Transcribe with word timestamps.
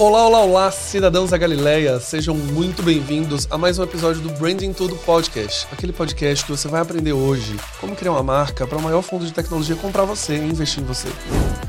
Olá, 0.00 0.26
olá, 0.26 0.40
olá, 0.40 0.70
cidadãos 0.70 1.28
da 1.28 1.36
Galileia! 1.36 2.00
Sejam 2.00 2.34
muito 2.34 2.82
bem-vindos 2.82 3.46
a 3.50 3.58
mais 3.58 3.78
um 3.78 3.82
episódio 3.82 4.22
do 4.22 4.30
Branding 4.30 4.72
Tudo 4.72 4.96
Podcast. 4.96 5.68
Aquele 5.70 5.92
podcast 5.92 6.42
que 6.42 6.50
você 6.50 6.68
vai 6.68 6.80
aprender 6.80 7.12
hoje 7.12 7.54
como 7.78 7.94
criar 7.94 8.12
uma 8.12 8.22
marca 8.22 8.66
para 8.66 8.78
o 8.78 8.82
maior 8.82 9.02
fundo 9.02 9.26
de 9.26 9.32
tecnologia 9.34 9.76
comprar 9.76 10.06
você 10.06 10.36
e 10.38 10.42
investir 10.42 10.82
em 10.82 10.86
você. 10.86 11.08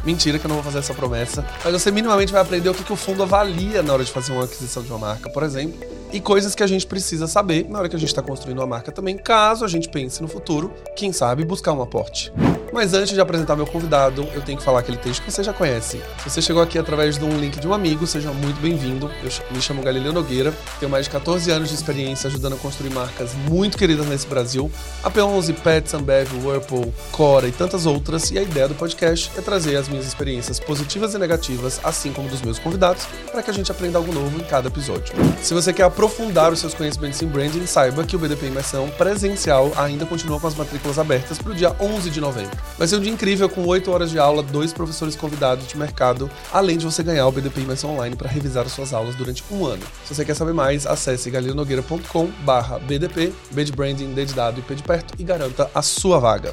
Mentira 0.05 0.39
que 0.39 0.45
eu 0.45 0.47
não 0.47 0.55
vou 0.55 0.63
fazer 0.63 0.79
essa 0.79 0.93
promessa, 0.93 1.45
mas 1.61 1.73
você 1.73 1.91
minimamente 1.91 2.31
vai 2.31 2.41
aprender 2.41 2.69
o 2.69 2.73
que, 2.73 2.85
que 2.85 2.93
o 2.93 2.95
fundo 2.95 3.21
avalia 3.21 3.83
na 3.83 3.91
hora 3.91 4.03
de 4.05 4.11
fazer 4.13 4.31
uma 4.31 4.45
aquisição 4.45 4.81
de 4.81 4.89
uma 4.89 4.99
marca, 4.99 5.29
por 5.29 5.43
exemplo, 5.43 5.77
e 6.13 6.21
coisas 6.21 6.55
que 6.55 6.63
a 6.63 6.67
gente 6.67 6.87
precisa 6.87 7.27
saber 7.27 7.67
na 7.69 7.79
hora 7.79 7.89
que 7.89 7.97
a 7.97 7.99
gente 7.99 8.09
está 8.09 8.21
construindo 8.21 8.59
uma 8.59 8.67
marca 8.67 8.93
também, 8.93 9.17
caso 9.17 9.65
a 9.65 9.67
gente 9.67 9.89
pense 9.89 10.21
no 10.21 10.29
futuro, 10.29 10.73
quem 10.95 11.11
sabe 11.11 11.43
buscar 11.43 11.73
um 11.73 11.81
aporte. 11.81 12.31
Mas 12.73 12.93
antes 12.93 13.13
de 13.13 13.19
apresentar 13.19 13.55
meu 13.55 13.67
convidado, 13.67 14.27
eu 14.33 14.41
tenho 14.41 14.57
que 14.57 14.63
falar 14.63 14.79
aquele 14.79 14.97
texto 14.97 15.23
que 15.23 15.31
você 15.31 15.43
já 15.43 15.51
conhece. 15.51 16.01
Você 16.23 16.41
chegou 16.41 16.61
aqui 16.61 16.79
através 16.79 17.17
de 17.17 17.25
um 17.25 17.37
link 17.37 17.59
de 17.59 17.67
um 17.67 17.73
amigo, 17.73 18.07
seja 18.07 18.20
muito 18.29 18.61
bem-vindo. 18.61 19.09
Eu 19.23 19.31
me 19.55 19.61
chamo 19.61 19.81
Galileu 19.81 20.13
Nogueira, 20.13 20.53
tenho 20.79 20.91
mais 20.91 21.05
de 21.05 21.11
14 21.11 21.49
anos 21.49 21.69
de 21.69 21.75
experiência 21.75 22.27
ajudando 22.27 22.53
a 22.53 22.57
construir 22.57 22.91
marcas 22.91 23.33
muito 23.49 23.77
queridas 23.77 24.05
nesse 24.05 24.27
Brasil. 24.27 24.71
A 25.03 25.09
P11, 25.09 25.55
Pets, 25.55 25.93
Ambev, 25.93 26.29
Whirlpool, 26.45 26.93
Cora 27.11 27.47
e 27.47 27.51
tantas 27.51 27.85
outras. 27.85 28.29
E 28.29 28.37
a 28.37 28.43
ideia 28.43 28.67
do 28.67 28.75
podcast 28.75 29.31
é 29.35 29.41
trazer 29.41 29.75
as 29.75 29.89
minhas 29.89 30.05
experiências 30.05 30.59
positivas 30.59 31.15
e 31.15 31.17
negativas, 31.17 31.79
assim 31.83 32.13
como 32.13 32.29
dos 32.29 32.41
meus 32.41 32.59
convidados, 32.59 33.07
para 33.31 33.41
que 33.41 33.49
a 33.49 33.53
gente 33.53 33.71
aprenda 33.71 33.97
algo 33.97 34.13
novo 34.13 34.39
em 34.39 34.43
cada 34.43 34.67
episódio. 34.67 35.13
Se 35.41 35.53
você 35.53 35.73
quer 35.73 35.83
aprofundar 35.83 36.53
os 36.53 36.59
seus 36.59 36.73
conhecimentos 36.73 37.21
em 37.21 37.27
branding, 37.27 37.65
saiba 37.65 38.03
que 38.03 38.15
o 38.15 38.19
BDP 38.19 38.47
Imersão 38.47 38.89
presencial 38.91 39.71
ainda 39.75 40.05
continua 40.05 40.39
com 40.39 40.47
as 40.47 40.55
matrículas 40.55 40.99
abertas 40.99 41.37
para 41.39 41.51
o 41.51 41.55
dia 41.55 41.75
11 41.79 42.09
de 42.09 42.21
novembro. 42.21 42.57
Vai 42.77 42.87
ser 42.87 42.97
um 42.97 43.01
dia 43.01 43.11
incrível 43.11 43.49
com 43.49 43.65
8 43.65 43.91
horas 43.91 44.11
de 44.11 44.19
aula, 44.19 44.43
dois 44.43 44.71
professores 44.71 45.15
convidados 45.15 45.67
de 45.67 45.77
mercado, 45.77 46.29
além 46.53 46.77
de 46.77 46.85
você 46.85 47.01
ganhar 47.01 47.25
o 47.27 47.31
BDP 47.31 47.61
Imersão 47.61 47.95
Online 47.95 48.10
para 48.15 48.29
revisar 48.29 48.65
as 48.65 48.71
suas 48.71 48.93
aulas 48.93 49.15
durante 49.15 49.43
um 49.51 49.65
ano. 49.65 49.83
Se 50.05 50.15
você 50.15 50.25
quer 50.25 50.35
saber 50.35 50.53
mais, 50.53 50.85
acesse 50.85 51.29
galilnogueira.com 51.29 52.27
barra 52.45 52.79
BDP, 52.79 53.33
B 53.51 53.63
de 53.63 53.71
branding, 53.71 54.13
D 54.13 54.25
de 54.25 54.33
dado 54.33 54.59
e 54.59 54.63
P 54.63 54.75
de 54.75 54.83
perto 54.83 55.13
e 55.19 55.23
garanta 55.23 55.69
a 55.73 55.81
sua 55.81 56.19
vaga. 56.19 56.51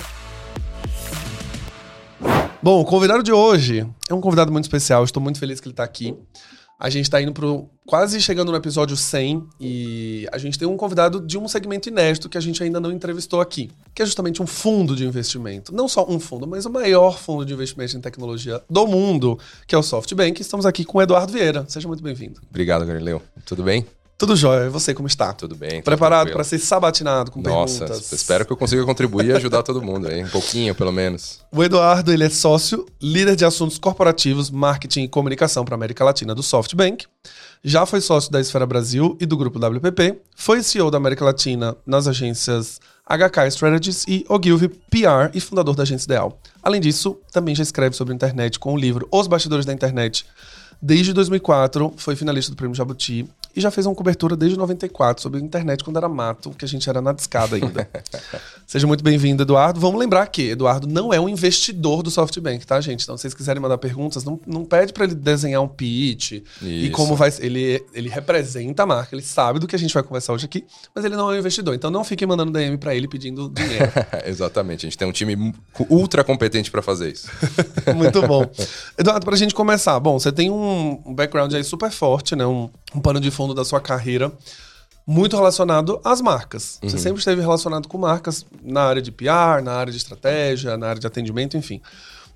Bom, 2.61 2.81
o 2.81 2.85
convidado 2.85 3.23
de 3.23 3.33
hoje 3.33 3.89
é 4.09 4.15
um 4.15 4.21
convidado 4.21 4.51
muito 4.51 4.65
especial, 4.65 5.05
estou 5.05 5.23
muito 5.23 5.39
feliz 5.39 5.61
que 5.61 5.69
ele 5.69 5.73
está 5.73 5.85
aqui. 5.85 6.17
A 6.79 6.89
gente 6.89 7.05
está 7.05 7.21
indo 7.21 7.33
pro 7.33 7.69
quase 7.85 8.21
chegando 8.21 8.53
no 8.53 8.57
episódio 8.57 8.97
100 8.97 9.49
e 9.61 10.29
a 10.31 10.39
gente 10.39 10.57
tem 10.57 10.69
um 10.69 10.77
convidado 10.77 11.21
de 11.21 11.37
um 11.37 11.49
segmento 11.49 11.89
inédito 11.89 12.29
que 12.29 12.39
a 12.39 12.41
gente 12.41 12.63
ainda 12.63 12.79
não 12.79 12.93
entrevistou 12.93 13.41
aqui, 13.41 13.69
que 13.93 14.01
é 14.01 14.07
justamente 14.07 14.41
um 14.41 14.47
fundo 14.47 14.95
de 14.95 15.05
investimento. 15.05 15.75
Não 15.75 15.89
só 15.89 16.09
um 16.09 16.21
fundo, 16.21 16.47
mas 16.47 16.67
o 16.67 16.71
maior 16.71 17.19
fundo 17.19 17.45
de 17.45 17.53
investimento 17.53 17.97
em 17.97 18.01
tecnologia 18.01 18.63
do 18.71 18.87
mundo, 18.87 19.37
que 19.67 19.75
é 19.75 19.79
o 19.79 19.83
SoftBank. 19.83 20.41
Estamos 20.41 20.65
aqui 20.65 20.85
com 20.85 20.99
o 20.99 21.03
Eduardo 21.03 21.33
Vieira. 21.33 21.65
Seja 21.67 21.89
muito 21.89 22.03
bem-vindo. 22.03 22.41
Obrigado, 22.49 22.87
Galileu. 22.87 23.21
Tudo 23.45 23.65
bem? 23.65 23.85
Tudo 24.19 24.35
jóia. 24.35 24.67
E 24.67 24.69
você, 24.69 24.93
como 24.93 25.07
está? 25.07 25.33
Tudo 25.33 25.55
bem. 25.55 25.81
Preparado 25.81 26.33
para 26.33 26.43
ser 26.43 26.59
sabatinado 26.59 27.31
com 27.31 27.41
Nossa, 27.41 27.87
perguntas? 27.87 28.13
espero 28.13 28.45
que 28.45 28.53
eu 28.53 28.57
consiga 28.57 28.85
contribuir 28.85 29.27
e 29.27 29.33
ajudar 29.33 29.63
todo 29.63 29.81
mundo 29.81 30.09
aí, 30.09 30.25
um 30.25 30.29
pouquinho 30.29 30.75
pelo 30.75 30.91
menos. 30.91 31.39
O 31.53 31.63
Eduardo, 31.63 32.13
ele 32.13 32.25
é 32.25 32.29
sócio, 32.29 32.85
líder 33.01 33.37
de 33.37 33.45
assuntos 33.45 33.79
corporativos, 33.79 34.51
marketing 34.51 35.05
e 35.05 35.09
comunicação 35.09 35.65
para 35.65 35.77
a 35.77 35.77
América 35.77 36.05
Latina 36.05 36.35
do 36.35 36.43
SoftBank. 36.43 37.07
Já 37.63 37.87
foi 37.87 38.01
sócio 38.01 38.33
da 38.33 38.41
Esfera 38.41 38.67
Brasil 38.67 39.17
e 39.21 39.27
do 39.27 39.37
grupo 39.37 39.57
WPP. 39.65 40.19
Foi 40.35 40.65
CEO 40.65 40.91
da 40.91 40.97
América 40.97 41.25
Latina 41.25 41.77
nas 41.87 42.09
agências 42.09 42.81
HK 43.09 43.47
Strategies 43.51 44.05
e 44.09 44.25
Ogilvy 44.29 44.69
PR 44.69 45.31
e 45.33 45.41
fundador 45.41 45.77
da 45.77 45.85
Agência 45.85 46.07
Ideal. 46.07 46.41
Além 46.61 46.81
disso, 46.81 47.17
também 47.31 47.55
já 47.55 47.63
escreve 47.63 47.95
sobre 47.95 48.13
a 48.13 48.17
internet 48.17 48.59
com 48.59 48.75
o 48.75 48.77
livro 48.77 49.07
Os 49.13 49.29
Bastidores 49.29 49.65
da 49.65 49.73
Internet. 49.73 50.27
Desde 50.81 51.13
2004, 51.13 51.95
foi 51.97 52.15
finalista 52.15 52.53
do 52.53 52.57
Prêmio 52.57 52.75
Jabuti 52.75 53.29
e 53.55 53.61
já 53.61 53.71
fez 53.71 53.87
uma 53.87 53.95
cobertura 53.95 54.37
desde 54.37 54.57
94 54.57 55.23
sobre 55.23 55.41
a 55.41 55.43
internet 55.43 55.83
quando 55.83 55.97
era 55.97 56.09
mato, 56.09 56.51
que 56.51 56.65
a 56.65 56.69
gente 56.69 56.89
era 56.89 57.01
na 57.01 57.13
discada 57.13 57.57
ainda. 57.57 57.89
Seja 58.67 58.87
muito 58.87 59.03
bem-vindo, 59.03 59.43
Eduardo. 59.43 59.81
Vamos 59.81 59.99
lembrar 59.99 60.27
que 60.27 60.51
Eduardo 60.51 60.87
não 60.87 61.13
é 61.13 61.19
um 61.19 61.29
investidor 61.29 62.03
do 62.03 62.11
SoftBank, 62.11 62.67
tá, 62.67 62.81
gente? 62.81 63.03
Então, 63.03 63.17
se 63.17 63.23
vocês 63.23 63.35
quiserem 63.35 63.61
mandar 63.61 63.79
perguntas, 63.79 64.25
não, 64.25 64.39
não 64.47 64.65
pede 64.65 64.93
para 64.93 65.05
ele 65.05 65.15
desenhar 65.15 65.63
um 65.63 65.69
pitch 65.69 66.33
Isso. 66.33 66.45
e 66.61 66.91
como 66.91 67.17
vai. 67.17 67.33
Ele, 67.41 67.83
ele 67.95 68.09
representa 68.09 68.83
a 68.83 68.87
marca, 68.87 69.15
ele 69.15 69.23
sabe 69.23 69.59
do 69.59 69.67
que 69.67 69.75
a 69.75 69.79
gente 69.79 69.95
vai 69.95 70.03
conversar 70.03 70.33
hoje 70.33 70.45
aqui, 70.45 70.65
mas 70.95 71.05
ele 71.05 71.17
não 71.17 71.31
é 71.31 71.37
um 71.37 71.39
investidor. 71.39 71.75
Então, 71.75 71.91
não 71.91 72.05
fiquem 72.05 72.29
mandando 72.29 72.53
DM 72.53 72.77
para 72.77 72.95
ele 72.95 73.09
pedindo 73.09 73.49
dinheiro. 73.49 73.91
Exatamente, 74.27 74.87
a 74.87 74.89
gente 74.89 74.99
tem 74.99 75.09
um 75.09 75.13
time 75.13 75.55
ultra 75.89 76.23
competente 76.23 76.71
para 76.71 76.83
fazer 76.83 77.13
isso. 77.13 77.29
muito 77.97 78.21
bom. 78.27 78.45
Eduardo, 78.99 79.25
pra 79.25 79.37
gente 79.37 79.55
começar, 79.55 79.99
bom, 79.99 80.19
você 80.19 80.31
tem 80.31 80.51
um, 80.51 81.01
um 81.07 81.15
background 81.15 81.53
aí 81.55 81.65
super 81.65 81.91
forte, 81.91 82.37
né? 82.37 82.47
Um, 82.47 82.69
um 82.95 83.01
pano 83.01 83.21
de 83.21 83.31
fundo 83.31 83.48
da 83.55 83.65
sua 83.65 83.81
carreira 83.81 84.33
muito 85.07 85.35
relacionado 85.35 85.99
às 86.05 86.21
marcas. 86.21 86.79
Você 86.83 86.99
sempre 86.99 87.19
esteve 87.19 87.41
relacionado 87.41 87.89
com 87.89 87.97
marcas 87.97 88.45
na 88.63 88.83
área 88.83 89.01
de 89.01 89.11
PR, 89.11 89.63
na 89.65 89.73
área 89.73 89.91
de 89.91 89.97
estratégia, 89.97 90.77
na 90.77 90.87
área 90.87 91.01
de 91.01 91.07
atendimento, 91.07 91.57
enfim. 91.57 91.81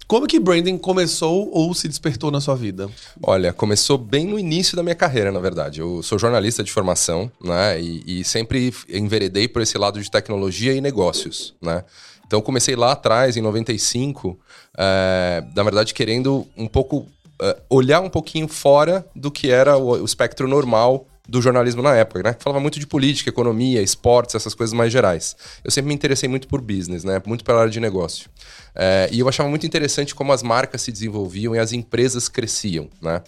Como 0.06 0.26
que 0.26 0.40
branding 0.40 0.78
começou 0.78 1.50
ou 1.52 1.74
se 1.74 1.86
despertou 1.86 2.30
na 2.30 2.40
sua 2.40 2.54
vida? 2.54 2.88
Olha, 3.22 3.52
começou 3.52 3.98
bem 3.98 4.26
no 4.26 4.38
início 4.38 4.74
da 4.74 4.82
minha 4.82 4.94
carreira, 4.94 5.30
na 5.30 5.38
verdade. 5.38 5.80
Eu 5.80 6.02
sou 6.02 6.18
jornalista 6.18 6.64
de 6.64 6.72
formação, 6.72 7.30
né? 7.42 7.80
E, 7.80 8.20
e 8.20 8.24
sempre 8.24 8.74
enveredei 8.88 9.48
por 9.48 9.60
esse 9.60 9.76
lado 9.76 10.02
de 10.02 10.10
tecnologia 10.10 10.72
e 10.72 10.80
negócios, 10.80 11.54
né? 11.60 11.84
Então 12.26 12.40
comecei 12.40 12.74
lá 12.74 12.92
atrás, 12.92 13.36
em 13.36 13.42
95, 13.42 14.38
é, 14.78 15.44
na 15.54 15.62
verdade 15.62 15.92
querendo 15.92 16.46
um 16.56 16.66
pouco 16.66 17.06
olhar 17.69 18.00
um 18.00 18.08
pouquinho 18.08 18.48
fora 18.48 19.06
do 19.14 19.30
que 19.30 19.50
era 19.50 19.76
o, 19.76 20.00
o, 20.00 20.04
espectro 20.04 20.47
normal 20.47 21.06
do 21.28 21.41
jornalismo 21.41 21.82
na 21.82 21.94
época, 21.94 22.22
né? 22.22 22.36
Falava 22.38 22.60
muito 22.60 22.80
de 22.80 22.86
política, 22.86 23.30
economia, 23.30 23.80
esportes, 23.80 24.34
essas 24.34 24.54
coisas 24.54 24.75
mais 24.75 24.92
gerais. 24.92 25.36
Eu 25.62 25.70
sempre 25.70 25.88
me 25.88 25.94
interessei 25.94 26.28
muito 26.28 26.48
por 26.48 26.60
business, 26.60 27.04
né? 27.04 27.22
Muito 27.25 27.44
pela 27.44 27.60
área 27.60 27.70
de 27.70 27.80
negócio. 27.80 28.28
É, 28.75 29.08
e 29.12 29.20
eu 29.20 29.28
achava 29.28 29.48
muito 29.48 29.66
interessante 29.66 30.14
como 30.14 30.32
as 30.32 30.42
marcas 30.42 30.82
se 30.82 30.91
desenvolviam 30.91 31.54
e 31.54 31.58
as 31.58 31.72
empresas 31.72 32.28
cresciam, 32.28 32.88
né? 33.00 33.22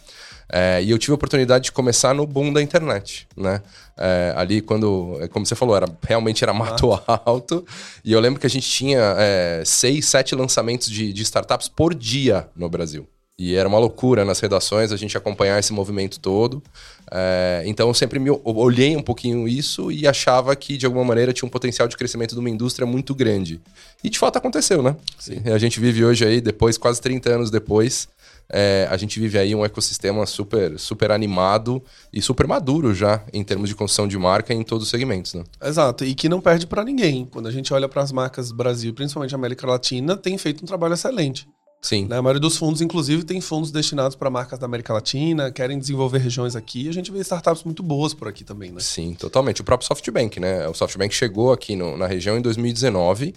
É, 0.52 0.82
e 0.82 0.91
eu 0.91 0.98
tive 0.98 1.12
a 1.12 1.14
oportunidade 1.14 1.64
de 1.64 1.72
começar 1.72 2.14
no 2.14 2.26
boom 2.26 2.52
da 2.52 2.60
internet, 2.60 3.26
né? 3.36 3.62
É, 3.96 4.34
ali 4.36 4.60
quando, 4.60 5.19
como 5.31 5.46
você 5.46 5.54
falou, 5.54 5.76
era, 5.76 5.86
realmente 6.06 6.42
era 6.44 6.52
mato 6.52 6.91
alto. 7.06 7.64
E 8.04 8.12
eu 8.12 8.20
lembro 8.20 8.41
que 8.41 8.46
a 8.46 8.50
gente 8.50 8.69
tinha 8.69 9.14
é, 9.19 9.62
seis, 9.64 10.06
sete 10.06 10.34
lançamentos 10.34 10.91
de, 10.91 11.12
de 11.12 11.22
startups 11.22 11.69
por 11.69 11.94
dia 11.94 12.48
no 12.54 12.69
Brasil. 12.69 13.08
E 13.36 13.56
era 13.56 13.68
uma 13.68 13.78
loucura 13.78 14.24
nas 14.24 14.38
redações 14.38 14.92
a 14.92 14.96
gente 14.96 15.16
acompanhar 15.16 15.58
esse 15.58 15.72
movimento 15.72 16.20
todo. 16.20 16.62
É, 17.10 17.64
então 17.66 17.88
eu 17.88 17.94
sempre 17.94 18.20
me 18.20 18.30
olhei 18.44 18.96
um 18.96 19.02
pouquinho 19.02 19.48
isso 19.48 19.90
e 19.90 20.06
achava 20.06 20.54
que 20.54 20.76
de 20.76 20.86
alguma 20.86 21.04
maneira 21.04 21.32
tinha 21.32 21.46
um 21.46 21.50
potencial 21.50 21.88
de 21.88 21.96
crescimento 21.96 22.34
de 22.34 22.40
uma 22.40 22.48
indústria 22.48 22.86
muito 22.86 23.12
grande. 23.12 23.60
E 24.04 24.08
de 24.08 24.18
fato 24.20 24.36
aconteceu, 24.36 24.82
né? 24.82 24.96
Sim. 25.18 25.42
A 25.52 25.58
gente 25.58 25.80
vive 25.80 26.04
hoje 26.04 26.24
aí, 26.24 26.40
depois, 26.40 26.78
quase 26.78 27.00
30 27.00 27.30
anos 27.30 27.50
depois, 27.50 28.08
é, 28.48 28.86
a 28.88 28.96
gente 28.96 29.18
vive 29.18 29.36
aí 29.36 29.52
um 29.52 29.64
ecossistema 29.64 30.24
super, 30.26 30.78
super 30.78 31.10
animado 31.10 31.82
e 32.12 32.22
super 32.22 32.46
maduro 32.46 32.94
já 32.94 33.24
em 33.32 33.42
termos 33.42 33.68
de 33.68 33.74
construção 33.74 34.06
de 34.06 34.16
marca 34.16 34.54
em 34.54 34.62
todos 34.62 34.84
os 34.84 34.90
segmentos, 34.90 35.34
né? 35.34 35.42
Exato, 35.60 36.04
e 36.04 36.14
que 36.14 36.28
não 36.28 36.40
perde 36.40 36.68
para 36.68 36.84
ninguém. 36.84 37.26
Quando 37.26 37.48
a 37.48 37.50
gente 37.50 37.74
olha 37.74 37.88
para 37.88 38.02
as 38.02 38.12
marcas 38.12 38.52
Brasil, 38.52 38.94
principalmente 38.94 39.34
América 39.34 39.66
Latina, 39.66 40.16
tem 40.16 40.38
feito 40.38 40.62
um 40.62 40.66
trabalho 40.66 40.94
excelente. 40.94 41.48
Sim. 41.84 42.06
Né? 42.06 42.16
A 42.16 42.22
maioria 42.22 42.40
dos 42.40 42.56
fundos, 42.56 42.81
inclusive, 42.81 43.25
tem 43.25 43.42
fundos 43.42 43.70
destinados 43.70 44.16
para 44.16 44.31
marcas 44.31 44.58
da 44.58 44.64
América 44.64 44.94
Latina, 44.94 45.50
querem 45.50 45.78
desenvolver 45.78 46.16
regiões 46.16 46.56
aqui. 46.56 46.86
E 46.86 46.88
a 46.88 46.92
gente 46.92 47.12
vê 47.12 47.19
startups 47.19 47.62
muito 47.62 47.82
boas 47.82 48.14
por 48.14 48.26
aqui 48.26 48.42
também, 48.42 48.72
né? 48.72 48.81
Sim, 48.81 49.12
totalmente. 49.12 49.60
O 49.60 49.64
próprio 49.64 49.86
SoftBank, 49.86 50.40
né? 50.40 50.66
O 50.66 50.72
SoftBank 50.72 51.14
chegou 51.14 51.52
aqui 51.52 51.76
no, 51.76 51.94
na 51.94 52.06
região 52.06 52.38
em 52.38 52.40
2019 52.40 53.34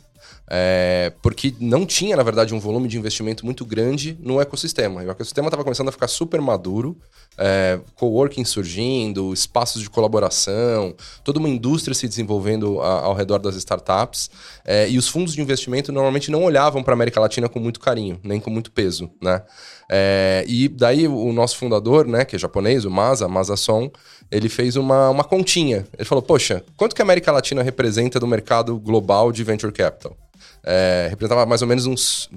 é, 0.49 1.11
porque 1.21 1.53
não 1.59 1.85
tinha, 1.85 2.15
na 2.15 2.23
verdade, 2.23 2.53
um 2.53 2.59
volume 2.59 2.87
de 2.87 2.97
investimento 2.97 3.45
muito 3.45 3.65
grande 3.65 4.17
no 4.21 4.39
ecossistema. 4.39 5.03
E 5.03 5.07
o 5.07 5.11
ecossistema 5.11 5.47
estava 5.47 5.63
começando 5.63 5.89
a 5.89 5.91
ficar 5.91 6.07
super 6.07 6.41
maduro, 6.41 6.97
é, 7.37 7.79
coworking 7.95 8.45
surgindo, 8.45 9.33
espaços 9.33 9.81
de 9.81 9.89
colaboração, 9.89 10.95
toda 11.23 11.39
uma 11.39 11.49
indústria 11.49 11.93
se 11.93 12.07
desenvolvendo 12.07 12.81
a, 12.81 13.01
ao 13.01 13.13
redor 13.13 13.39
das 13.39 13.55
startups. 13.55 14.29
É, 14.65 14.89
e 14.89 14.97
os 14.97 15.07
fundos 15.07 15.33
de 15.33 15.41
investimento 15.41 15.91
normalmente 15.91 16.31
não 16.31 16.43
olhavam 16.43 16.83
para 16.83 16.93
a 16.93 16.95
América 16.95 17.19
Latina 17.19 17.49
com 17.49 17.59
muito 17.59 17.79
carinho, 17.79 18.19
nem 18.23 18.39
com 18.39 18.49
muito 18.49 18.71
peso, 18.71 19.09
né? 19.21 19.43
É, 19.89 20.43
e 20.47 20.67
daí 20.67 21.07
o 21.07 21.31
nosso 21.31 21.57
fundador, 21.57 22.05
né, 22.05 22.25
que 22.25 22.35
é 22.35 22.39
japonês, 22.39 22.83
o 22.83 22.91
Masa, 22.91 23.27
Masa 23.27 23.55
Son, 23.55 23.89
ele 24.29 24.49
fez 24.49 24.75
uma, 24.75 25.09
uma 25.09 25.23
continha. 25.23 25.85
Ele 25.97 26.05
falou, 26.05 26.21
poxa, 26.21 26.63
quanto 26.75 26.95
que 26.95 27.01
a 27.01 27.05
América 27.05 27.31
Latina 27.31 27.63
representa 27.63 28.19
do 28.19 28.27
mercado 28.27 28.77
global 28.77 29.31
de 29.31 29.43
venture 29.43 29.71
capital? 29.71 30.15
É, 30.63 31.07
representava 31.09 31.45
mais 31.45 31.61
ou 31.61 31.67
menos 31.67 31.85
uns 31.85 32.29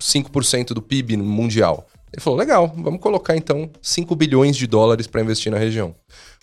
5% 0.00 0.68
do 0.68 0.80
PIB 0.80 1.16
mundial. 1.16 1.88
Ele 2.12 2.22
falou, 2.22 2.38
legal, 2.38 2.72
vamos 2.76 3.00
colocar 3.00 3.36
então 3.36 3.68
5 3.82 4.14
bilhões 4.14 4.56
de 4.56 4.68
dólares 4.68 5.08
para 5.08 5.20
investir 5.20 5.50
na 5.50 5.58
região. 5.58 5.94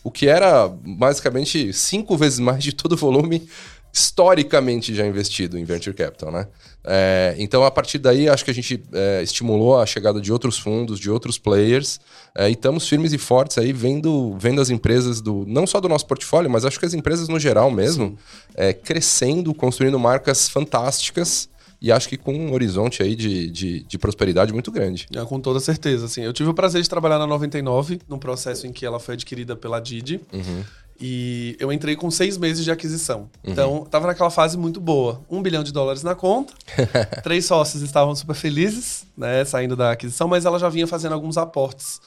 o 0.04 0.12
que 0.12 0.28
era 0.28 0.68
basicamente 0.68 1.72
cinco 1.72 2.18
vezes 2.18 2.40
mais 2.40 2.64
de 2.64 2.74
todo 2.74 2.94
o 2.94 2.98
volume 2.98 3.48
historicamente 3.94 4.96
já 4.96 5.06
investido 5.06 5.58
em 5.58 5.64
venture 5.64 5.96
capital, 5.96 6.32
né? 6.32 6.48
É, 6.84 7.36
então, 7.38 7.64
a 7.64 7.72
partir 7.72 8.00
daí, 8.00 8.28
acho 8.28 8.44
que 8.44 8.52
a 8.52 8.54
gente 8.54 8.82
é, 8.94 9.22
estimulou 9.22 9.80
a 9.80 9.86
chegada 9.86 10.20
de 10.20 10.32
outros 10.32 10.58
fundos, 10.58 11.00
de 11.00 11.10
outros 11.12 11.38
players, 11.38 12.00
é, 12.34 12.50
e 12.50 12.54
estamos 12.54 12.88
firmes 12.88 13.14
e 13.14 13.18
fortes 13.18 13.58
aí, 13.58 13.72
vendo, 13.74 14.36
vendo 14.40 14.62
as 14.62 14.70
empresas 14.70 15.22
do 15.22 15.46
não 15.48 15.68
só 15.68 15.80
do 15.80 15.90
nosso 15.90 16.08
portfólio, 16.08 16.50
mas 16.50 16.66
acho 16.66 16.80
que 16.80 16.86
as 16.86 16.94
empresas 16.94 17.28
no 17.28 17.40
geral 17.40 17.70
mesmo, 17.70 18.18
é, 18.56 18.74
crescendo, 18.74 19.54
construindo 19.54 20.00
marcas 20.00 20.48
fantásticas 20.48 21.50
e 21.82 21.92
acho 21.92 22.08
que 22.08 22.16
com 22.16 22.34
um 22.34 22.54
horizonte 22.54 23.02
aí 23.02 23.16
de, 23.16 23.50
de, 23.50 23.84
de 23.84 23.98
prosperidade 23.98 24.54
muito 24.54 24.72
grande. 24.72 25.08
É, 25.16 25.26
com 25.26 25.40
toda 25.40 25.60
certeza, 25.60 26.06
assim. 26.06 26.22
Eu 26.22 26.32
tive 26.32 26.48
o 26.48 26.54
prazer 26.54 26.80
de 26.80 26.88
trabalhar 26.88 27.18
na 27.18 27.26
99, 27.26 28.00
num 28.08 28.20
processo 28.20 28.68
em 28.68 28.72
que 28.72 28.86
ela 28.86 29.00
foi 29.00 29.16
adquirida 29.16 29.56
pela 29.56 29.80
Didi. 29.80 30.22
Uhum. 30.32 30.64
E 31.02 31.58
eu 31.60 31.74
entrei 31.74 31.96
com 31.96 32.12
seis 32.12 32.38
meses 32.38 32.64
de 32.64 32.70
aquisição. 32.70 33.22
Uhum. 33.22 33.52
Então, 33.52 33.84
estava 33.84 34.06
naquela 34.06 34.30
fase 34.30 34.56
muito 34.58 34.80
boa. 34.80 35.22
Um 35.30 35.42
bilhão 35.42 35.64
de 35.64 35.74
dólares 35.74 36.04
na 36.04 36.14
conta. 36.14 36.54
três 37.24 37.46
sócios 37.46 37.82
estavam 37.82 38.16
super 38.16 38.36
felizes, 38.36 39.06
né, 39.18 39.44
saindo 39.44 39.76
da 39.76 39.92
aquisição, 39.92 40.28
mas 40.28 40.46
ela 40.46 40.60
já 40.60 40.70
vinha 40.70 40.86
fazendo 40.86 41.14
alguns 41.14 41.38
aportes 41.38 42.00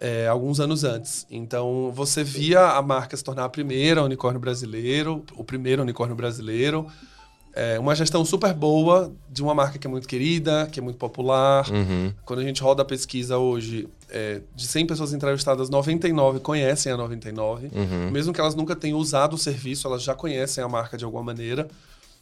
é, 0.00 0.26
alguns 0.26 0.60
anos 0.60 0.84
antes. 0.84 1.26
Então, 1.30 1.90
você 1.94 2.22
via 2.22 2.60
a 2.70 2.82
marca 2.82 3.16
se 3.16 3.24
tornar 3.24 3.44
a 3.44 3.48
primeira 3.48 4.02
unicórnio 4.02 4.40
brasileiro, 4.40 5.24
o 5.34 5.44
primeiro 5.44 5.82
unicórnio 5.82 6.16
brasileiro 6.16 6.86
é, 7.54 7.78
uma 7.78 7.94
gestão 7.94 8.24
super 8.24 8.52
boa 8.52 9.12
de 9.30 9.42
uma 9.42 9.54
marca 9.54 9.78
que 9.78 9.86
é 9.86 9.90
muito 9.90 10.08
querida, 10.08 10.68
que 10.70 10.80
é 10.80 10.82
muito 10.82 10.96
popular. 10.96 11.68
Uhum. 11.70 12.12
Quando 12.24 12.40
a 12.40 12.42
gente 12.42 12.60
roda 12.60 12.82
a 12.82 12.84
pesquisa 12.84 13.38
hoje, 13.38 13.88
é, 14.10 14.40
de 14.54 14.66
100 14.66 14.86
pessoas 14.86 15.12
entrevistadas, 15.12 15.70
99 15.70 16.40
conhecem 16.40 16.90
a 16.90 16.96
99. 16.96 17.70
Uhum. 17.72 18.10
Mesmo 18.10 18.32
que 18.32 18.40
elas 18.40 18.54
nunca 18.54 18.74
tenham 18.74 18.98
usado 18.98 19.34
o 19.34 19.38
serviço, 19.38 19.86
elas 19.86 20.02
já 20.02 20.14
conhecem 20.14 20.64
a 20.64 20.68
marca 20.68 20.96
de 20.96 21.04
alguma 21.04 21.22
maneira. 21.22 21.68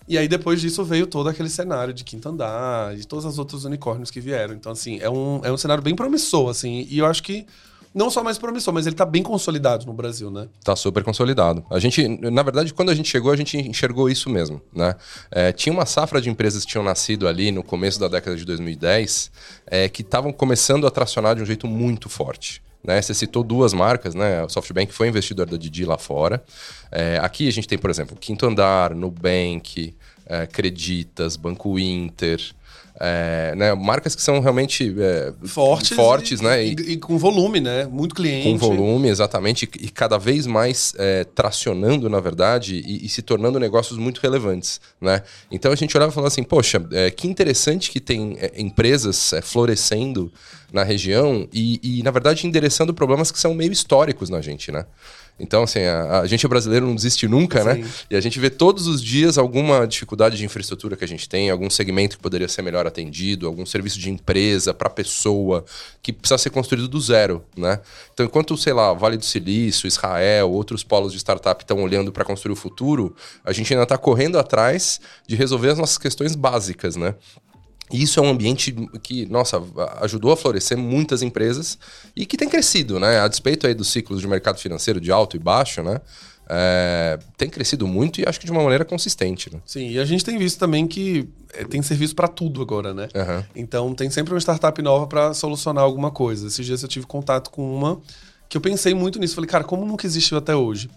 E 0.06 0.19
aí, 0.19 0.29
depois 0.29 0.61
disso, 0.61 0.84
veio 0.84 1.06
todo 1.06 1.29
aquele 1.29 1.49
cenário 1.49 1.94
de 1.94 2.05
Quinto 2.05 2.28
Andar, 2.28 2.94
de 2.94 3.06
todos 3.06 3.25
os 3.25 3.38
outros 3.38 3.64
unicórnios 3.64 4.11
que 4.11 4.20
vieram. 4.20 4.55
Então, 4.55 4.73
assim, 4.73 4.99
é 5.00 5.08
um, 5.08 5.40
é 5.44 5.50
um 5.50 5.56
cenário 5.56 5.82
bem 5.82 5.94
promissor, 5.94 6.50
assim. 6.50 6.87
E 6.90 6.99
eu 6.99 7.06
acho 7.06 7.23
que 7.23 7.46
não 7.94 8.10
só 8.10 8.22
mais 8.22 8.38
promissor, 8.38 8.72
mas 8.72 8.86
ele 8.86 8.94
está 8.94 9.04
bem 9.04 9.22
consolidado 9.22 9.86
no 9.86 9.92
Brasil, 9.92 10.30
né? 10.30 10.48
Tá 10.64 10.74
super 10.74 11.02
consolidado. 11.02 11.64
A 11.70 11.78
gente, 11.78 12.06
na 12.08 12.42
verdade, 12.42 12.72
quando 12.72 12.90
a 12.90 12.94
gente 12.94 13.08
chegou, 13.08 13.32
a 13.32 13.36
gente 13.36 13.56
enxergou 13.56 14.08
isso 14.08 14.30
mesmo, 14.30 14.60
né? 14.74 14.94
É, 15.30 15.52
tinha 15.52 15.72
uma 15.72 15.86
safra 15.86 16.20
de 16.20 16.30
empresas 16.30 16.64
que 16.64 16.70
tinham 16.70 16.84
nascido 16.84 17.28
ali 17.28 17.52
no 17.52 17.62
começo 17.62 18.00
da 18.00 18.08
década 18.08 18.36
de 18.36 18.44
2010 18.44 19.30
é, 19.66 19.88
que 19.88 20.02
estavam 20.02 20.32
começando 20.32 20.86
a 20.86 20.90
tracionar 20.90 21.36
de 21.36 21.42
um 21.42 21.46
jeito 21.46 21.66
muito 21.66 22.08
forte. 22.08 22.62
Né? 22.82 23.00
Você 23.00 23.14
citou 23.14 23.44
duas 23.44 23.72
marcas, 23.72 24.14
né? 24.14 24.42
O 24.44 24.48
SoftBank 24.48 24.92
foi 24.92 25.08
investidor 25.08 25.46
da 25.46 25.56
Didi 25.56 25.84
lá 25.84 25.98
fora. 25.98 26.42
É, 26.90 27.18
aqui 27.22 27.46
a 27.46 27.52
gente 27.52 27.68
tem, 27.68 27.78
por 27.78 27.90
exemplo, 27.90 28.16
Quinto 28.18 28.44
Andar, 28.44 28.94
Nubank, 28.94 29.94
é, 30.26 30.46
Creditas, 30.46 31.36
Banco 31.36 31.78
Inter, 31.78 32.40
é, 33.04 33.52
né, 33.56 33.75
marcas 33.75 34.14
que 34.14 34.22
são 34.22 34.38
realmente 34.38 34.94
é, 34.96 35.32
fortes, 35.44 35.88
fortes 35.88 36.40
e, 36.40 36.44
né? 36.44 36.64
E, 36.64 36.70
e, 36.70 36.96
com 36.96 37.19
volume, 37.19 37.60
né? 37.60 37.84
Muito 37.84 38.14
cliente. 38.14 38.49
Com 38.49 38.56
volume, 38.56 39.08
exatamente, 39.08 39.69
e 39.81 39.88
cada 39.88 40.19
vez 40.19 40.46
mais 40.46 40.94
é, 40.96 41.25
tracionando, 41.25 42.08
na 42.08 42.20
verdade, 42.20 42.76
e, 42.76 43.04
e, 43.04 43.08
se 43.08 43.20
tornando 43.20 43.58
negócios 43.58 43.99
muito 43.99 44.20
relevantes, 44.20 44.81
né? 45.00 45.22
Então 45.50 45.72
a 45.72 45.75
gente 45.75 45.96
olhava 45.96 46.12
e 46.12 46.14
falava 46.14 46.28
assim, 46.28 46.44
poxa, 46.44 46.81
é, 46.93 47.10
que 47.10 47.26
interessante 47.26 47.90
que 47.90 47.99
tem 47.99 48.37
é, 48.38 48.52
empresas 48.56 49.32
é, 49.32 49.43
florescendo 49.43 50.32
na 50.72 50.84
região 50.84 51.49
e, 51.52 51.81
e, 51.82 52.02
na 52.04 52.12
verdade, 52.12 52.46
endereçando 52.46 52.94
problemas 52.94 53.32
que 53.32 53.40
são 53.40 53.52
meio 53.52 53.72
históricos 53.72 54.31
na 54.31 54.40
gente, 54.40 54.70
né? 54.70 54.87
Então, 55.38 55.64
assim, 55.64 55.81
a, 55.81 56.20
a 56.20 56.26
gente 56.26 56.44
é 56.44 56.49
brasileiro 56.49 56.87
não 56.87 56.94
desiste 56.94 57.26
nunca, 57.26 57.64
né? 57.64 57.75
Sim. 57.75 57.81
né? 57.81 57.90
E 58.11 58.17
a 58.17 58.20
gente 58.20 58.38
vê 58.38 58.49
todos 58.49 58.87
os 58.87 59.02
dias 59.02 59.38
alguma 59.38 59.87
dificuldade 59.87 60.37
de 60.37 60.44
infraestrutura 60.44 60.96
que 60.96 61.05
a 61.05 61.08
gente 61.08 61.29
tem, 61.29 61.50
algum 61.50 61.69
segmento 61.69 62.17
que 62.17 62.23
poderia 62.23 62.49
ser 62.49 62.62
melhor 62.62 62.87
atendido, 62.87 63.46
algum 63.46 63.67
serviço 63.67 63.99
de 63.99 64.11
empresa 64.11 64.73
para 64.73 64.88
pessoa 64.88 65.64
que 66.02 66.12
precisa 66.12 66.38
ser 66.38 66.50
construído 66.50 66.87
do 66.87 67.00
zero, 67.00 67.44
né? 67.56 67.81
Então, 68.12 68.25
enquanto, 68.26 68.56
sei 68.56 68.73
lá, 68.73 68.93
Vale 68.93 69.17
do 69.17 69.25
Silício, 69.25 69.87
Israel, 69.87 70.50
outros 70.50 70.84
polos 70.84 71.12
de 71.12 71.19
startup 71.19 71.62
estão 71.62 71.82
olhando 71.82 72.12
para 72.12 72.25
construir 72.25 72.52
o 72.52 72.56
futuro, 72.56 73.14
a 73.44 73.52
gente 73.52 73.73
ainda 73.73 73.85
está 73.85 73.99
correndo 73.99 74.38
atrás 74.38 75.00
de 75.26 75.35
resolver 75.35 75.70
as 75.70 75.78
nossas 75.78 75.99
questões 75.99 76.35
básicas, 76.37 76.94
né? 76.94 77.14
E 77.92 78.02
isso 78.02 78.18
é 78.18 78.22
um 78.22 78.30
ambiente 78.30 78.72
que, 79.02 79.26
nossa, 79.26 79.62
ajudou 80.00 80.32
a 80.32 80.36
florescer 80.36 80.78
muitas 80.78 81.22
empresas 81.22 81.78
e 82.16 82.24
que 82.24 82.36
tem 82.36 82.48
crescido, 82.48 82.98
né? 82.98 83.20
A 83.20 83.28
despeito 83.28 83.66
aí 83.66 83.74
dos 83.74 83.88
ciclos 83.88 84.20
de 84.20 84.26
mercado 84.26 84.58
financeiro 84.58 85.00
de 85.00 85.12
alto 85.12 85.36
e 85.36 85.38
baixo, 85.38 85.82
né? 85.82 86.00
É, 86.48 87.18
tem 87.36 87.48
crescido 87.48 87.86
muito 87.86 88.20
e 88.20 88.24
acho 88.26 88.38
que 88.38 88.46
de 88.46 88.52
uma 88.52 88.62
maneira 88.62 88.84
consistente. 88.84 89.52
Né? 89.52 89.60
Sim, 89.64 89.90
e 89.90 89.98
a 89.98 90.04
gente 90.04 90.24
tem 90.24 90.36
visto 90.36 90.58
também 90.58 90.86
que 90.86 91.28
é, 91.54 91.64
tem 91.64 91.80
serviço 91.82 92.14
para 92.14 92.28
tudo 92.28 92.60
agora, 92.60 92.92
né? 92.92 93.08
Uhum. 93.14 93.44
Então 93.54 93.94
tem 93.94 94.10
sempre 94.10 94.34
uma 94.34 94.40
startup 94.40 94.80
nova 94.82 95.06
para 95.06 95.32
solucionar 95.34 95.84
alguma 95.84 96.10
coisa. 96.10 96.48
Esses 96.48 96.66
dias 96.66 96.82
eu 96.82 96.88
tive 96.88 97.06
contato 97.06 97.50
com 97.50 97.74
uma 97.74 98.00
que 98.48 98.56
eu 98.56 98.60
pensei 98.60 98.92
muito 98.92 99.18
nisso. 99.18 99.34
Falei, 99.34 99.48
cara, 99.48 99.64
como 99.64 99.86
nunca 99.86 100.06
existiu 100.06 100.36
até 100.36 100.54
hoje? 100.54 100.90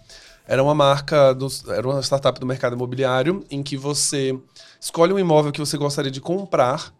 Era 0.46 0.62
uma 0.62 0.74
marca, 0.74 1.34
do, 1.34 1.48
era 1.68 1.86
uma 1.88 2.00
startup 2.00 2.38
do 2.38 2.46
mercado 2.46 2.74
imobiliário 2.74 3.44
em 3.50 3.62
que 3.62 3.76
você 3.76 4.38
escolhe 4.80 5.12
um 5.12 5.18
imóvel 5.18 5.50
que 5.50 5.58
você 5.60 5.76
gostaria 5.76 6.10
de 6.10 6.20
comprar, 6.20 6.92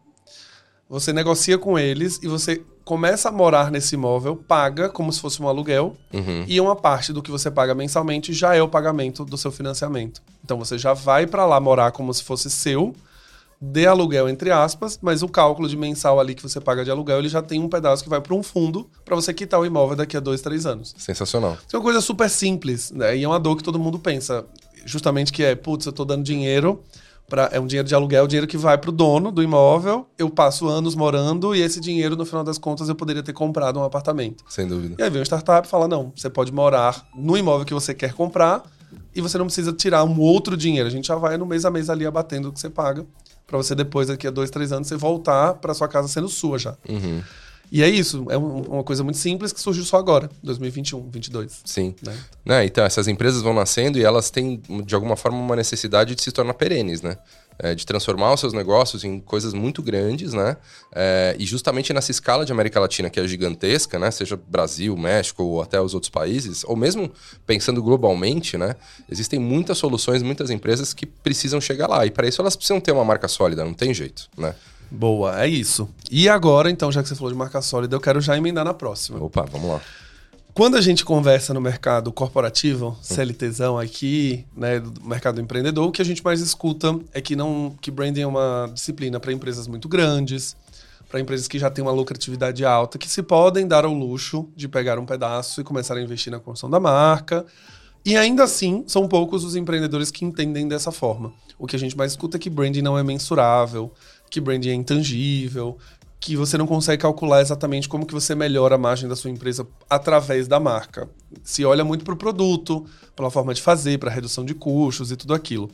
você 0.88 1.12
negocia 1.12 1.58
com 1.58 1.78
eles 1.78 2.18
e 2.22 2.28
você 2.28 2.62
começa 2.84 3.28
a 3.28 3.32
morar 3.32 3.70
nesse 3.70 3.96
imóvel, 3.96 4.36
paga 4.36 4.88
como 4.88 5.12
se 5.12 5.20
fosse 5.20 5.42
um 5.42 5.48
aluguel, 5.48 5.96
uhum. 6.12 6.44
e 6.46 6.60
uma 6.60 6.76
parte 6.76 7.12
do 7.12 7.20
que 7.20 7.30
você 7.30 7.50
paga 7.50 7.74
mensalmente 7.74 8.32
já 8.32 8.54
é 8.54 8.62
o 8.62 8.68
pagamento 8.68 9.24
do 9.24 9.36
seu 9.36 9.50
financiamento. 9.50 10.22
Então 10.44 10.56
você 10.56 10.78
já 10.78 10.94
vai 10.94 11.26
para 11.26 11.44
lá 11.44 11.58
morar 11.58 11.90
como 11.90 12.14
se 12.14 12.22
fosse 12.22 12.48
seu, 12.48 12.94
de 13.60 13.86
aluguel, 13.86 14.28
entre 14.28 14.50
aspas, 14.50 14.98
mas 15.00 15.22
o 15.22 15.28
cálculo 15.28 15.68
de 15.68 15.76
mensal 15.76 16.20
ali 16.20 16.34
que 16.34 16.42
você 16.42 16.60
paga 16.60 16.84
de 16.84 16.90
aluguel, 16.90 17.18
ele 17.18 17.28
já 17.28 17.40
tem 17.40 17.60
um 17.60 17.68
pedaço 17.68 18.02
que 18.02 18.10
vai 18.10 18.20
para 18.20 18.34
um 18.34 18.42
fundo 18.42 18.88
para 19.04 19.16
você 19.16 19.32
quitar 19.32 19.58
o 19.58 19.64
imóvel 19.64 19.96
daqui 19.96 20.16
a 20.16 20.20
dois, 20.20 20.40
três 20.40 20.66
anos. 20.66 20.94
Sensacional. 20.98 21.56
Isso 21.66 21.74
é 21.74 21.78
uma 21.78 21.82
coisa 21.82 22.00
super 22.00 22.28
simples, 22.28 22.90
né? 22.90 23.16
E 23.16 23.24
é 23.24 23.28
uma 23.28 23.40
dor 23.40 23.56
que 23.56 23.62
todo 23.62 23.78
mundo 23.78 23.98
pensa. 23.98 24.44
Justamente 24.84 25.32
que 25.32 25.42
é, 25.42 25.54
putz, 25.54 25.86
eu 25.86 25.92
tô 25.92 26.04
dando 26.04 26.22
dinheiro. 26.22 26.82
Pra, 27.28 27.48
é 27.50 27.58
um 27.58 27.66
dinheiro 27.66 27.88
de 27.88 27.92
aluguel, 27.92 28.24
dinheiro 28.28 28.46
que 28.46 28.56
vai 28.56 28.78
para 28.78 28.88
o 28.88 28.92
dono 28.92 29.32
do 29.32 29.42
imóvel. 29.42 30.06
Eu 30.16 30.30
passo 30.30 30.68
anos 30.68 30.94
morando 30.94 31.56
e 31.56 31.60
esse 31.60 31.80
dinheiro, 31.80 32.14
no 32.14 32.24
final 32.24 32.44
das 32.44 32.56
contas, 32.56 32.88
eu 32.88 32.94
poderia 32.94 33.20
ter 33.20 33.32
comprado 33.32 33.80
um 33.80 33.82
apartamento. 33.82 34.44
Sem 34.48 34.68
dúvida. 34.68 34.94
E 34.96 35.02
aí 35.02 35.10
vem 35.10 35.18
uma 35.18 35.24
startup 35.24 35.66
e 35.66 35.70
fala: 35.70 35.88
não, 35.88 36.12
você 36.14 36.30
pode 36.30 36.52
morar 36.52 37.04
no 37.16 37.36
imóvel 37.36 37.66
que 37.66 37.74
você 37.74 37.92
quer 37.92 38.12
comprar 38.12 38.62
e 39.12 39.20
você 39.20 39.36
não 39.38 39.46
precisa 39.46 39.72
tirar 39.72 40.04
um 40.04 40.20
outro 40.20 40.56
dinheiro. 40.56 40.86
A 40.86 40.90
gente 40.90 41.08
já 41.08 41.16
vai 41.16 41.36
no 41.36 41.44
mês 41.44 41.64
a 41.64 41.70
mês 41.70 41.90
ali 41.90 42.06
abatendo 42.06 42.50
o 42.50 42.52
que 42.52 42.60
você 42.60 42.70
paga 42.70 43.04
para 43.46 43.56
você 43.56 43.74
depois, 43.74 44.08
daqui 44.08 44.26
a 44.26 44.30
dois, 44.30 44.50
três 44.50 44.72
anos, 44.72 44.88
você 44.88 44.96
voltar 44.96 45.54
para 45.54 45.72
sua 45.72 45.88
casa 45.88 46.08
sendo 46.08 46.28
sua 46.28 46.58
já. 46.58 46.76
Uhum. 46.88 47.22
E 47.70 47.82
é 47.82 47.88
isso, 47.88 48.26
é 48.30 48.36
uma 48.36 48.84
coisa 48.84 49.02
muito 49.02 49.18
simples 49.18 49.52
que 49.52 49.60
surgiu 49.60 49.84
só 49.84 49.96
agora, 49.96 50.30
2021, 50.42 51.00
2022. 51.00 51.62
Sim. 51.64 51.94
Né? 52.00 52.16
Né, 52.44 52.64
então, 52.64 52.84
essas 52.84 53.08
empresas 53.08 53.42
vão 53.42 53.52
nascendo 53.52 53.98
e 53.98 54.04
elas 54.04 54.30
têm, 54.30 54.62
de 54.84 54.94
alguma 54.94 55.16
forma, 55.16 55.38
uma 55.38 55.56
necessidade 55.56 56.14
de 56.14 56.22
se 56.22 56.30
tornar 56.30 56.54
perenes, 56.54 57.02
né? 57.02 57.18
É, 57.58 57.74
de 57.74 57.86
transformar 57.86 58.34
os 58.34 58.40
seus 58.40 58.52
negócios 58.52 59.02
em 59.02 59.18
coisas 59.18 59.54
muito 59.54 59.82
grandes, 59.82 60.32
né? 60.34 60.56
É, 60.94 61.34
e 61.38 61.46
justamente 61.46 61.92
nessa 61.92 62.10
escala 62.10 62.44
de 62.44 62.52
América 62.52 62.78
Latina, 62.78 63.08
que 63.08 63.18
é 63.18 63.26
gigantesca, 63.26 63.98
né? 63.98 64.10
Seja 64.10 64.38
Brasil, 64.48 64.96
México 64.96 65.42
ou 65.42 65.62
até 65.62 65.80
os 65.80 65.94
outros 65.94 66.10
países, 66.10 66.64
ou 66.64 66.76
mesmo 66.76 67.10
pensando 67.46 67.82
globalmente, 67.82 68.58
né? 68.58 68.76
Existem 69.10 69.38
muitas 69.38 69.78
soluções, 69.78 70.22
muitas 70.22 70.50
empresas 70.50 70.92
que 70.92 71.06
precisam 71.06 71.60
chegar 71.60 71.88
lá. 71.88 72.04
E 72.04 72.10
para 72.10 72.28
isso 72.28 72.42
elas 72.42 72.56
precisam 72.56 72.80
ter 72.80 72.92
uma 72.92 73.04
marca 73.04 73.28
sólida, 73.28 73.64
não 73.64 73.74
tem 73.74 73.94
jeito, 73.94 74.28
né? 74.36 74.54
Boa, 74.90 75.42
é 75.42 75.48
isso. 75.48 75.88
E 76.10 76.28
agora, 76.28 76.70
então, 76.70 76.92
já 76.92 77.02
que 77.02 77.08
você 77.08 77.14
falou 77.14 77.32
de 77.32 77.38
marca 77.38 77.60
sólida, 77.60 77.96
eu 77.96 78.00
quero 78.00 78.20
já 78.20 78.36
emendar 78.36 78.64
na 78.64 78.74
próxima. 78.74 79.18
Opa, 79.22 79.44
vamos 79.50 79.68
lá. 79.68 79.80
Quando 80.56 80.78
a 80.78 80.80
gente 80.80 81.04
conversa 81.04 81.52
no 81.52 81.60
mercado 81.60 82.10
corporativo, 82.10 82.96
CLTzão 83.02 83.78
aqui, 83.78 84.46
né, 84.56 84.80
do 84.80 85.04
mercado 85.04 85.38
empreendedor, 85.38 85.86
o 85.86 85.92
que 85.92 86.00
a 86.00 86.04
gente 86.04 86.24
mais 86.24 86.40
escuta 86.40 86.98
é 87.12 87.20
que 87.20 87.36
não 87.36 87.76
que 87.78 87.90
branding 87.90 88.22
é 88.22 88.26
uma 88.26 88.70
disciplina 88.72 89.20
para 89.20 89.34
empresas 89.34 89.68
muito 89.68 89.86
grandes, 89.86 90.56
para 91.10 91.20
empresas 91.20 91.46
que 91.46 91.58
já 91.58 91.68
têm 91.68 91.84
uma 91.84 91.92
lucratividade 91.92 92.64
alta, 92.64 92.96
que 92.96 93.06
se 93.06 93.22
podem 93.22 93.68
dar 93.68 93.84
ao 93.84 93.92
luxo 93.92 94.48
de 94.56 94.66
pegar 94.66 94.98
um 94.98 95.04
pedaço 95.04 95.60
e 95.60 95.64
começar 95.64 95.94
a 95.94 96.00
investir 96.00 96.32
na 96.32 96.38
construção 96.38 96.70
da 96.70 96.80
marca. 96.80 97.44
E 98.02 98.16
ainda 98.16 98.42
assim, 98.44 98.82
são 98.86 99.06
poucos 99.06 99.44
os 99.44 99.56
empreendedores 99.56 100.10
que 100.10 100.24
entendem 100.24 100.66
dessa 100.66 100.90
forma. 100.90 101.34
O 101.58 101.66
que 101.66 101.76
a 101.76 101.78
gente 101.78 101.94
mais 101.94 102.12
escuta 102.12 102.38
é 102.38 102.40
que 102.40 102.48
branding 102.48 102.80
não 102.80 102.96
é 102.96 103.02
mensurável, 103.02 103.92
que 104.30 104.40
branding 104.40 104.70
é 104.70 104.74
intangível, 104.74 105.76
que 106.26 106.34
você 106.34 106.58
não 106.58 106.66
consegue 106.66 107.02
calcular 107.02 107.40
exatamente 107.40 107.88
como 107.88 108.04
que 108.04 108.12
você 108.12 108.34
melhora 108.34 108.74
a 108.74 108.78
margem 108.78 109.08
da 109.08 109.14
sua 109.14 109.30
empresa 109.30 109.64
através 109.88 110.48
da 110.48 110.58
marca. 110.58 111.08
Se 111.44 111.64
olha 111.64 111.84
muito 111.84 112.04
para 112.04 112.14
o 112.14 112.16
produto, 112.16 112.84
pela 113.14 113.30
forma 113.30 113.54
de 113.54 113.62
fazer, 113.62 113.96
para 114.00 114.10
redução 114.10 114.44
de 114.44 114.52
custos 114.52 115.12
e 115.12 115.16
tudo 115.16 115.32
aquilo. 115.32 115.70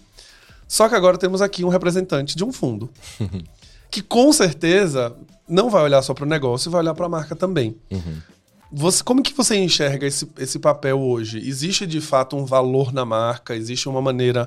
Só 0.69 0.91
que 0.91 0.95
agora 0.95 1.17
temos 1.17 1.41
aqui 1.41 1.65
um 1.65 1.71
representante 1.71 2.37
de 2.37 2.45
um 2.45 2.53
fundo, 2.53 2.91
que 3.91 4.03
com 4.03 4.31
certeza 4.31 5.17
não 5.49 5.71
vai 5.71 5.85
olhar 5.85 6.03
só 6.03 6.13
para 6.13 6.25
o 6.25 6.29
negócio, 6.29 6.71
vai 6.71 6.83
olhar 6.83 6.93
para 6.93 7.07
a 7.07 7.09
marca 7.09 7.35
também. 7.35 7.75
Uhum. 7.91 8.19
Você, 8.71 9.03
como 9.03 9.23
que 9.23 9.33
você 9.33 9.57
enxerga 9.57 10.07
esse, 10.07 10.29
esse 10.39 10.59
papel 10.59 11.01
hoje? 11.01 11.39
Existe 11.39 11.87
de 11.87 12.03
fato 12.03 12.37
um 12.37 12.45
valor 12.45 12.93
na 12.93 13.07
marca? 13.07 13.57
Existe 13.57 13.89
uma 13.89 14.03
maneira 14.03 14.47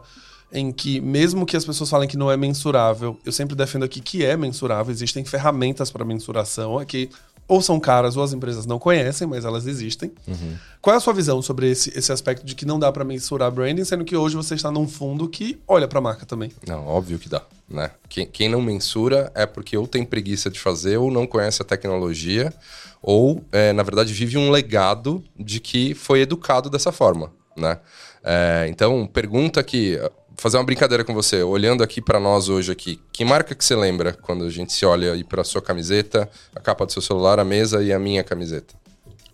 em 0.51 0.71
que, 0.71 1.01
mesmo 1.01 1.45
que 1.45 1.57
as 1.57 1.65
pessoas 1.65 1.89
falem 1.89 2.07
que 2.07 2.17
não 2.17 2.31
é 2.31 2.37
mensurável, 2.37 3.19
eu 3.25 3.31
sempre 3.31 3.55
defendo 3.55 3.83
aqui 3.83 3.99
que 3.99 4.23
é 4.23 4.37
mensurável, 4.37 4.91
existem 4.91 5.25
ferramentas 5.25 5.91
para 5.91 6.05
mensuração 6.05 6.77
aqui. 6.79 7.09
Ou 7.47 7.61
são 7.61 7.79
caras 7.79 8.17
ou 8.17 8.23
as 8.23 8.33
empresas 8.33 8.65
não 8.65 8.79
conhecem, 8.79 9.27
mas 9.27 9.45
elas 9.45 9.67
existem. 9.67 10.11
Uhum. 10.27 10.55
Qual 10.81 10.95
é 10.95 10.97
a 10.97 10.99
sua 10.99 11.13
visão 11.13 11.43
sobre 11.43 11.69
esse, 11.69 11.95
esse 11.95 12.11
aspecto 12.11 12.43
de 12.43 12.55
que 12.55 12.65
não 12.65 12.79
dá 12.79 12.91
para 12.91 13.03
mensurar 13.03 13.51
branding, 13.51 13.83
sendo 13.83 14.03
que 14.03 14.17
hoje 14.17 14.35
você 14.35 14.55
está 14.55 14.71
num 14.71 14.87
fundo 14.87 15.29
que 15.29 15.59
olha 15.67 15.87
para 15.87 15.99
a 15.99 16.01
marca 16.01 16.25
também? 16.25 16.51
Não, 16.67 16.87
óbvio 16.87 17.19
que 17.19 17.29
dá. 17.29 17.43
Né? 17.69 17.91
Quem, 18.09 18.25
quem 18.25 18.49
não 18.49 18.61
mensura 18.61 19.31
é 19.35 19.45
porque 19.45 19.77
ou 19.77 19.87
tem 19.87 20.03
preguiça 20.03 20.49
de 20.49 20.59
fazer 20.59 20.97
ou 20.97 21.11
não 21.11 21.27
conhece 21.27 21.61
a 21.61 21.65
tecnologia 21.65 22.51
ou, 22.99 23.43
é, 23.51 23.71
na 23.71 23.83
verdade, 23.83 24.11
vive 24.11 24.35
um 24.35 24.49
legado 24.49 25.23
de 25.39 25.59
que 25.59 25.93
foi 25.93 26.21
educado 26.21 26.71
dessa 26.71 26.91
forma. 26.91 27.31
Né? 27.55 27.77
É, 28.23 28.65
então, 28.67 29.05
pergunta 29.05 29.61
que 29.61 29.99
fazer 30.37 30.57
uma 30.57 30.63
brincadeira 30.63 31.03
com 31.03 31.13
você, 31.13 31.43
olhando 31.43 31.83
aqui 31.83 32.01
para 32.01 32.19
nós 32.19 32.49
hoje 32.49 32.71
aqui, 32.71 32.99
que 33.11 33.23
marca 33.23 33.55
que 33.55 33.63
você 33.63 33.75
lembra 33.75 34.13
quando 34.13 34.45
a 34.45 34.49
gente 34.49 34.73
se 34.73 34.85
olha 34.85 35.13
aí 35.13 35.23
para 35.23 35.43
sua 35.43 35.61
camiseta, 35.61 36.29
a 36.55 36.59
capa 36.59 36.85
do 36.85 36.91
seu 36.91 37.01
celular, 37.01 37.39
a 37.39 37.43
mesa 37.43 37.83
e 37.83 37.91
a 37.93 37.99
minha 37.99 38.23
camiseta? 38.23 38.75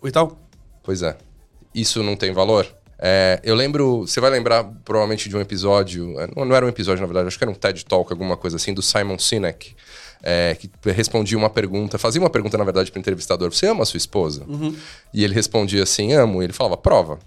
O 0.00 0.08
Itaú. 0.08 0.36
Pois 0.82 1.02
é. 1.02 1.16
Isso 1.74 2.02
não 2.02 2.16
tem 2.16 2.32
valor? 2.32 2.66
É, 2.98 3.40
eu 3.42 3.54
lembro, 3.54 4.06
você 4.06 4.20
vai 4.20 4.30
lembrar 4.30 4.62
provavelmente 4.84 5.28
de 5.28 5.36
um 5.36 5.40
episódio, 5.40 6.20
é, 6.20 6.28
não, 6.36 6.44
não, 6.44 6.54
era 6.54 6.64
um 6.64 6.68
episódio 6.68 7.00
na 7.00 7.06
verdade, 7.06 7.26
acho 7.26 7.36
que 7.36 7.42
era 7.42 7.50
um 7.50 7.54
TED 7.54 7.84
Talk, 7.84 8.12
alguma 8.12 8.36
coisa 8.36 8.56
assim, 8.56 8.72
do 8.72 8.80
Simon 8.80 9.18
Sinek, 9.18 9.74
é, 10.22 10.54
que 10.54 10.70
respondia 10.92 11.36
uma 11.36 11.50
pergunta, 11.50 11.98
fazia 11.98 12.20
uma 12.20 12.30
pergunta 12.30 12.56
na 12.56 12.62
verdade 12.62 12.92
para 12.92 12.98
o 12.98 13.00
entrevistador: 13.00 13.52
Você 13.52 13.66
ama 13.66 13.82
a 13.82 13.86
sua 13.86 13.98
esposa? 13.98 14.44
Uhum. 14.46 14.74
E 15.12 15.24
ele 15.24 15.34
respondia 15.34 15.82
assim: 15.82 16.12
Amo. 16.12 16.40
E 16.40 16.46
ele 16.46 16.52
falava: 16.52 16.76
Prova. 16.76 17.18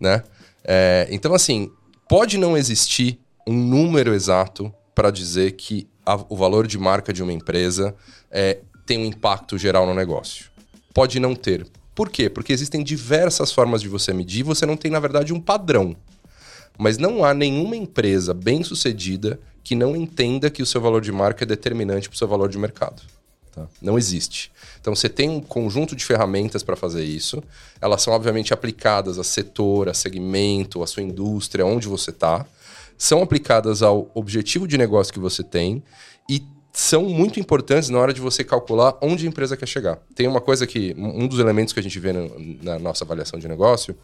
Né? 0.00 0.22
É, 0.64 1.06
então, 1.10 1.34
assim, 1.34 1.70
Pode 2.08 2.38
não 2.38 2.56
existir 2.56 3.20
um 3.46 3.54
número 3.54 4.14
exato 4.14 4.72
para 4.94 5.10
dizer 5.10 5.52
que 5.52 5.86
a, 6.04 6.14
o 6.28 6.36
valor 6.36 6.66
de 6.66 6.78
marca 6.78 7.12
de 7.12 7.22
uma 7.22 7.32
empresa 7.32 7.94
é, 8.30 8.60
tem 8.86 8.98
um 8.98 9.04
impacto 9.04 9.58
geral 9.58 9.86
no 9.86 9.94
negócio. 9.94 10.46
Pode 10.94 11.20
não 11.20 11.34
ter. 11.34 11.66
Por 11.94 12.08
quê? 12.08 12.30
Porque 12.30 12.52
existem 12.52 12.82
diversas 12.82 13.52
formas 13.52 13.82
de 13.82 13.88
você 13.88 14.12
medir, 14.12 14.42
você 14.42 14.64
não 14.64 14.76
tem, 14.76 14.90
na 14.90 15.00
verdade, 15.00 15.34
um 15.34 15.40
padrão. 15.40 15.94
Mas 16.78 16.96
não 16.96 17.24
há 17.24 17.34
nenhuma 17.34 17.76
empresa 17.76 18.32
bem 18.32 18.62
sucedida 18.62 19.38
que 19.62 19.74
não 19.74 19.94
entenda 19.94 20.48
que 20.48 20.62
o 20.62 20.66
seu 20.66 20.80
valor 20.80 21.02
de 21.02 21.12
marca 21.12 21.44
é 21.44 21.46
determinante 21.46 22.08
para 22.08 22.14
o 22.14 22.18
seu 22.18 22.26
valor 22.26 22.48
de 22.48 22.56
mercado. 22.56 23.02
Tá? 23.52 23.66
Não 23.82 23.98
existe. 23.98 24.50
Então 24.88 24.96
você 24.96 25.10
tem 25.10 25.28
um 25.28 25.38
conjunto 25.38 25.94
de 25.94 26.02
ferramentas 26.02 26.62
para 26.62 26.74
fazer 26.74 27.04
isso. 27.04 27.42
Elas 27.78 28.00
são 28.00 28.14
obviamente 28.14 28.54
aplicadas 28.54 29.18
a 29.18 29.22
setor, 29.22 29.86
a 29.86 29.92
segmento, 29.92 30.82
a 30.82 30.86
sua 30.86 31.02
indústria, 31.02 31.66
onde 31.66 31.86
você 31.86 32.08
está. 32.08 32.46
São 32.96 33.22
aplicadas 33.22 33.82
ao 33.82 34.10
objetivo 34.14 34.66
de 34.66 34.78
negócio 34.78 35.12
que 35.12 35.18
você 35.18 35.44
tem 35.44 35.82
e 36.26 36.42
são 36.72 37.02
muito 37.02 37.38
importantes 37.38 37.90
na 37.90 37.98
hora 37.98 38.14
de 38.14 38.20
você 38.22 38.42
calcular 38.42 38.96
onde 39.02 39.26
a 39.26 39.28
empresa 39.28 39.58
quer 39.58 39.68
chegar. 39.68 39.98
Tem 40.14 40.26
uma 40.26 40.40
coisa 40.40 40.66
que 40.66 40.94
um 40.96 41.28
dos 41.28 41.38
elementos 41.38 41.74
que 41.74 41.80
a 41.80 41.82
gente 41.82 42.00
vê 42.00 42.14
na, 42.14 42.22
na 42.62 42.78
nossa 42.78 43.04
avaliação 43.04 43.38
de 43.38 43.46
negócio 43.46 43.94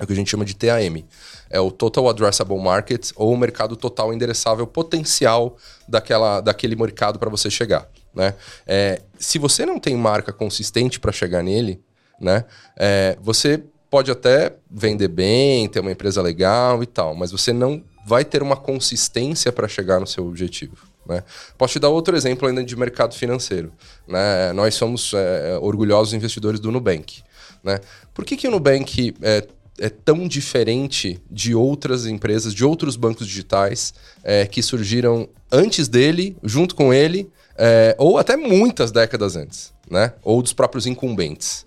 é 0.00 0.04
o 0.04 0.06
que 0.06 0.12
a 0.14 0.16
gente 0.16 0.30
chama 0.30 0.46
de 0.46 0.56
TAM. 0.56 1.04
É 1.50 1.60
o 1.60 1.70
Total 1.70 2.08
Addressable 2.08 2.58
Market 2.58 3.10
ou 3.14 3.30
o 3.30 3.36
mercado 3.36 3.76
total 3.76 4.10
endereçável 4.10 4.66
potencial 4.66 5.58
daquela, 5.86 6.40
daquele 6.40 6.76
mercado 6.76 7.18
para 7.18 7.28
você 7.28 7.50
chegar. 7.50 7.86
Né? 8.14 8.34
É, 8.66 9.02
se 9.18 9.38
você 9.38 9.66
não 9.66 9.78
tem 9.78 9.96
marca 9.96 10.32
consistente 10.32 11.00
para 11.00 11.12
chegar 11.12 11.42
nele, 11.42 11.82
né, 12.20 12.44
é, 12.76 13.16
você 13.20 13.62
pode 13.90 14.10
até 14.10 14.54
vender 14.70 15.08
bem, 15.08 15.68
ter 15.68 15.80
uma 15.80 15.92
empresa 15.92 16.20
legal 16.22 16.82
e 16.82 16.86
tal, 16.86 17.14
mas 17.14 17.30
você 17.30 17.52
não 17.52 17.82
vai 18.06 18.24
ter 18.24 18.42
uma 18.42 18.56
consistência 18.56 19.52
para 19.52 19.68
chegar 19.68 20.00
no 20.00 20.06
seu 20.06 20.26
objetivo. 20.26 20.76
Né? 21.06 21.22
Posso 21.56 21.74
te 21.74 21.78
dar 21.78 21.88
outro 21.88 22.16
exemplo 22.16 22.48
ainda 22.48 22.62
de 22.64 22.76
mercado 22.76 23.14
financeiro. 23.14 23.72
Né? 24.06 24.52
Nós 24.52 24.74
somos 24.74 25.12
é, 25.14 25.58
orgulhosos 25.58 26.14
investidores 26.14 26.60
do 26.60 26.70
Nubank. 26.70 27.22
Né? 27.62 27.80
Por 28.12 28.24
que, 28.24 28.36
que 28.36 28.48
o 28.48 28.50
Nubank 28.50 29.14
é, 29.22 29.46
é 29.78 29.88
tão 29.88 30.26
diferente 30.26 31.20
de 31.30 31.54
outras 31.54 32.06
empresas, 32.06 32.54
de 32.54 32.64
outros 32.64 32.96
bancos 32.96 33.26
digitais 33.26 33.94
é, 34.22 34.46
que 34.46 34.62
surgiram 34.62 35.28
antes 35.50 35.88
dele, 35.88 36.36
junto 36.42 36.74
com 36.74 36.92
ele, 36.92 37.30
é, 37.56 37.94
ou 37.98 38.18
até 38.18 38.36
muitas 38.36 38.90
décadas 38.90 39.36
antes, 39.36 39.72
né? 39.90 40.12
Ou 40.22 40.42
dos 40.42 40.52
próprios 40.52 40.86
incumbentes. 40.86 41.66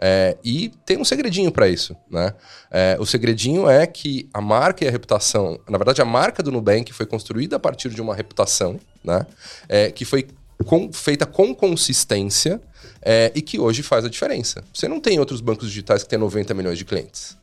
É, 0.00 0.36
e 0.42 0.70
tem 0.84 0.98
um 0.98 1.04
segredinho 1.04 1.52
para 1.52 1.68
isso, 1.68 1.96
né? 2.10 2.34
É, 2.70 2.96
o 2.98 3.06
segredinho 3.06 3.68
é 3.68 3.86
que 3.86 4.28
a 4.32 4.40
marca 4.40 4.84
e 4.84 4.88
a 4.88 4.90
reputação, 4.90 5.60
na 5.68 5.78
verdade, 5.78 6.02
a 6.02 6.04
marca 6.04 6.42
do 6.42 6.50
Nubank 6.50 6.92
foi 6.92 7.06
construída 7.06 7.56
a 7.56 7.58
partir 7.58 7.90
de 7.90 8.00
uma 8.00 8.14
reputação, 8.14 8.80
né? 9.04 9.26
É, 9.68 9.90
que 9.90 10.04
foi 10.04 10.28
com, 10.66 10.92
feita 10.92 11.26
com 11.26 11.54
consistência 11.54 12.60
é, 13.00 13.30
e 13.34 13.42
que 13.42 13.58
hoje 13.58 13.82
faz 13.82 14.04
a 14.04 14.08
diferença. 14.08 14.64
Você 14.72 14.88
não 14.88 15.00
tem 15.00 15.18
outros 15.18 15.40
bancos 15.40 15.68
digitais 15.68 16.02
que 16.02 16.08
têm 16.08 16.18
90 16.18 16.52
milhões 16.54 16.78
de 16.78 16.84
clientes. 16.84 17.36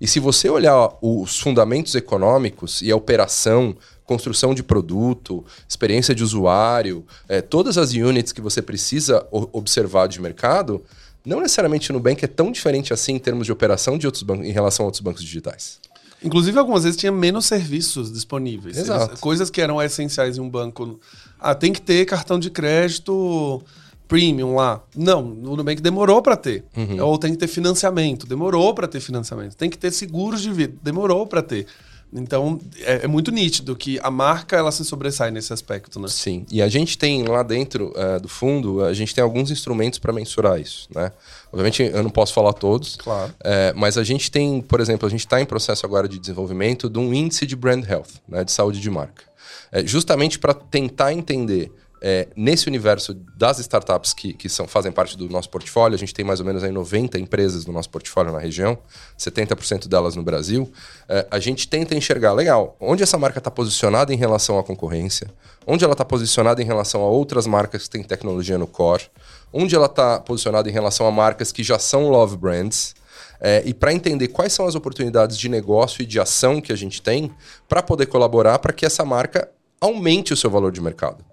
E 0.00 0.06
se 0.06 0.20
você 0.20 0.48
olhar 0.48 0.90
os 1.00 1.40
fundamentos 1.40 1.94
econômicos 1.94 2.82
e 2.82 2.90
a 2.90 2.96
operação, 2.96 3.74
construção 4.06 4.54
de 4.54 4.62
produto, 4.62 5.44
experiência 5.68 6.14
de 6.14 6.22
usuário, 6.22 7.04
é, 7.28 7.42
todas 7.42 7.76
as 7.76 7.92
units 7.92 8.32
que 8.32 8.40
você 8.40 8.62
precisa 8.62 9.26
observar 9.30 10.06
de 10.06 10.20
mercado, 10.20 10.82
não 11.24 11.40
necessariamente 11.40 11.90
o 11.90 11.92
Nubank 11.92 12.24
é 12.24 12.28
tão 12.28 12.52
diferente 12.52 12.92
assim 12.92 13.14
em 13.14 13.18
termos 13.18 13.46
de 13.46 13.52
operação 13.52 13.98
de 13.98 14.06
outros 14.06 14.22
bancos, 14.22 14.46
em 14.46 14.52
relação 14.52 14.84
a 14.84 14.86
outros 14.86 15.00
bancos 15.00 15.22
digitais. 15.22 15.80
Inclusive, 16.22 16.58
algumas 16.58 16.84
vezes 16.84 16.96
tinha 16.96 17.12
menos 17.12 17.46
serviços 17.46 18.12
disponíveis. 18.12 18.78
Exato. 18.78 19.20
Coisas 19.20 19.50
que 19.50 19.60
eram 19.60 19.82
essenciais 19.82 20.38
em 20.38 20.40
um 20.40 20.48
banco. 20.48 20.98
Ah, 21.38 21.54
tem 21.54 21.72
que 21.72 21.80
ter 21.80 22.06
cartão 22.06 22.38
de 22.38 22.48
crédito 22.48 23.62
premium 24.08 24.54
lá. 24.54 24.82
Não, 24.96 25.20
o 25.20 25.56
Nubank 25.56 25.82
demorou 25.82 26.22
para 26.22 26.36
ter. 26.36 26.64
Uhum. 26.76 27.04
Ou 27.04 27.18
tem 27.18 27.32
que 27.32 27.38
ter 27.38 27.48
financiamento, 27.48 28.26
demorou 28.26 28.72
para 28.72 28.86
ter 28.86 29.00
financiamento. 29.00 29.56
Tem 29.56 29.68
que 29.68 29.76
ter 29.76 29.90
seguros 29.90 30.40
de 30.40 30.52
vida, 30.52 30.74
demorou 30.82 31.26
para 31.26 31.42
ter. 31.42 31.66
Então, 32.12 32.60
é, 32.80 33.04
é, 33.04 33.06
muito 33.06 33.30
nítido 33.30 33.74
que 33.74 33.98
a 34.02 34.10
marca 34.10 34.56
ela 34.56 34.70
se 34.70 34.84
sobressai 34.84 35.30
nesse 35.30 35.52
aspecto, 35.52 35.98
né? 36.00 36.08
Sim. 36.08 36.46
E 36.50 36.62
a 36.62 36.68
gente 36.68 36.96
tem 36.96 37.24
lá 37.24 37.42
dentro 37.42 37.92
uh, 37.96 38.20
do 38.20 38.28
fundo, 38.28 38.84
a 38.84 38.94
gente 38.94 39.14
tem 39.14 39.22
alguns 39.22 39.50
instrumentos 39.50 39.98
para 39.98 40.12
mensurar 40.12 40.60
isso, 40.60 40.88
né? 40.94 41.12
Obviamente, 41.52 41.82
eu 41.82 42.02
não 42.02 42.10
posso 42.10 42.32
falar 42.32 42.52
todos. 42.52 42.96
Claro. 42.96 43.34
É, 43.42 43.72
mas 43.74 43.98
a 43.98 44.04
gente 44.04 44.30
tem, 44.30 44.60
por 44.60 44.80
exemplo, 44.80 45.06
a 45.06 45.10
gente 45.10 45.20
está 45.20 45.40
em 45.40 45.44
processo 45.44 45.84
agora 45.84 46.08
de 46.08 46.18
desenvolvimento 46.18 46.88
de 46.88 46.98
um 46.98 47.12
índice 47.12 47.46
de 47.46 47.56
brand 47.56 47.84
health, 47.84 48.20
né? 48.28 48.44
De 48.44 48.52
saúde 48.52 48.80
de 48.80 48.90
marca. 48.90 49.24
É, 49.72 49.84
justamente 49.84 50.38
para 50.38 50.54
tentar 50.54 51.12
entender 51.12 51.72
é, 52.08 52.28
nesse 52.36 52.68
universo 52.68 53.12
das 53.36 53.58
startups 53.58 54.12
que, 54.12 54.32
que 54.32 54.48
são, 54.48 54.68
fazem 54.68 54.92
parte 54.92 55.18
do 55.18 55.28
nosso 55.28 55.50
portfólio, 55.50 55.96
a 55.96 55.98
gente 55.98 56.14
tem 56.14 56.24
mais 56.24 56.38
ou 56.38 56.46
menos 56.46 56.62
aí 56.62 56.70
90 56.70 57.18
empresas 57.18 57.66
no 57.66 57.72
nosso 57.72 57.90
portfólio 57.90 58.30
na 58.30 58.38
região, 58.38 58.78
70% 59.18 59.88
delas 59.88 60.14
no 60.14 60.22
Brasil, 60.22 60.70
é, 61.08 61.26
a 61.28 61.40
gente 61.40 61.66
tenta 61.66 61.96
enxergar, 61.96 62.32
legal, 62.32 62.76
onde 62.78 63.02
essa 63.02 63.18
marca 63.18 63.38
está 63.38 63.50
posicionada 63.50 64.14
em 64.14 64.16
relação 64.16 64.56
à 64.56 64.62
concorrência, 64.62 65.26
onde 65.66 65.82
ela 65.82 65.94
está 65.94 66.04
posicionada 66.04 66.62
em 66.62 66.64
relação 66.64 67.02
a 67.02 67.08
outras 67.08 67.44
marcas 67.44 67.82
que 67.82 67.90
têm 67.90 68.04
tecnologia 68.04 68.56
no 68.56 68.68
core, 68.68 69.10
onde 69.52 69.74
ela 69.74 69.86
está 69.86 70.20
posicionada 70.20 70.70
em 70.70 70.72
relação 70.72 71.08
a 71.08 71.10
marcas 71.10 71.50
que 71.50 71.64
já 71.64 71.76
são 71.76 72.08
love 72.08 72.36
brands, 72.36 72.94
é, 73.40 73.64
e 73.66 73.74
para 73.74 73.92
entender 73.92 74.28
quais 74.28 74.52
são 74.52 74.64
as 74.64 74.76
oportunidades 74.76 75.36
de 75.36 75.48
negócio 75.48 76.02
e 76.02 76.06
de 76.06 76.20
ação 76.20 76.60
que 76.60 76.72
a 76.72 76.76
gente 76.76 77.02
tem 77.02 77.34
para 77.68 77.82
poder 77.82 78.06
colaborar 78.06 78.60
para 78.60 78.72
que 78.72 78.86
essa 78.86 79.04
marca 79.04 79.50
aumente 79.80 80.32
o 80.32 80.36
seu 80.36 80.48
valor 80.48 80.70
de 80.70 80.80
mercado. 80.80 81.24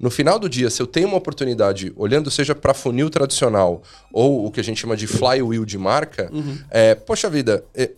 No 0.00 0.10
final 0.10 0.38
do 0.38 0.48
dia, 0.48 0.70
se 0.70 0.80
eu 0.80 0.86
tenho 0.86 1.06
uma 1.06 1.18
oportunidade, 1.18 1.92
olhando 1.94 2.30
seja 2.30 2.54
para 2.54 2.72
funil 2.72 3.10
tradicional 3.10 3.82
ou 4.10 4.46
o 4.46 4.50
que 4.50 4.58
a 4.58 4.64
gente 4.64 4.80
chama 4.80 4.96
de 4.96 5.06
flywheel 5.06 5.66
de 5.66 5.76
marca, 5.76 6.30
uhum. 6.32 6.58
é, 6.70 6.94
poxa 6.94 7.28
vida, 7.28 7.62
é, 7.74 7.90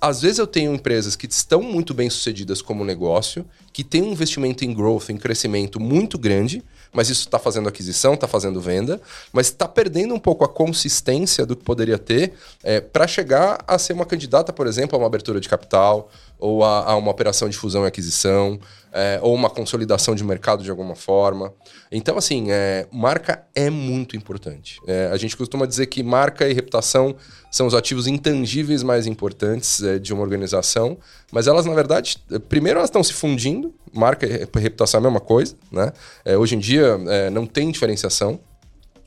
às 0.00 0.20
vezes 0.20 0.38
eu 0.38 0.46
tenho 0.46 0.74
empresas 0.74 1.16
que 1.16 1.26
estão 1.26 1.62
muito 1.62 1.94
bem 1.94 2.08
sucedidas 2.10 2.60
como 2.60 2.84
negócio, 2.84 3.46
que 3.72 3.82
têm 3.82 4.02
um 4.02 4.12
investimento 4.12 4.64
em 4.64 4.72
growth, 4.74 5.08
em 5.08 5.16
crescimento 5.16 5.80
muito 5.80 6.18
grande, 6.18 6.62
mas 6.92 7.08
isso 7.08 7.22
está 7.22 7.38
fazendo 7.38 7.68
aquisição, 7.68 8.14
está 8.14 8.28
fazendo 8.28 8.60
venda, 8.60 9.00
mas 9.32 9.46
está 9.46 9.66
perdendo 9.66 10.14
um 10.14 10.18
pouco 10.18 10.44
a 10.44 10.48
consistência 10.48 11.44
do 11.44 11.56
que 11.56 11.64
poderia 11.64 11.98
ter 11.98 12.32
é, 12.62 12.80
para 12.80 13.08
chegar 13.08 13.64
a 13.66 13.78
ser 13.78 13.92
uma 13.92 14.06
candidata, 14.06 14.52
por 14.52 14.66
exemplo, 14.66 14.96
a 14.96 14.98
uma 15.00 15.06
abertura 15.06 15.40
de 15.40 15.48
capital 15.48 16.10
ou 16.38 16.64
a, 16.64 16.90
a 16.90 16.96
uma 16.96 17.10
operação 17.10 17.48
de 17.48 17.56
fusão 17.56 17.84
e 17.84 17.86
aquisição 17.86 18.58
é, 18.92 19.18
ou 19.22 19.34
uma 19.34 19.50
consolidação 19.50 20.14
de 20.14 20.24
mercado 20.24 20.62
de 20.62 20.70
alguma 20.70 20.94
forma. 20.94 21.52
Então, 21.90 22.16
assim, 22.16 22.46
é, 22.50 22.86
marca 22.92 23.44
é 23.54 23.70
muito 23.70 24.16
importante. 24.16 24.80
É, 24.86 25.08
a 25.12 25.16
gente 25.16 25.36
costuma 25.36 25.66
dizer 25.66 25.86
que 25.86 26.02
marca 26.02 26.48
e 26.48 26.52
reputação 26.52 27.14
são 27.50 27.66
os 27.66 27.74
ativos 27.74 28.06
intangíveis 28.06 28.82
mais 28.82 29.06
importantes 29.06 29.82
é, 29.82 29.98
de 29.98 30.12
uma 30.12 30.22
organização, 30.22 30.98
mas 31.32 31.46
elas, 31.46 31.64
na 31.66 31.74
verdade, 31.74 32.18
primeiro 32.48 32.78
elas 32.78 32.88
estão 32.88 33.02
se 33.02 33.12
fundindo, 33.12 33.74
marca 33.92 34.26
e 34.26 34.60
reputação 34.60 34.98
é 34.98 35.00
a 35.00 35.04
mesma 35.04 35.20
coisa, 35.20 35.54
né? 35.70 35.92
É, 36.24 36.36
hoje 36.36 36.56
em 36.56 36.58
dia 36.58 36.98
é, 37.08 37.30
não 37.30 37.46
tem 37.46 37.70
diferenciação. 37.70 38.40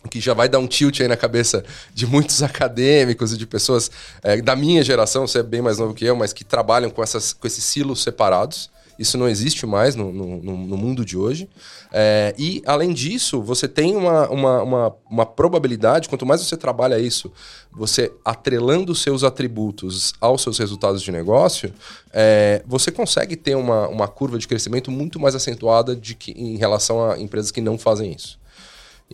Que 0.09 0.19
já 0.19 0.33
vai 0.33 0.49
dar 0.49 0.59
um 0.59 0.67
tilt 0.67 0.99
aí 1.01 1.07
na 1.07 1.17
cabeça 1.17 1.63
de 1.93 2.05
muitos 2.07 2.41
acadêmicos 2.43 3.33
e 3.33 3.37
de 3.37 3.45
pessoas 3.45 3.91
é, 4.23 4.41
da 4.41 4.55
minha 4.55 4.83
geração, 4.83 5.27
você 5.27 5.39
é 5.39 5.43
bem 5.43 5.61
mais 5.61 5.77
novo 5.77 5.93
que 5.93 6.05
eu, 6.05 6.15
mas 6.15 6.33
que 6.33 6.43
trabalham 6.43 6.89
com, 6.89 7.03
essas, 7.03 7.33
com 7.33 7.47
esses 7.47 7.63
silos 7.63 8.01
separados. 8.01 8.69
Isso 8.99 9.17
não 9.17 9.27
existe 9.27 9.65
mais 9.65 9.95
no, 9.95 10.11
no, 10.11 10.37
no 10.37 10.77
mundo 10.77 11.03
de 11.03 11.17
hoje. 11.17 11.49
É, 11.91 12.35
e, 12.37 12.61
além 12.67 12.93
disso, 12.93 13.41
você 13.41 13.67
tem 13.67 13.95
uma, 13.95 14.29
uma, 14.29 14.61
uma, 14.61 14.95
uma, 15.09 15.25
probabilidade, 15.25 16.07
quanto 16.07 16.23
mais 16.23 16.39
você 16.39 16.55
trabalha 16.55 16.99
isso, 16.99 17.31
você 17.71 18.13
atrelando 18.23 18.93
seus 18.93 19.23
atributos 19.23 20.13
aos 20.21 20.43
seus 20.43 20.59
resultados 20.59 21.01
de 21.01 21.11
negócio, 21.11 21.73
é, 22.13 22.61
você 22.67 22.91
consegue 22.91 23.35
ter 23.35 23.55
uma, 23.55 23.87
uma 23.87 24.07
curva 24.07 24.37
de 24.37 24.47
crescimento 24.47 24.91
muito 24.91 25.19
mais 25.19 25.33
acentuada 25.33 25.95
de 25.95 26.13
que, 26.13 26.31
em 26.31 26.57
relação 26.57 27.09
a 27.09 27.19
empresas 27.19 27.49
que 27.49 27.59
não 27.59 27.79
fazem 27.79 28.13
isso. 28.13 28.40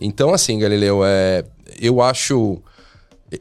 Então, 0.00 0.32
assim, 0.32 0.58
Galileu, 0.58 1.04
é, 1.04 1.44
eu 1.80 2.00
acho. 2.00 2.60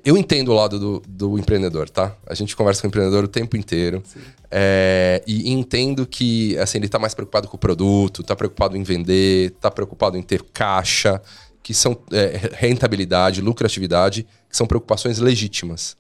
Eu 0.04 0.18
entendo 0.18 0.50
o 0.50 0.54
lado 0.54 0.78
do, 0.78 1.04
do, 1.08 1.40
empreendedor, 1.40 1.90
tá? 1.90 2.14
A 2.26 2.34
gente 2.34 2.56
conversa 2.58 2.82
com 2.82 2.88
o 2.88 2.90
empreendedor 2.90 3.24
o 3.24 3.28
tempo 3.28 3.56
inteiro. 3.56 4.04
É, 4.52 5.24
e 5.26 5.50
entendo 5.50 6.06
que 6.06 6.58
assim, 6.58 6.78
ele 6.78 6.88
está 6.88 7.00
mais 7.00 7.14
preocupado 7.14 7.48
com 7.48 7.56
o 7.56 7.60
produto, 7.60 8.22
está 8.22 8.36
preocupado 8.36 8.76
em 8.76 8.84
vender, 8.84 9.54
está 9.54 9.72
preocupado 9.72 10.18
em 10.18 10.22
ter 10.22 10.44
caixa, 10.54 11.22
que 11.64 11.74
são 11.74 11.98
é, 12.12 12.50
rentabilidade, 12.54 13.40
lucratividade, 13.40 14.28
que 14.50 14.58
são 14.58 14.68
preocupações 14.68 15.20
legítimas. 15.20 15.96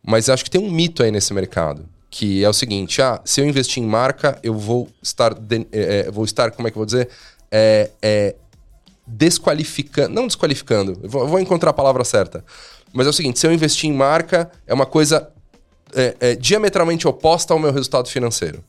Mas 0.00 0.28
acho 0.28 0.44
que 0.44 0.50
tem 0.50 0.60
um 0.60 0.70
mito 0.70 1.02
aí 1.02 1.10
nesse 1.10 1.32
mercado, 1.34 1.88
que 2.10 2.44
é 2.44 2.48
o 2.48 2.52
seguinte: 2.52 3.02
ah, 3.02 3.20
se 3.24 3.40
eu 3.40 3.46
investir 3.46 3.82
em 3.82 3.86
marca, 3.86 4.38
eu 4.44 4.54
vou 4.54 4.88
estar. 5.02 5.34
De, 5.34 5.66
é, 5.72 6.06
é 6.06 6.10
vou 6.10 6.24
estar, 6.24 6.52
como 6.52 6.68
é 6.68 6.70
que 6.70 6.76
eu 6.76 6.80
vou 6.80 6.86
dizer? 6.86 7.08
É, 7.50 7.90
é, 8.02 8.34
desqualificando. 9.06 10.14
Não 10.14 10.26
desqualificando, 10.26 10.98
eu 11.02 11.08
vou, 11.08 11.38
encontrar 11.38 11.70
a 11.70 11.74
palavra 11.74 12.04
certa. 12.04 12.44
Mas 12.92 13.06
é 13.06 13.10
o 13.10 13.12
seguinte: 13.12 13.38
se 13.38 13.46
eu 13.46 13.52
investir 13.52 13.88
em 13.88 13.92
marca, 13.92 14.50
é 14.66 14.72
uma 14.72 14.86
coisa 14.86 15.30
é, 15.94 16.16
é, 16.20 16.34
diametralmente 16.34 17.06
oposta 17.06 17.52
ao 17.52 17.58
meu 17.58 17.72
resultado 17.72 18.08
financeiro. 18.08 18.62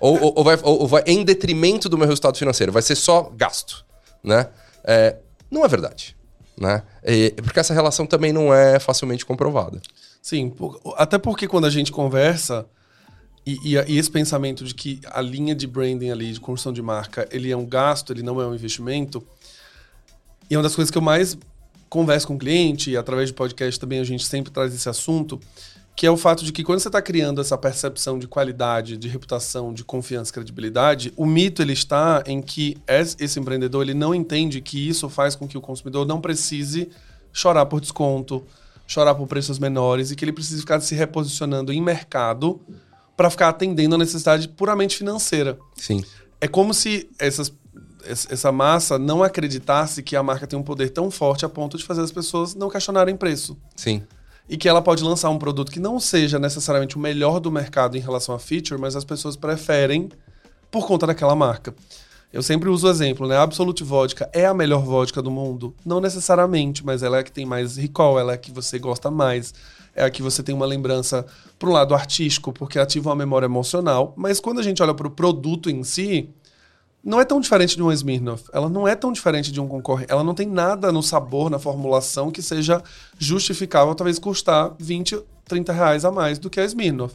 Ou, 0.00 0.20
ou, 0.20 0.32
ou, 0.36 0.44
vai, 0.44 0.58
ou, 0.62 0.86
vai, 0.88 1.02
em 1.06 1.22
detrimento 1.24 1.88
do 1.88 1.98
meu 1.98 2.06
resultado 2.06 2.36
financeiro. 2.38 2.72
Vai 2.72 2.82
ser 2.82 2.94
só 2.94 3.30
gasto. 3.36 3.84
Né? 4.24 4.48
É, 4.84 5.16
não 5.50 5.64
é 5.64 5.68
verdade. 5.68 6.16
Né? 6.58 6.82
porque 7.42 7.58
essa 7.58 7.72
relação 7.72 8.04
também 8.04 8.34
não 8.34 8.52
é 8.52 8.78
facilmente 8.78 9.24
comprovada. 9.24 9.80
Sim, 10.20 10.52
até 10.96 11.16
porque 11.16 11.48
quando 11.48 11.64
a 11.64 11.70
gente 11.70 11.90
conversa. 11.90 12.66
E, 13.46 13.56
e, 13.64 13.76
e, 13.76 13.98
esse 13.98 14.10
pensamento 14.10 14.62
de 14.64 14.74
que 14.74 15.00
a 15.06 15.22
linha 15.22 15.54
de 15.54 15.66
branding 15.66 16.10
ali, 16.10 16.30
de 16.30 16.38
construção 16.38 16.74
de 16.74 16.82
marca, 16.82 17.26
ele 17.32 17.50
é 17.50 17.56
um 17.56 17.64
gasto, 17.64 18.12
ele 18.12 18.22
não 18.22 18.38
é 18.38 18.46
um 18.46 18.54
investimento, 18.54 19.26
e 20.50 20.56
uma 20.56 20.62
das 20.62 20.74
coisas 20.74 20.90
que 20.90 20.98
eu 20.98 21.02
mais 21.02 21.38
converso 21.88 22.26
com 22.26 22.34
o 22.34 22.38
cliente, 22.38 22.90
e 22.90 22.96
através 22.96 23.28
de 23.28 23.34
podcast 23.34 23.78
também 23.78 24.00
a 24.00 24.04
gente 24.04 24.24
sempre 24.24 24.52
traz 24.52 24.74
esse 24.74 24.88
assunto, 24.88 25.40
que 25.96 26.06
é 26.06 26.10
o 26.10 26.16
fato 26.16 26.44
de 26.44 26.52
que 26.52 26.62
quando 26.62 26.78
você 26.78 26.88
está 26.88 27.02
criando 27.02 27.40
essa 27.40 27.58
percepção 27.58 28.18
de 28.18 28.26
qualidade, 28.26 28.96
de 28.96 29.08
reputação, 29.08 29.74
de 29.74 29.84
confiança, 29.84 30.32
credibilidade, 30.32 31.12
o 31.16 31.26
mito 31.26 31.60
ele 31.60 31.72
está 31.72 32.22
em 32.26 32.40
que 32.40 32.76
esse 32.86 33.38
empreendedor 33.38 33.82
ele 33.82 33.94
não 33.94 34.14
entende 34.14 34.60
que 34.60 34.88
isso 34.88 35.08
faz 35.08 35.34
com 35.34 35.46
que 35.46 35.58
o 35.58 35.60
consumidor 35.60 36.06
não 36.06 36.20
precise 36.20 36.88
chorar 37.32 37.66
por 37.66 37.80
desconto, 37.80 38.44
chorar 38.86 39.14
por 39.14 39.26
preços 39.26 39.58
menores 39.58 40.10
e 40.10 40.16
que 40.16 40.24
ele 40.24 40.32
precisa 40.32 40.60
ficar 40.60 40.80
se 40.80 40.94
reposicionando 40.94 41.72
em 41.72 41.82
mercado 41.82 42.60
para 43.16 43.28
ficar 43.28 43.50
atendendo 43.50 43.94
a 43.94 43.98
necessidade 43.98 44.48
puramente 44.48 44.96
financeira. 44.96 45.58
Sim. 45.76 46.02
É 46.40 46.48
como 46.48 46.72
se 46.72 47.10
essas 47.18 47.52
essa 48.04 48.50
massa 48.52 48.98
não 48.98 49.22
acreditasse 49.22 50.02
que 50.02 50.16
a 50.16 50.22
marca 50.22 50.46
tem 50.46 50.58
um 50.58 50.62
poder 50.62 50.90
tão 50.90 51.10
forte 51.10 51.44
a 51.44 51.48
ponto 51.48 51.76
de 51.76 51.84
fazer 51.84 52.02
as 52.02 52.12
pessoas 52.12 52.54
não 52.54 52.68
questionarem 52.68 53.16
preço. 53.16 53.56
Sim. 53.76 54.02
E 54.48 54.56
que 54.56 54.68
ela 54.68 54.82
pode 54.82 55.04
lançar 55.04 55.30
um 55.30 55.38
produto 55.38 55.70
que 55.70 55.78
não 55.78 56.00
seja 56.00 56.38
necessariamente 56.38 56.96
o 56.96 57.00
melhor 57.00 57.38
do 57.38 57.50
mercado 57.50 57.96
em 57.96 58.00
relação 58.00 58.34
a 58.34 58.38
feature, 58.38 58.80
mas 58.80 58.96
as 58.96 59.04
pessoas 59.04 59.36
preferem 59.36 60.08
por 60.70 60.86
conta 60.86 61.06
daquela 61.06 61.34
marca. 61.34 61.74
Eu 62.32 62.42
sempre 62.42 62.68
uso 62.68 62.86
o 62.86 62.90
exemplo, 62.90 63.26
né? 63.26 63.36
A 63.36 63.42
Absolute 63.42 63.82
Vodka 63.82 64.30
é 64.32 64.46
a 64.46 64.54
melhor 64.54 64.84
vodka 64.84 65.20
do 65.20 65.32
mundo? 65.32 65.74
Não 65.84 66.00
necessariamente, 66.00 66.86
mas 66.86 67.02
ela 67.02 67.16
é 67.16 67.20
a 67.20 67.22
que 67.24 67.32
tem 67.32 67.44
mais 67.44 67.76
recall, 67.76 68.20
ela 68.20 68.32
é 68.32 68.34
a 68.36 68.38
que 68.38 68.52
você 68.52 68.78
gosta 68.78 69.10
mais, 69.10 69.52
é 69.96 70.04
a 70.04 70.10
que 70.10 70.22
você 70.22 70.40
tem 70.40 70.54
uma 70.54 70.66
lembrança 70.66 71.26
para 71.58 71.68
o 71.68 71.72
lado 71.72 71.92
artístico, 71.92 72.52
porque 72.52 72.78
ativa 72.78 73.08
uma 73.08 73.16
memória 73.16 73.46
emocional. 73.46 74.14
Mas 74.16 74.38
quando 74.38 74.60
a 74.60 74.62
gente 74.62 74.80
olha 74.80 74.94
para 74.94 75.08
o 75.08 75.10
produto 75.10 75.68
em 75.68 75.82
si, 75.82 76.30
não 77.02 77.20
é 77.20 77.24
tão 77.24 77.40
diferente 77.40 77.76
de 77.76 77.82
uma 77.82 77.94
Smirnoff. 77.94 78.44
Ela 78.52 78.68
não 78.68 78.86
é 78.86 78.94
tão 78.94 79.12
diferente 79.12 79.50
de 79.50 79.60
um 79.60 79.66
concorrente. 79.66 80.12
Ela 80.12 80.22
não 80.22 80.34
tem 80.34 80.46
nada 80.46 80.92
no 80.92 81.02
sabor, 81.02 81.50
na 81.50 81.58
formulação 81.58 82.30
que 82.30 82.42
seja 82.42 82.82
justificável, 83.18 83.94
talvez 83.94 84.18
custar 84.18 84.74
20, 84.78 85.18
30 85.46 85.72
reais 85.72 86.04
a 86.04 86.10
mais 86.10 86.38
do 86.38 86.50
que 86.50 86.60
a 86.60 86.64
Smirnoff. 86.64 87.14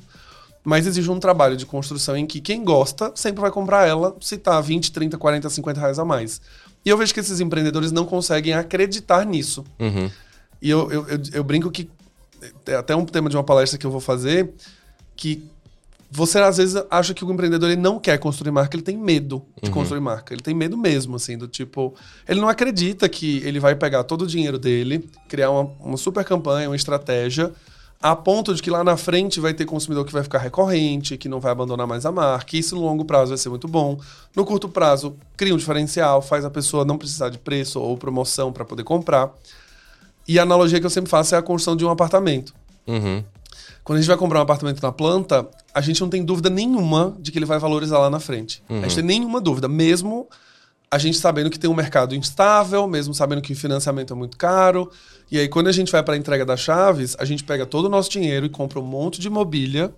Mas 0.64 0.88
exige 0.88 1.12
um 1.12 1.20
trabalho 1.20 1.56
de 1.56 1.66
construção 1.66 2.18
em 2.18 2.26
que 2.26 2.42
quem 2.42 2.64
gosta 2.64 3.12
sempre 3.14 3.40
vai 3.40 3.52
comprar 3.52 3.88
ela 3.88 4.16
se 4.20 4.38
tá 4.38 4.60
20, 4.60 4.92
30, 4.92 5.18
40, 5.18 5.50
50 5.50 5.80
reais 5.80 6.00
a 6.00 6.06
mais. 6.06 6.42
E 6.84 6.90
eu 6.90 6.98
vejo 6.98 7.14
que 7.14 7.20
esses 7.20 7.40
empreendedores 7.40 7.92
não 7.92 8.06
conseguem 8.06 8.54
acreditar 8.54 9.24
nisso. 9.26 9.64
Uhum. 9.80 10.10
E 10.62 10.70
eu, 10.70 10.92
eu, 10.92 11.08
eu, 11.08 11.20
eu 11.34 11.44
brinco 11.44 11.70
que. 11.70 11.90
É 12.66 12.76
até 12.76 12.96
um 12.96 13.06
tema 13.06 13.30
de 13.30 13.38
uma 13.38 13.44
palestra 13.44 13.78
que 13.78 13.86
eu 13.86 13.92
vou 13.92 14.02
fazer, 14.02 14.54
que 15.16 15.48
você 16.16 16.40
às 16.40 16.58
vezes 16.58 16.82
acha 16.90 17.14
que 17.14 17.26
o 17.26 17.32
empreendedor 17.32 17.70
ele 17.70 17.82
não 17.82 18.00
quer 18.00 18.18
construir 18.18 18.52
marca, 18.52 18.76
ele 18.76 18.84
tem 18.84 18.98
medo 18.98 19.44
de 19.62 19.70
uhum. 19.70 19.74
construir 19.74 20.00
marca. 20.00 20.34
Ele 20.34 20.42
tem 20.42 20.54
medo 20.54 20.78
mesmo, 20.78 21.18
assim, 21.18 21.38
do 21.38 21.48
tipo. 21.48 21.94
Ele 22.28 22.40
não 22.40 22.48
acredita 22.48 23.10
que 23.10 23.42
ele 23.44 23.60
vai 23.60 23.76
pegar 23.76 24.04
todo 24.06 24.22
o 24.22 24.28
dinheiro 24.28 24.58
dele, 24.58 25.08
criar 25.28 25.52
uma, 25.52 25.64
uma 25.80 25.98
super 25.98 26.24
campanha, 26.24 26.70
uma 26.70 26.76
estratégia, 26.76 27.52
a 28.02 28.16
ponto 28.16 28.54
de 28.54 28.62
que 28.62 28.70
lá 28.70 28.84
na 28.84 28.96
frente 28.96 29.40
vai 29.40 29.54
ter 29.54 29.66
consumidor 29.66 30.06
que 30.06 30.14
vai 30.14 30.24
ficar 30.24 30.38
recorrente, 30.38 31.18
que 31.18 31.28
não 31.28 31.40
vai 31.40 31.52
abandonar 31.52 31.86
mais 31.86 32.06
a 32.06 32.12
marca. 32.12 32.56
Isso 32.56 32.76
no 32.76 32.82
longo 32.82 33.04
prazo 33.04 33.30
vai 33.30 33.38
ser 33.38 33.50
muito 33.50 33.68
bom. 33.68 34.00
No 34.34 34.46
curto 34.46 34.70
prazo, 34.70 35.18
cria 35.36 35.54
um 35.54 35.58
diferencial, 35.58 36.22
faz 36.22 36.46
a 36.46 36.50
pessoa 36.50 36.86
não 36.86 36.98
precisar 36.98 37.30
de 37.30 37.38
preço 37.38 37.80
ou 37.80 37.98
promoção 37.98 38.54
para 38.54 38.64
poder 38.64 38.84
comprar. 38.84 39.34
E 40.28 40.40
a 40.40 40.44
analogia 40.44 40.80
que 40.80 40.86
eu 40.86 40.90
sempre 40.90 41.10
faço 41.10 41.36
é 41.36 41.38
a 41.38 41.42
construção 41.42 41.76
de 41.76 41.84
um 41.84 41.90
apartamento. 41.90 42.54
Uhum. 42.88 43.24
Quando 43.84 43.98
a 43.98 44.02
gente 44.02 44.08
vai 44.08 44.18
comprar 44.18 44.40
um 44.40 44.44
apartamento 44.44 44.82
na 44.82 44.92
planta, 44.92 45.48
a 45.74 45.82
gente 45.82 46.02
não 46.02 46.10
tem 46.10 46.24
dúvida 46.24 46.50
nenhuma 46.50 47.16
de 47.20 47.32
que 47.32 47.38
ele 47.38 47.46
vai 47.46 47.60
valorizar 47.60 48.00
lá 48.00 48.10
na 48.10 48.20
frente. 48.20 48.64
Uhum. 48.70 48.80
A 48.80 48.82
gente 48.82 48.92
uhum. 48.92 49.08
tem 49.08 49.20
nenhuma 49.20 49.42
dúvida, 49.42 49.68
mesmo 49.68 50.28
a 50.90 50.98
gente 50.98 51.18
sabendo 51.18 51.50
que 51.50 51.60
tem 51.60 51.70
um 51.70 51.74
mercado 51.74 52.16
instável, 52.16 52.88
mesmo 52.88 53.14
sabendo 53.14 53.42
que 53.42 53.54
o 53.54 53.56
financiamento 53.56 54.14
é 54.14 54.16
muito 54.16 54.38
caro. 54.38 54.90
E 55.30 55.38
aí, 55.38 55.48
quando 55.48 55.68
a 55.68 55.72
gente 55.72 55.92
vai 55.92 56.04
para 56.04 56.14
a 56.14 56.18
entrega 56.18 56.46
das 56.46 56.60
chaves, 56.60 57.16
a 57.20 57.26
gente 57.26 57.44
pega 57.44 57.66
todo 57.66 57.86
o 57.86 57.90
nosso 57.90 58.10
dinheiro 58.10 58.46
e 58.46 58.50
compra 58.50 58.80
um 58.80 58.86
monte 58.86 59.20
de 59.20 59.30
mobília. 59.30 59.94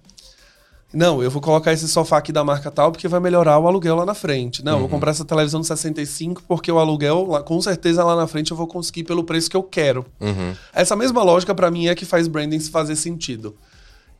Não, 0.94 1.22
eu 1.22 1.30
vou 1.30 1.42
colocar 1.42 1.74
esse 1.74 1.88
sofá 1.88 2.18
aqui 2.18 2.32
da 2.32 2.44
marca 2.44 2.72
tal 2.72 2.92
porque 2.92 3.08
vai 3.08 3.20
melhorar 3.20 3.60
o 3.60 3.68
aluguel 3.68 3.96
lá 3.96 4.06
na 4.06 4.14
frente. 4.14 4.64
Não, 4.64 4.76
uhum. 4.76 4.80
vou 4.82 4.90
comprar 4.90 5.12
essa 5.12 5.26
televisão 5.26 5.60
de 5.60 5.68
65 5.68 6.44
porque 6.48 6.72
o 6.72 6.80
aluguel, 6.80 7.28
com 7.46 7.62
certeza, 7.62 8.04
lá 8.04 8.16
na 8.16 8.26
frente 8.26 8.52
eu 8.52 8.58
vou 8.58 8.68
conseguir 8.68 9.04
pelo 9.04 9.24
preço 9.24 9.50
que 9.50 9.58
eu 9.58 9.64
quero. 9.64 10.06
Uhum. 10.20 10.56
Essa 10.74 10.96
mesma 10.96 11.22
lógica, 11.24 11.54
para 11.54 11.70
mim, 11.70 11.88
é 11.88 11.96
que 11.96 12.06
faz 12.06 12.28
branding 12.28 12.60
fazer 12.62 12.96
sentido. 12.96 13.56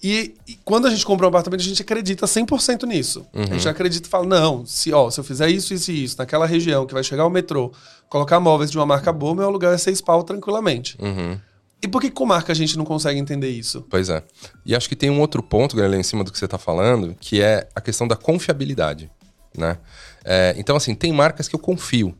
E, 0.04 0.36
e, 0.48 0.60
quando 0.64 0.86
a 0.86 0.92
gente 0.92 1.06
compra 1.06 1.26
um 1.26 1.30
apartamento, 1.30 1.62
a 1.62 1.64
gente 1.64 1.82
acredita 1.82 2.26
100% 2.26 2.84
nisso. 2.84 3.26
Uhum. 3.34 3.44
A 3.44 3.46
gente 3.46 3.68
acredita 3.68 4.08
e 4.08 4.12
fala: 4.12 4.26
não, 4.26 4.66
se, 4.66 4.94
ó, 4.94 5.10
se 5.10 5.20
eu 5.20 5.24
fizer 5.24 5.50
isso, 5.50 5.74
isso 5.74 5.92
e 5.92 6.04
isso, 6.04 6.16
naquela 6.20 6.46
região 6.46 6.86
que 6.86 6.94
vai 6.94 7.04
chegar 7.04 7.26
o 7.26 7.30
metrô, 7.30 7.72
colocar 8.08 8.40
móveis 8.40 8.70
de 8.70 8.78
uma 8.78 8.86
marca 8.86 9.12
boa, 9.12 9.34
meu 9.34 9.46
aluguel 9.46 9.72
é 9.72 9.78
seis 9.78 10.00
pau 10.00 10.24
tranquilamente. 10.24 10.98
Uhum. 11.02 11.40
E 11.82 11.88
por 11.88 12.02
que 12.02 12.10
com 12.10 12.26
marca 12.26 12.52
a 12.52 12.56
gente 12.56 12.78
não 12.78 12.86
consegue 12.86 13.20
entender 13.20 13.50
isso? 13.50 13.86
Pois 13.90 14.10
é. 14.10 14.24
E 14.66 14.76
acho 14.76 14.90
que 14.90 14.96
tem 14.96 15.10
um 15.10 15.20
outro 15.20 15.44
ponto, 15.44 15.76
Gabriel, 15.76 16.00
em 16.00 16.04
cima 16.04 16.24
do 16.24 16.32
que 16.32 16.38
você 16.38 16.46
está 16.46 16.58
falando, 16.58 17.16
que 17.20 17.42
é 17.42 17.68
a 17.76 17.82
questão 17.82 18.08
da 18.08 18.16
confiabilidade. 18.16 19.12
Né? 19.56 19.78
É, 20.26 20.56
então, 20.58 20.76
assim, 20.76 20.96
tem 20.96 21.12
marcas 21.12 21.48
que 21.48 21.56
eu 21.56 21.60
confio. 21.60 22.16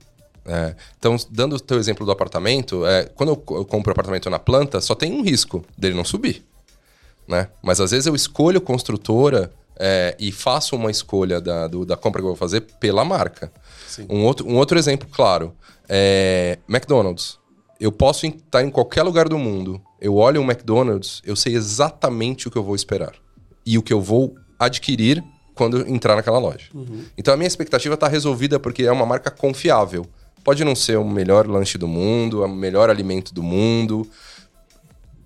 É, 0.46 0.76
então, 0.98 1.18
dando 1.30 1.56
o 1.56 1.60
teu 1.60 1.78
exemplo 1.80 2.06
do 2.06 2.12
apartamento, 2.12 2.86
é, 2.86 3.06
quando 3.06 3.30
eu, 3.30 3.58
eu 3.58 3.66
compro 3.66 3.92
apartamento 3.92 4.30
na 4.30 4.40
planta, 4.40 4.80
só 4.80 4.96
tem 4.96 5.12
um 5.12 5.24
risco 5.24 5.66
dele 5.78 5.96
não 5.96 6.06
subir 6.06 6.46
né? 7.28 7.50
Mas 7.62 7.82
às 7.82 7.92
vezes 7.92 8.06
eu 8.06 8.16
escolho 8.16 8.62
construtora 8.62 9.52
é, 9.78 10.16
e 10.18 10.32
faço 10.32 10.76
uma 10.76 10.90
escolha 10.90 11.42
da, 11.42 11.68
do, 11.68 11.86
da 11.86 11.98
compra 11.98 12.22
que 12.22 12.26
eu 12.26 12.30
vou 12.30 12.38
fazer 12.38 12.62
pela 12.62 13.04
marca. 13.04 13.52
Um 14.10 14.24
outro, 14.24 14.48
um 14.48 14.56
outro 14.56 14.80
exemplo 14.80 15.08
claro 15.12 15.54
é 15.90 16.58
McDonald's. 16.68 17.38
Eu 17.80 17.92
posso 17.92 18.26
estar 18.26 18.64
em 18.64 18.70
qualquer 18.70 19.04
lugar 19.04 19.30
do 19.30 19.38
mundo, 19.38 19.82
eu 20.02 20.16
olho 20.16 20.42
um 20.42 20.44
McDonald's, 20.44 21.22
eu 21.24 21.36
sei 21.36 21.56
exatamente 21.56 22.48
o 22.48 22.52
que 22.52 22.58
eu 22.58 22.64
vou 22.64 22.76
esperar 22.76 23.14
e 23.66 23.78
o 23.78 23.84
que 23.84 23.94
eu 23.94 24.02
vou 24.02 24.36
adquirir 24.58 25.24
quando 25.54 25.88
entrar 25.88 26.16
naquela 26.16 26.40
loja. 26.40 26.70
Uhum. 26.74 27.04
Então 27.18 27.34
a 27.34 27.38
minha 27.38 27.48
expectativa 27.48 27.96
está 27.96 28.08
resolvida 28.08 28.60
porque 28.60 28.84
é 28.84 28.92
uma 28.92 29.06
marca 29.06 29.30
confiável. 29.30 30.06
Pode 30.44 30.64
não 30.64 30.76
ser 30.76 30.98
o 30.98 31.04
melhor 31.04 31.48
lanche 31.48 31.78
do 31.78 31.88
mundo, 31.88 32.44
o 32.44 32.48
melhor 32.48 32.90
alimento 32.90 33.34
do 33.34 33.44
mundo, 33.44 34.10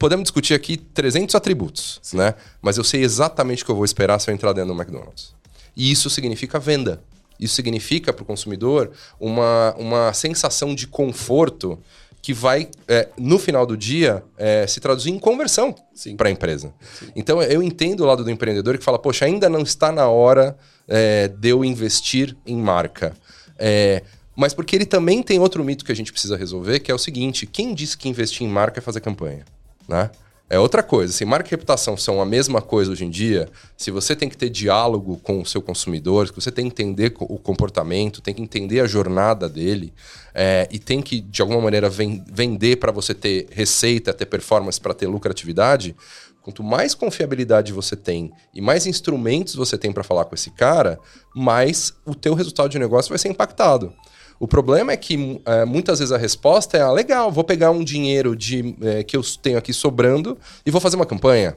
podemos 0.01 0.23
discutir 0.23 0.55
aqui 0.55 0.77
300 0.77 1.35
atributos, 1.35 1.99
Sim. 2.01 2.17
né? 2.17 2.33
Mas 2.59 2.75
eu 2.75 2.83
sei 2.83 3.03
exatamente 3.03 3.61
o 3.61 3.65
que 3.67 3.71
eu 3.71 3.75
vou 3.75 3.85
esperar 3.85 4.17
se 4.17 4.31
eu 4.31 4.33
entrar 4.33 4.51
dentro 4.51 4.73
do 4.73 4.81
McDonald's. 4.81 5.35
E 5.77 5.91
isso 5.91 6.09
significa 6.09 6.59
venda. 6.59 7.03
Isso 7.39 7.53
significa 7.53 8.11
para 8.11 8.23
o 8.23 8.25
consumidor 8.25 8.91
uma, 9.19 9.75
uma 9.77 10.11
sensação 10.11 10.73
de 10.73 10.87
conforto 10.87 11.77
que 12.21 12.33
vai, 12.33 12.69
é, 12.87 13.09
no 13.17 13.39
final 13.39 13.65
do 13.65 13.75
dia, 13.75 14.23
é, 14.37 14.67
se 14.67 14.79
traduzir 14.79 15.09
em 15.09 15.17
conversão 15.17 15.73
para 16.15 16.29
a 16.29 16.31
empresa. 16.31 16.73
Sim. 16.99 17.11
Então, 17.15 17.41
eu 17.41 17.63
entendo 17.63 18.01
o 18.01 18.05
lado 18.05 18.23
do 18.23 18.29
empreendedor 18.29 18.77
que 18.77 18.83
fala, 18.83 18.99
poxa, 18.99 19.25
ainda 19.25 19.49
não 19.49 19.61
está 19.61 19.91
na 19.91 20.07
hora 20.07 20.55
é, 20.87 21.27
de 21.27 21.49
eu 21.49 21.65
investir 21.65 22.35
em 22.45 22.57
marca. 22.57 23.13
É, 23.57 24.03
mas 24.35 24.53
porque 24.53 24.75
ele 24.75 24.85
também 24.85 25.21
tem 25.23 25.39
outro 25.39 25.63
mito 25.63 25.83
que 25.83 25.91
a 25.91 25.95
gente 25.95 26.11
precisa 26.11 26.37
resolver, 26.37 26.79
que 26.79 26.91
é 26.91 26.95
o 26.95 26.97
seguinte: 26.97 27.45
quem 27.45 27.73
disse 27.73 27.97
que 27.97 28.07
investir 28.07 28.45
em 28.45 28.49
marca 28.49 28.79
é 28.79 28.81
fazer 28.81 29.01
campanha? 29.01 29.45
Né? 29.87 30.09
É 30.51 30.59
outra 30.59 30.83
coisa. 30.83 31.13
Se 31.13 31.23
marca 31.23 31.47
e 31.47 31.51
reputação 31.51 31.95
são 31.95 32.21
a 32.21 32.25
mesma 32.25 32.61
coisa 32.61 32.91
hoje 32.91 33.05
em 33.05 33.09
dia, 33.09 33.47
se 33.77 33.89
você 33.89 34.13
tem 34.13 34.27
que 34.27 34.35
ter 34.35 34.49
diálogo 34.49 35.15
com 35.23 35.39
o 35.39 35.45
seu 35.45 35.61
consumidor, 35.61 36.27
se 36.27 36.33
você 36.35 36.51
tem 36.51 36.69
que 36.69 36.83
entender 36.83 37.13
o 37.21 37.37
comportamento, 37.37 38.19
tem 38.19 38.33
que 38.33 38.41
entender 38.41 38.81
a 38.81 38.85
jornada 38.85 39.47
dele 39.47 39.93
é, 40.35 40.67
e 40.69 40.77
tem 40.77 41.01
que, 41.01 41.21
de 41.21 41.41
alguma 41.41 41.61
maneira, 41.61 41.89
vender 41.89 42.75
para 42.75 42.91
você 42.91 43.13
ter 43.13 43.47
receita, 43.49 44.13
ter 44.13 44.25
performance, 44.25 44.79
para 44.79 44.93
ter 44.93 45.07
lucratividade, 45.07 45.95
quanto 46.41 46.61
mais 46.61 46.93
confiabilidade 46.93 47.71
você 47.71 47.95
tem 47.95 48.29
e 48.53 48.59
mais 48.59 48.85
instrumentos 48.85 49.55
você 49.55 49.77
tem 49.77 49.93
para 49.93 50.03
falar 50.03 50.25
com 50.25 50.35
esse 50.35 50.51
cara, 50.51 50.99
mais 51.33 51.93
o 52.05 52.13
teu 52.13 52.33
resultado 52.33 52.67
de 52.67 52.77
negócio 52.77 53.07
vai 53.07 53.17
ser 53.17 53.29
impactado. 53.29 53.93
O 54.41 54.47
problema 54.47 54.91
é 54.91 54.97
que 54.97 55.39
é, 55.45 55.65
muitas 55.65 55.99
vezes 55.99 56.11
a 56.11 56.17
resposta 56.17 56.75
é: 56.75 56.81
ah, 56.81 56.91
legal, 56.91 57.31
vou 57.31 57.43
pegar 57.43 57.69
um 57.69 57.83
dinheiro 57.83 58.35
de, 58.35 58.75
é, 58.81 59.03
que 59.03 59.15
eu 59.15 59.21
tenho 59.39 59.55
aqui 59.55 59.71
sobrando 59.71 60.35
e 60.65 60.71
vou 60.71 60.81
fazer 60.81 60.95
uma 60.95 61.05
campanha. 61.05 61.55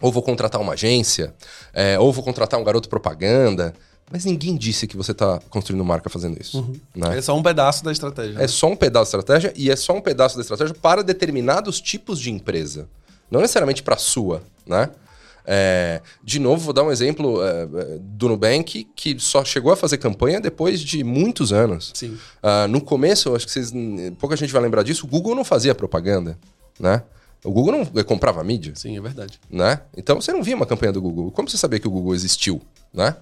Ou 0.00 0.10
vou 0.10 0.22
contratar 0.22 0.58
uma 0.58 0.72
agência, 0.72 1.34
é, 1.74 1.98
ou 1.98 2.10
vou 2.10 2.24
contratar 2.24 2.58
um 2.58 2.64
garoto 2.64 2.88
propaganda. 2.88 3.74
Mas 4.10 4.24
ninguém 4.24 4.56
disse 4.56 4.86
que 4.86 4.96
você 4.96 5.12
está 5.12 5.40
construindo 5.50 5.84
marca 5.84 6.08
fazendo 6.08 6.40
isso. 6.40 6.58
Uhum. 6.58 6.72
Né? 6.96 7.18
É 7.18 7.20
só 7.20 7.36
um 7.36 7.42
pedaço 7.42 7.84
da 7.84 7.92
estratégia. 7.92 8.32
Né? 8.32 8.44
É 8.44 8.48
só 8.48 8.66
um 8.66 8.76
pedaço 8.76 9.12
da 9.12 9.18
estratégia 9.18 9.52
e 9.54 9.70
é 9.70 9.76
só 9.76 9.92
um 9.92 10.00
pedaço 10.00 10.34
da 10.34 10.40
estratégia 10.40 10.74
para 10.74 11.04
determinados 11.04 11.82
tipos 11.82 12.18
de 12.18 12.30
empresa. 12.30 12.88
Não 13.30 13.42
necessariamente 13.42 13.82
para 13.82 13.96
a 13.96 13.98
sua, 13.98 14.42
né? 14.66 14.88
É, 15.44 16.00
de 16.22 16.38
novo, 16.38 16.62
vou 16.62 16.72
dar 16.72 16.84
um 16.84 16.92
exemplo 16.92 17.42
é, 17.42 17.62
é, 17.62 17.98
do 18.00 18.28
Nubank, 18.28 18.84
que 18.94 19.18
só 19.18 19.44
chegou 19.44 19.72
a 19.72 19.76
fazer 19.76 19.98
campanha 19.98 20.40
depois 20.40 20.80
de 20.80 21.02
muitos 21.02 21.52
anos. 21.52 21.90
Sim. 21.94 22.16
Uh, 22.42 22.68
no 22.68 22.80
começo, 22.80 23.34
acho 23.34 23.46
que 23.46 23.52
vocês, 23.52 23.72
pouca 24.18 24.36
gente 24.36 24.52
vai 24.52 24.62
lembrar 24.62 24.82
disso, 24.82 25.04
o 25.04 25.08
Google 25.08 25.34
não 25.34 25.44
fazia 25.44 25.74
propaganda, 25.74 26.38
né? 26.78 27.02
O 27.44 27.50
Google 27.50 27.72
não 27.72 28.04
comprava 28.04 28.42
mídia. 28.44 28.72
Sim, 28.76 28.96
é 28.96 29.00
verdade. 29.00 29.40
Né? 29.50 29.80
Então 29.96 30.20
você 30.20 30.32
não 30.32 30.44
via 30.44 30.54
uma 30.54 30.66
campanha 30.66 30.92
do 30.92 31.02
Google. 31.02 31.32
Como 31.32 31.50
você 31.50 31.58
sabia 31.58 31.80
que 31.80 31.88
o 31.88 31.90
Google 31.90 32.14
existiu, 32.14 32.62
né? 32.94 33.16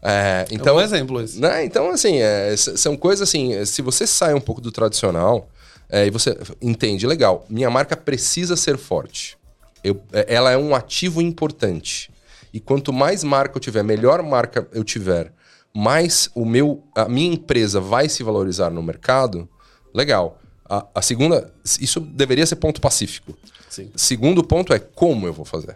É, 0.00 0.46
então, 0.50 0.78
é 0.78 0.82
um 0.82 0.84
exemplo 0.84 1.20
esse. 1.20 1.40
Né? 1.40 1.64
Então, 1.64 1.90
assim, 1.90 2.18
é, 2.18 2.54
são 2.56 2.94
coisas 2.94 3.26
assim, 3.26 3.64
se 3.64 3.80
você 3.80 4.06
sai 4.06 4.34
um 4.34 4.40
pouco 4.40 4.60
do 4.60 4.70
tradicional 4.70 5.48
é, 5.88 6.06
e 6.06 6.10
você 6.10 6.36
entende, 6.60 7.06
legal, 7.06 7.46
minha 7.48 7.70
marca 7.70 7.96
precisa 7.96 8.54
ser 8.54 8.76
forte. 8.76 9.36
Eu, 9.84 10.02
é, 10.12 10.34
ela 10.34 10.50
é 10.50 10.56
um 10.56 10.74
ativo 10.74 11.20
importante. 11.20 12.10
E 12.52 12.58
quanto 12.58 12.92
mais 12.92 13.22
marca 13.22 13.56
eu 13.56 13.60
tiver, 13.60 13.84
melhor 13.84 14.22
marca 14.22 14.66
eu 14.72 14.82
tiver, 14.82 15.32
mais 15.74 16.30
o 16.34 16.44
meu, 16.44 16.82
a 16.94 17.08
minha 17.08 17.34
empresa 17.34 17.80
vai 17.80 18.08
se 18.08 18.22
valorizar 18.22 18.70
no 18.70 18.82
mercado, 18.82 19.48
legal. 19.92 20.40
A, 20.68 20.86
a 20.94 21.02
segunda, 21.02 21.52
isso 21.80 22.00
deveria 22.00 22.46
ser 22.46 22.56
ponto 22.56 22.80
pacífico. 22.80 23.36
Sim. 23.68 23.90
Segundo 23.94 24.42
ponto 24.42 24.72
é 24.72 24.78
como 24.78 25.26
eu 25.26 25.32
vou 25.32 25.44
fazer, 25.44 25.74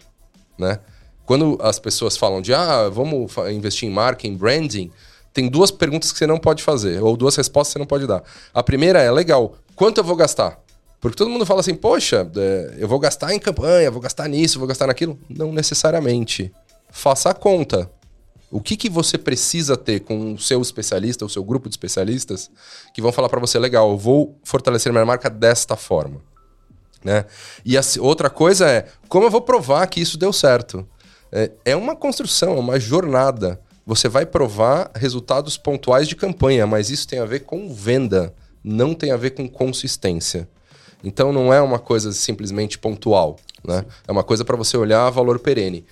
né? 0.56 0.80
Quando 1.26 1.58
as 1.60 1.78
pessoas 1.78 2.16
falam 2.16 2.40
de 2.40 2.54
ah, 2.54 2.88
vamos 2.88 3.30
investir 3.52 3.86
em 3.88 3.92
marca, 3.92 4.26
em 4.26 4.34
branding, 4.34 4.90
tem 5.34 5.48
duas 5.48 5.70
perguntas 5.70 6.10
que 6.10 6.18
você 6.18 6.26
não 6.26 6.38
pode 6.38 6.62
fazer, 6.62 7.02
ou 7.02 7.16
duas 7.16 7.36
respostas 7.36 7.72
que 7.72 7.72
você 7.74 7.78
não 7.80 7.86
pode 7.86 8.06
dar. 8.06 8.22
A 8.54 8.62
primeira 8.62 9.02
é, 9.02 9.10
legal, 9.10 9.56
quanto 9.74 9.98
eu 9.98 10.04
vou 10.04 10.16
gastar? 10.16 10.58
Porque 11.00 11.16
todo 11.16 11.30
mundo 11.30 11.46
fala 11.46 11.60
assim, 11.60 11.74
poxa, 11.74 12.28
é, 12.36 12.74
eu 12.78 12.88
vou 12.88 12.98
gastar 12.98 13.32
em 13.32 13.38
campanha, 13.38 13.90
vou 13.90 14.00
gastar 14.00 14.28
nisso, 14.28 14.58
vou 14.58 14.66
gastar 14.66 14.88
naquilo. 14.88 15.18
Não 15.28 15.52
necessariamente. 15.52 16.52
Faça 16.90 17.30
a 17.30 17.34
conta. 17.34 17.90
O 18.50 18.60
que, 18.60 18.76
que 18.76 18.88
você 18.88 19.18
precisa 19.18 19.76
ter 19.76 20.00
com 20.00 20.32
o 20.32 20.38
seu 20.38 20.60
especialista, 20.62 21.24
o 21.24 21.28
seu 21.28 21.44
grupo 21.44 21.68
de 21.68 21.74
especialistas, 21.74 22.50
que 22.94 23.02
vão 23.02 23.12
falar 23.12 23.28
para 23.28 23.38
você, 23.38 23.58
legal, 23.58 23.90
eu 23.90 23.98
vou 23.98 24.38
fortalecer 24.42 24.90
minha 24.90 25.04
marca 25.04 25.28
desta 25.28 25.76
forma. 25.76 26.20
Né? 27.04 27.26
E 27.64 27.76
a 27.76 27.82
outra 28.00 28.28
coisa 28.28 28.68
é, 28.68 28.86
como 29.08 29.26
eu 29.26 29.30
vou 29.30 29.42
provar 29.42 29.86
que 29.86 30.00
isso 30.00 30.18
deu 30.18 30.32
certo? 30.32 30.86
É, 31.30 31.50
é 31.64 31.76
uma 31.76 31.94
construção, 31.94 32.56
é 32.56 32.60
uma 32.60 32.80
jornada. 32.80 33.60
Você 33.86 34.08
vai 34.08 34.26
provar 34.26 34.90
resultados 34.94 35.56
pontuais 35.56 36.08
de 36.08 36.16
campanha, 36.16 36.66
mas 36.66 36.90
isso 36.90 37.06
tem 37.06 37.18
a 37.18 37.24
ver 37.24 37.40
com 37.40 37.72
venda, 37.72 38.34
não 38.64 38.94
tem 38.94 39.12
a 39.12 39.16
ver 39.16 39.30
com 39.30 39.48
consistência. 39.48 40.48
Então 41.02 41.32
não 41.32 41.52
é 41.52 41.60
uma 41.60 41.78
coisa 41.78 42.12
simplesmente 42.12 42.78
pontual, 42.78 43.36
né? 43.66 43.84
É 44.06 44.12
uma 44.12 44.24
coisa 44.24 44.44
para 44.44 44.56
você 44.56 44.76
olhar 44.76 45.08
valor 45.10 45.38
perene. 45.38 45.84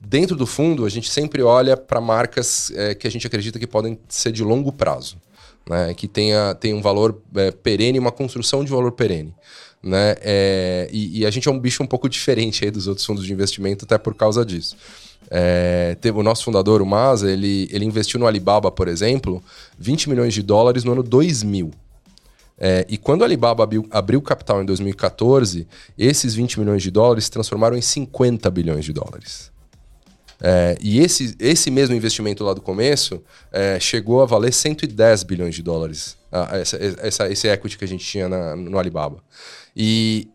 Dentro 0.00 0.36
do 0.36 0.46
fundo, 0.46 0.84
a 0.84 0.88
gente 0.88 1.10
sempre 1.10 1.42
olha 1.42 1.76
para 1.76 2.00
marcas 2.00 2.70
é, 2.74 2.94
que 2.94 3.06
a 3.06 3.10
gente 3.10 3.26
acredita 3.26 3.58
que 3.58 3.66
podem 3.66 3.98
ser 4.08 4.32
de 4.32 4.42
longo 4.42 4.72
prazo, 4.72 5.16
né? 5.68 5.94
Que 5.94 6.06
tenha, 6.06 6.54
tenha 6.54 6.76
um 6.76 6.82
valor 6.82 7.20
é, 7.36 7.50
perene, 7.50 7.98
uma 7.98 8.12
construção 8.12 8.64
de 8.64 8.70
valor 8.70 8.92
perene. 8.92 9.34
Né? 9.82 10.16
É, 10.22 10.88
e, 10.90 11.20
e, 11.20 11.26
a 11.26 11.30
gente 11.30 11.46
é 11.46 11.52
um 11.52 11.58
bicho 11.58 11.82
um 11.82 11.86
pouco 11.86 12.08
diferente 12.08 12.64
aí 12.64 12.70
dos 12.70 12.86
outros 12.86 13.04
fundos 13.04 13.26
de 13.26 13.30
investimento, 13.30 13.84
até 13.84 13.98
por 13.98 14.14
causa 14.14 14.42
disso. 14.42 14.74
É, 15.30 15.94
teve 16.00 16.18
o 16.18 16.22
nosso 16.22 16.44
fundador, 16.44 16.80
o 16.80 16.86
Maza, 16.86 17.30
ele, 17.30 17.68
ele 17.70 17.84
investiu 17.84 18.18
no 18.18 18.26
Alibaba, 18.26 18.70
por 18.70 18.88
exemplo, 18.88 19.42
20 19.78 20.08
milhões 20.08 20.32
de 20.32 20.42
dólares 20.42 20.84
no 20.84 20.92
ano 20.92 21.02
2000. 21.02 21.70
É, 22.58 22.86
e 22.88 22.96
quando 22.96 23.22
a 23.22 23.24
Alibaba 23.26 23.64
abriu, 23.64 23.86
abriu 23.90 24.22
capital 24.22 24.62
em 24.62 24.64
2014, 24.64 25.66
esses 25.98 26.34
20 26.34 26.60
milhões 26.60 26.82
de 26.82 26.90
dólares 26.90 27.24
se 27.24 27.30
transformaram 27.30 27.76
em 27.76 27.82
50 27.82 28.50
bilhões 28.50 28.84
de 28.84 28.92
dólares. 28.92 29.52
É, 30.40 30.76
e 30.80 31.00
esse, 31.00 31.34
esse 31.38 31.70
mesmo 31.70 31.94
investimento 31.94 32.44
lá 32.44 32.52
do 32.52 32.60
começo 32.60 33.22
é, 33.50 33.78
chegou 33.80 34.22
a 34.22 34.26
valer 34.26 34.52
110 34.52 35.22
bilhões 35.22 35.54
de 35.54 35.62
dólares, 35.62 36.16
essa, 36.52 36.76
essa, 37.00 37.28
esse 37.30 37.48
equity 37.48 37.78
que 37.78 37.84
a 37.84 37.88
gente 37.88 38.04
tinha 38.04 38.28
na, 38.28 38.54
no 38.54 38.78
Alibaba. 38.78 39.22
E, 39.76 40.28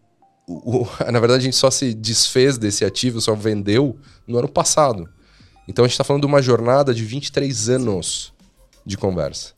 o, 0.47 0.85
na 1.11 1.19
verdade, 1.19 1.41
a 1.41 1.45
gente 1.45 1.55
só 1.55 1.69
se 1.69 1.93
desfez 1.93 2.57
desse 2.57 2.83
ativo, 2.83 3.21
só 3.21 3.35
vendeu 3.35 3.97
no 4.27 4.37
ano 4.37 4.49
passado. 4.49 5.07
Então 5.67 5.85
a 5.85 5.87
gente 5.87 5.93
está 5.93 6.03
falando 6.03 6.23
de 6.23 6.27
uma 6.27 6.41
jornada 6.41 6.93
de 6.93 7.05
23 7.05 7.69
anos 7.69 8.33
de 8.83 8.97
conversa. 8.97 9.53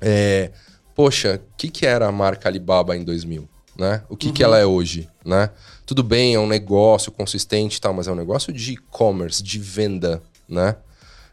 É, 0.00 0.50
poxa, 1.00 1.40
o 1.42 1.56
que, 1.56 1.70
que 1.70 1.86
era 1.86 2.06
a 2.06 2.12
marca 2.12 2.46
Alibaba 2.46 2.94
em 2.94 3.02
2000? 3.02 3.48
Né? 3.74 4.02
O 4.06 4.14
que, 4.14 4.26
uhum. 4.26 4.34
que 4.34 4.44
ela 4.44 4.58
é 4.58 4.66
hoje? 4.66 5.08
Né? 5.24 5.48
Tudo 5.86 6.02
bem, 6.02 6.34
é 6.34 6.38
um 6.38 6.46
negócio 6.46 7.10
consistente 7.10 7.78
e 7.78 7.80
tal, 7.80 7.94
mas 7.94 8.06
é 8.06 8.12
um 8.12 8.14
negócio 8.14 8.52
de 8.52 8.74
e-commerce, 8.74 9.42
de 9.42 9.58
venda. 9.58 10.22
Né? 10.46 10.76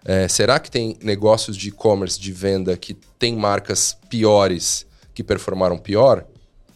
É, 0.06 0.25
será 0.30 0.58
que 0.58 0.71
tem 0.71 0.97
negócios 1.03 1.58
de 1.58 1.67
e-commerce, 1.67 2.17
de 2.17 2.32
venda, 2.32 2.77
que 2.77 2.93
tem 3.19 3.36
marcas 3.36 3.97
piores 4.10 4.86
que 5.13 5.21
performaram 5.21 5.77
pior? 5.77 6.25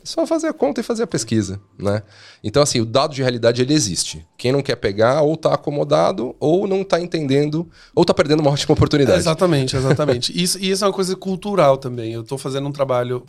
É 0.03 0.05
só 0.05 0.25
fazer 0.25 0.47
a 0.47 0.53
conta 0.53 0.81
e 0.81 0.83
fazer 0.83 1.03
a 1.03 1.07
pesquisa, 1.07 1.59
né? 1.77 2.01
Então, 2.43 2.61
assim, 2.63 2.81
o 2.81 2.85
dado 2.85 3.13
de 3.13 3.21
realidade, 3.21 3.61
ele 3.61 3.73
existe. 3.73 4.25
Quem 4.37 4.51
não 4.51 4.61
quer 4.61 4.75
pegar, 4.75 5.21
ou 5.21 5.37
tá 5.37 5.53
acomodado, 5.53 6.35
ou 6.39 6.67
não 6.67 6.83
tá 6.83 6.99
entendendo, 6.99 7.69
ou 7.95 8.03
tá 8.03 8.13
perdendo 8.13 8.39
uma 8.39 8.49
ótima 8.51 8.73
oportunidade. 8.73 9.19
exatamente, 9.19 9.75
exatamente. 9.75 10.41
isso, 10.41 10.57
e 10.59 10.71
isso 10.71 10.83
é 10.83 10.87
uma 10.87 10.93
coisa 10.93 11.15
cultural 11.15 11.77
também. 11.77 12.13
Eu 12.13 12.23
tô 12.23 12.37
fazendo 12.37 12.67
um 12.67 12.71
trabalho 12.71 13.23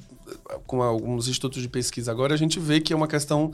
com 0.67 0.83
alguns 0.83 1.29
institutos 1.29 1.61
de 1.61 1.69
pesquisa 1.69 2.11
agora, 2.11 2.33
a 2.35 2.39
gente 2.39 2.59
vê 2.59 2.81
que 2.81 2.93
é 2.93 2.97
uma 2.97 3.09
questão 3.09 3.53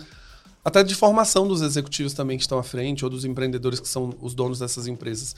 até 0.65 0.83
de 0.83 0.95
formação 0.95 1.49
dos 1.49 1.63
executivos 1.63 2.13
também 2.13 2.37
que 2.37 2.45
estão 2.45 2.59
à 2.59 2.63
frente, 2.63 3.05
ou 3.05 3.11
dos 3.11 3.25
empreendedores 3.25 3.81
que 3.81 3.89
são 3.89 4.15
os 4.21 4.35
donos 4.35 4.59
dessas 4.59 4.87
empresas 4.87 5.35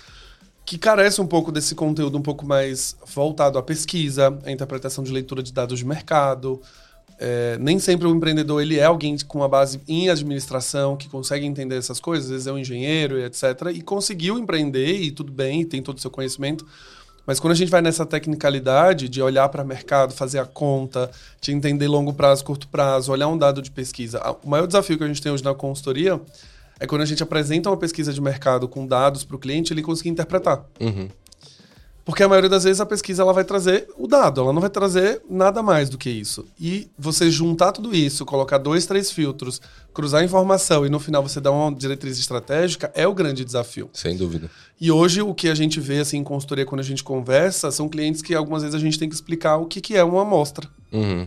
que 0.65 0.79
carece 0.79 1.21
um 1.21 1.27
pouco 1.27 1.51
desse 1.51 1.75
conteúdo 1.75 2.17
um 2.17 2.23
pouco 2.23 2.47
mais 2.47 2.97
voltado 3.13 3.59
à 3.59 3.63
pesquisa, 3.63 4.39
à 4.45 4.53
interpretação 4.53 5.03
de 5.03 5.11
leitura 5.11 5.43
de 5.43 5.53
dados 5.53 5.79
de 5.79 5.85
mercado, 5.85 6.61
é, 7.23 7.59
nem 7.61 7.79
sempre 7.79 8.09
o 8.09 8.17
empreendedor 8.17 8.63
ele 8.63 8.79
é 8.79 8.85
alguém 8.85 9.15
com 9.29 9.41
uma 9.41 9.49
base 9.49 9.79
em 9.87 10.09
administração 10.09 10.97
que 10.97 11.07
consegue 11.07 11.45
entender 11.45 11.77
essas 11.77 12.01
coisas, 12.01 12.25
às 12.25 12.31
vezes 12.31 12.47
é 12.47 12.53
um 12.53 12.59
engenheiro 12.59 13.19
e 13.19 13.25
etc. 13.25 13.45
E 13.75 13.83
conseguiu 13.83 14.39
empreender 14.39 15.03
e 15.03 15.11
tudo 15.11 15.31
bem, 15.31 15.61
e 15.61 15.65
tem 15.67 15.83
todo 15.83 15.99
o 15.99 16.01
seu 16.01 16.11
conhecimento. 16.11 16.67
Mas 17.27 17.39
quando 17.39 17.53
a 17.53 17.57
gente 17.57 17.71
vai 17.71 17.83
nessa 17.83 18.07
tecnicalidade 18.07 19.07
de 19.07 19.21
olhar 19.21 19.51
para 19.51 19.63
o 19.63 19.67
mercado, 19.67 20.15
fazer 20.15 20.39
a 20.39 20.47
conta, 20.47 21.11
de 21.43 21.53
entender 21.53 21.87
longo 21.89 22.15
prazo, 22.15 22.43
curto 22.43 22.67
prazo, 22.69 23.13
olhar 23.13 23.29
um 23.29 23.37
dado 23.37 23.61
de 23.61 23.71
pesquisa, 23.71 24.19
o 24.43 24.49
maior 24.49 24.67
desafio 24.67 24.97
que 24.97 25.05
a 25.05 25.07
gente 25.07 25.21
tem 25.21 25.31
hoje 25.31 25.45
na 25.45 25.55
consultoria 25.55 26.19
é 26.81 26.87
quando 26.87 27.03
a 27.03 27.05
gente 27.05 27.23
apresenta 27.23 27.69
uma 27.69 27.77
pesquisa 27.77 28.15
de 28.15 28.21
mercado 28.21 28.67
com 28.67 28.87
dados 28.87 29.23
para 29.23 29.37
o 29.37 29.39
cliente, 29.39 29.75
ele 29.75 29.83
conseguir 29.83 30.09
interpretar. 30.09 30.65
Uhum. 30.81 31.11
Porque 32.05 32.23
a 32.23 32.29
maioria 32.29 32.49
das 32.49 32.65
vezes 32.65 32.81
a 32.81 32.87
pesquisa 32.87 33.23
ela 33.23 33.33
vai 33.33 33.45
trazer 33.45 33.89
o 33.97 34.07
dado, 34.07 34.41
ela 34.41 34.53
não 34.53 34.61
vai 34.61 34.71
trazer 34.71 35.23
nada 35.29 35.63
mais 35.63 35.89
do 35.89 35.99
que 35.99 36.09
isso. 36.09 36.47
E 36.59 36.89
você 36.99 37.31
juntar 37.31 37.73
tudo 37.73 37.95
isso, 37.95 38.25
colocar 38.25 38.59
dois, 38.59 38.87
três 38.87 39.11
filtros, 39.13 39.61
cruzar 39.93 40.23
a 40.23 40.25
informação 40.25 40.87
e 40.87 40.89
no 40.89 40.99
final 40.99 41.23
você 41.23 41.41
dar 41.41 41.53
uma 41.53 41.73
diretriz 41.73 42.19
estratégica 42.19 42.91
é 42.95 43.07
o 43.07 43.15
grande 43.15 43.45
desafio. 43.45 43.91
Sem 43.93 44.17
dúvida. 44.17 44.51
E 44.81 44.91
hoje 44.91 45.21
o 45.21 45.35
que 45.35 45.49
a 45.49 45.55
gente 45.55 45.79
vê 45.79 45.99
assim 45.99 46.19
em 46.19 46.25
consultoria 46.25 46.65
quando 46.65 46.81
a 46.81 46.85
gente 46.85 47.05
conversa 47.05 47.71
são 47.71 47.89
clientes 47.89 48.23
que 48.23 48.35
algumas 48.35 48.63
vezes 48.63 48.75
a 48.75 48.79
gente 48.81 48.99
tem 48.99 49.09
que 49.09 49.15
explicar 49.15 49.57
o 49.57 49.67
que, 49.67 49.81
que 49.81 49.97
é 49.97 50.03
uma 50.03 50.23
amostra. 50.23 50.69
Uhum. 50.93 51.27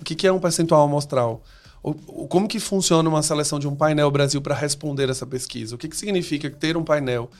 O 0.00 0.04
que, 0.04 0.14
que 0.14 0.26
é 0.26 0.32
um 0.32 0.38
percentual 0.38 0.84
amostral? 0.84 1.42
Como 2.28 2.46
que 2.46 2.60
funciona 2.60 3.08
uma 3.08 3.22
seleção 3.22 3.58
de 3.58 3.66
um 3.66 3.74
painel 3.74 4.10
Brasil 4.10 4.40
para 4.42 4.54
responder 4.54 5.08
essa 5.08 5.26
pesquisa? 5.26 5.74
O 5.74 5.78
que, 5.78 5.88
que 5.88 5.96
significa 5.96 6.50
ter 6.50 6.76
um 6.76 6.84
painel? 6.84 7.30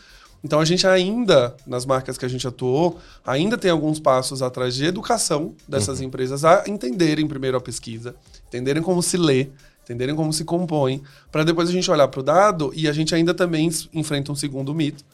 Então 0.42 0.58
a 0.58 0.64
gente 0.64 0.86
ainda, 0.86 1.54
nas 1.66 1.84
marcas 1.84 2.16
que 2.16 2.24
a 2.24 2.28
gente 2.28 2.46
atuou, 2.46 2.98
ainda 3.26 3.58
tem 3.58 3.70
alguns 3.70 4.00
passos 4.00 4.40
atrás 4.42 4.74
de 4.74 4.86
educação 4.86 5.54
dessas 5.68 6.00
uhum. 6.00 6.06
empresas 6.06 6.44
a 6.44 6.64
entenderem 6.66 7.28
primeiro 7.28 7.56
a 7.56 7.60
pesquisa, 7.60 8.14
entenderem 8.48 8.82
como 8.82 9.02
se 9.02 9.16
lê, 9.16 9.48
entenderem 9.84 10.14
como 10.14 10.32
se 10.32 10.44
compõe, 10.44 11.02
para 11.30 11.44
depois 11.44 11.68
a 11.68 11.72
gente 11.72 11.90
olhar 11.90 12.08
para 12.08 12.20
o 12.20 12.22
dado 12.22 12.72
e 12.74 12.88
a 12.88 12.92
gente 12.92 13.14
ainda 13.14 13.34
também 13.34 13.68
enfrenta 13.92 14.32
um 14.32 14.34
segundo 14.34 14.74
mito, 14.74 15.04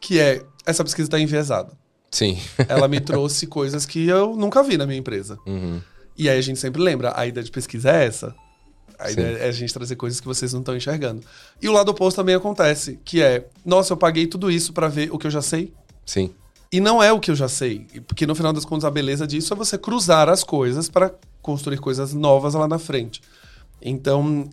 que 0.00 0.18
é 0.18 0.42
essa 0.66 0.84
pesquisa 0.84 1.06
está 1.06 1.18
enviesada. 1.18 1.72
Sim. 2.10 2.38
Ela 2.68 2.88
me 2.88 3.00
trouxe 3.00 3.46
coisas 3.46 3.86
que 3.86 4.06
eu 4.06 4.36
nunca 4.36 4.62
vi 4.62 4.76
na 4.76 4.86
minha 4.86 4.98
empresa. 4.98 5.38
Uhum. 5.46 5.80
E 6.16 6.28
aí 6.28 6.38
a 6.38 6.42
gente 6.42 6.58
sempre 6.58 6.82
lembra, 6.82 7.12
a 7.16 7.26
ideia 7.26 7.44
de 7.44 7.50
pesquisa 7.50 7.90
é 7.90 8.04
essa. 8.04 8.34
A 8.98 9.06
Sim. 9.06 9.12
ideia 9.12 9.36
é 9.38 9.48
a 9.48 9.52
gente 9.52 9.72
trazer 9.72 9.96
coisas 9.96 10.20
que 10.20 10.26
vocês 10.26 10.52
não 10.52 10.60
estão 10.60 10.76
enxergando. 10.76 11.22
E 11.62 11.68
o 11.68 11.72
lado 11.72 11.90
oposto 11.90 12.16
também 12.16 12.34
acontece, 12.34 12.98
que 13.04 13.22
é, 13.22 13.46
nossa, 13.64 13.92
eu 13.92 13.96
paguei 13.96 14.26
tudo 14.26 14.50
isso 14.50 14.72
para 14.72 14.88
ver 14.88 15.10
o 15.12 15.18
que 15.18 15.26
eu 15.26 15.30
já 15.30 15.40
sei. 15.40 15.72
Sim. 16.04 16.30
E 16.70 16.80
não 16.80 17.02
é 17.02 17.12
o 17.12 17.20
que 17.20 17.30
eu 17.30 17.36
já 17.36 17.48
sei. 17.48 17.86
Porque 18.06 18.26
no 18.26 18.34
final 18.34 18.52
das 18.52 18.64
contas, 18.64 18.84
a 18.84 18.90
beleza 18.90 19.26
disso 19.26 19.54
é 19.54 19.56
você 19.56 19.78
cruzar 19.78 20.28
as 20.28 20.42
coisas 20.42 20.88
para 20.88 21.12
construir 21.40 21.78
coisas 21.78 22.12
novas 22.12 22.54
lá 22.54 22.66
na 22.66 22.78
frente. 22.78 23.22
Então, 23.80 24.50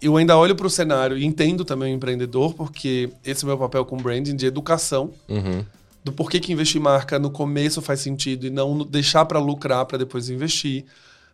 eu 0.00 0.16
ainda 0.16 0.36
olho 0.36 0.56
para 0.56 0.66
o 0.66 0.70
cenário 0.70 1.18
e 1.18 1.24
entendo 1.24 1.64
também 1.64 1.92
o 1.92 1.96
empreendedor, 1.96 2.54
porque 2.54 3.10
esse 3.24 3.44
é 3.44 3.46
o 3.46 3.48
meu 3.48 3.58
papel 3.58 3.84
com 3.84 3.96
branding 3.96 4.34
de 4.34 4.46
educação. 4.46 5.10
Uhum. 5.28 5.64
Do 6.04 6.12
porquê 6.12 6.40
que 6.40 6.52
investir 6.52 6.80
em 6.80 6.84
marca 6.84 7.18
no 7.18 7.30
começo 7.30 7.80
faz 7.80 8.00
sentido 8.00 8.46
e 8.46 8.50
não 8.50 8.78
deixar 8.78 9.24
para 9.24 9.38
lucrar 9.38 9.84
para 9.86 9.98
depois 9.98 10.28
investir. 10.30 10.84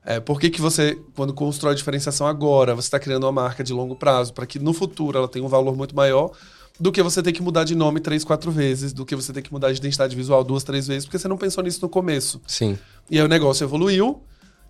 É, 0.04 0.20
por 0.20 0.40
que, 0.40 0.48
que 0.48 0.60
você, 0.60 0.98
quando 1.14 1.34
constrói 1.34 1.72
a 1.72 1.76
diferenciação 1.76 2.26
agora, 2.26 2.74
você 2.74 2.86
está 2.86 2.98
criando 2.98 3.24
uma 3.24 3.32
marca 3.32 3.62
de 3.62 3.72
longo 3.72 3.94
prazo 3.94 4.32
para 4.32 4.46
que 4.46 4.58
no 4.58 4.72
futuro 4.72 5.18
ela 5.18 5.28
tenha 5.28 5.44
um 5.44 5.48
valor 5.48 5.76
muito 5.76 5.94
maior 5.94 6.30
do 6.80 6.92
que 6.92 7.02
você 7.02 7.22
ter 7.22 7.32
que 7.32 7.42
mudar 7.42 7.64
de 7.64 7.74
nome 7.74 8.00
três, 8.00 8.24
quatro 8.24 8.50
vezes, 8.50 8.92
do 8.92 9.04
que 9.04 9.16
você 9.16 9.32
ter 9.32 9.42
que 9.42 9.52
mudar 9.52 9.72
de 9.72 9.78
identidade 9.78 10.14
visual 10.14 10.44
duas, 10.44 10.62
três 10.62 10.86
vezes, 10.86 11.04
porque 11.04 11.18
você 11.18 11.26
não 11.26 11.36
pensou 11.36 11.62
nisso 11.62 11.80
no 11.82 11.88
começo. 11.88 12.40
Sim. 12.46 12.78
E 13.10 13.18
aí 13.18 13.24
o 13.24 13.28
negócio 13.28 13.64
evoluiu, 13.64 14.22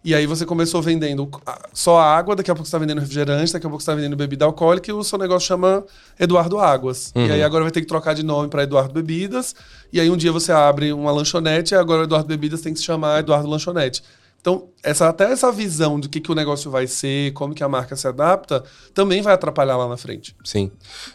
e 0.04 0.14
aí 0.14 0.26
você 0.26 0.46
começou 0.46 0.80
vendendo 0.80 1.28
só 1.72 1.98
água, 1.98 2.36
daqui 2.36 2.50
a 2.50 2.54
pouco 2.54 2.66
você 2.66 2.70
está 2.70 2.78
vendendo 2.78 3.00
refrigerante, 3.00 3.52
daqui 3.52 3.66
a 3.66 3.68
pouco 3.68 3.82
você 3.82 3.90
está 3.90 3.94
vendendo 3.94 4.16
bebida 4.16 4.44
alcoólica 4.44 4.90
e 4.90 4.94
o 4.94 5.02
seu 5.02 5.18
negócio 5.18 5.46
chama 5.48 5.84
Eduardo 6.18 6.58
Águas. 6.58 7.12
Uhum. 7.14 7.26
E 7.26 7.32
aí 7.32 7.42
agora 7.42 7.64
vai 7.64 7.72
ter 7.72 7.80
que 7.80 7.86
trocar 7.86 8.14
de 8.14 8.22
nome 8.22 8.48
para 8.48 8.62
Eduardo 8.62 8.94
Bebidas. 8.94 9.54
E 9.92 10.00
aí 10.00 10.08
um 10.08 10.16
dia 10.16 10.30
você 10.30 10.52
abre 10.52 10.92
uma 10.92 11.10
lanchonete 11.10 11.74
e 11.74 11.76
agora 11.76 12.04
Eduardo 12.04 12.28
Bebidas 12.28 12.60
tem 12.60 12.72
que 12.72 12.78
se 12.78 12.84
chamar 12.84 13.20
Eduardo 13.20 13.48
Lanchonete. 13.48 14.02
Então, 14.48 14.66
essa, 14.82 15.10
até 15.10 15.30
essa 15.30 15.52
visão 15.52 16.00
de 16.00 16.08
que, 16.08 16.22
que 16.22 16.32
o 16.32 16.34
negócio 16.34 16.70
vai 16.70 16.86
ser, 16.86 17.34
como 17.34 17.54
que 17.54 17.62
a 17.62 17.68
marca 17.68 17.94
se 17.94 18.08
adapta, 18.08 18.64
também 18.94 19.20
vai 19.20 19.34
atrapalhar 19.34 19.76
lá 19.76 19.86
na 19.86 19.98
frente. 19.98 20.34
Sim. 20.42 20.70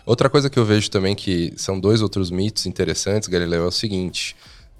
Outra 0.05 0.29
coisa 0.29 0.51
que 0.51 0.59
eu 0.59 0.63
vejo 0.63 0.91
também 0.91 1.15
que 1.15 1.51
são 1.57 1.79
dois 1.79 2.03
outros 2.03 2.29
mitos 2.29 2.67
interessantes, 2.67 3.27
Galileu, 3.27 3.63
é 3.63 3.67
o 3.67 3.71
seguinte. 3.71 4.35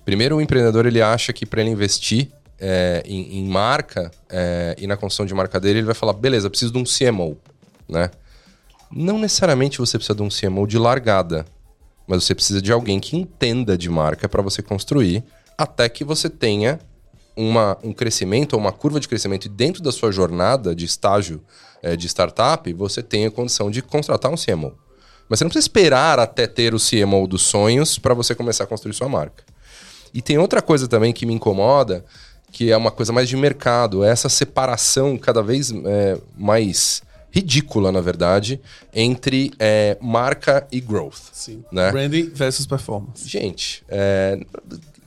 Primeiro, 0.05 0.35
o 0.35 0.41
empreendedor 0.41 0.85
ele 0.85 1.01
acha 1.01 1.33
que 1.33 1.47
para 1.47 1.61
ele 1.61 1.71
investir 1.71 2.29
é, 2.59 3.01
em, 3.07 3.39
em, 3.39 3.47
marca 3.49 4.11
é, 4.29 4.75
e 4.77 4.85
na 4.85 4.95
construção 4.95 5.25
de 5.25 5.33
marca 5.33 5.59
dele, 5.59 5.79
ele 5.79 5.87
vai 5.87 5.95
falar: 5.95 6.13
beleza, 6.13 6.47
preciso 6.47 6.73
de 6.73 6.77
um 6.77 6.83
CMO, 6.83 7.35
né? 7.89 8.11
Não 8.91 9.17
necessariamente 9.17 9.79
você 9.79 9.97
precisa 9.97 10.15
de 10.15 10.21
um 10.21 10.29
CMO 10.29 10.67
de 10.67 10.77
largada, 10.77 11.43
mas 12.05 12.23
você 12.23 12.35
precisa 12.35 12.61
de 12.61 12.71
alguém 12.71 12.99
que 12.99 13.17
entenda 13.17 13.75
de 13.75 13.89
marca 13.89 14.29
para 14.29 14.43
você 14.43 14.61
construir 14.61 15.23
até 15.57 15.89
que 15.89 16.03
você 16.03 16.29
tenha 16.29 16.79
uma, 17.35 17.77
um 17.83 17.93
crescimento 17.93 18.57
uma 18.57 18.71
curva 18.71 18.99
de 18.99 19.07
crescimento 19.07 19.45
e 19.45 19.49
dentro 19.49 19.81
da 19.81 19.91
sua 19.91 20.11
jornada 20.11 20.75
de 20.75 20.85
estágio 20.85 21.41
é, 21.81 21.95
de 21.95 22.07
startup, 22.07 22.71
você 22.73 23.03
tenha 23.03 23.29
condição 23.29 23.69
de 23.69 23.81
contratar 23.81 24.31
um 24.31 24.35
CMO. 24.35 24.73
Mas 25.27 25.39
você 25.39 25.45
não 25.45 25.49
precisa 25.49 25.67
esperar 25.67 26.19
até 26.19 26.47
ter 26.47 26.73
o 26.73 26.77
CMO 26.79 27.27
dos 27.27 27.43
sonhos 27.43 27.97
para 27.97 28.13
você 28.13 28.35
começar 28.35 28.63
a 28.65 28.67
construir 28.67 28.93
sua 28.93 29.09
marca. 29.09 29.43
E 30.13 30.21
tem 30.21 30.37
outra 30.37 30.61
coisa 30.61 30.87
também 30.87 31.11
que 31.11 31.25
me 31.25 31.33
incomoda, 31.33 32.05
que 32.51 32.71
é 32.71 32.77
uma 32.77 32.91
coisa 32.91 33.11
mais 33.11 33.27
de 33.27 33.35
mercado, 33.35 34.03
é 34.03 34.09
essa 34.09 34.29
separação 34.29 35.17
cada 35.17 35.41
vez 35.41 35.71
é, 35.71 36.17
mais 36.37 37.01
ridícula, 37.33 37.91
na 37.91 37.99
verdade, 37.99 38.61
entre 38.93 39.51
é, 39.57 39.97
marca 39.99 40.67
e 40.71 40.79
growth. 40.79 41.31
Sim. 41.33 41.63
Né? 41.71 41.91
Branding 41.91 42.29
versus 42.29 42.67
performance. 42.67 43.27
Gente, 43.27 43.83
é, 43.89 44.39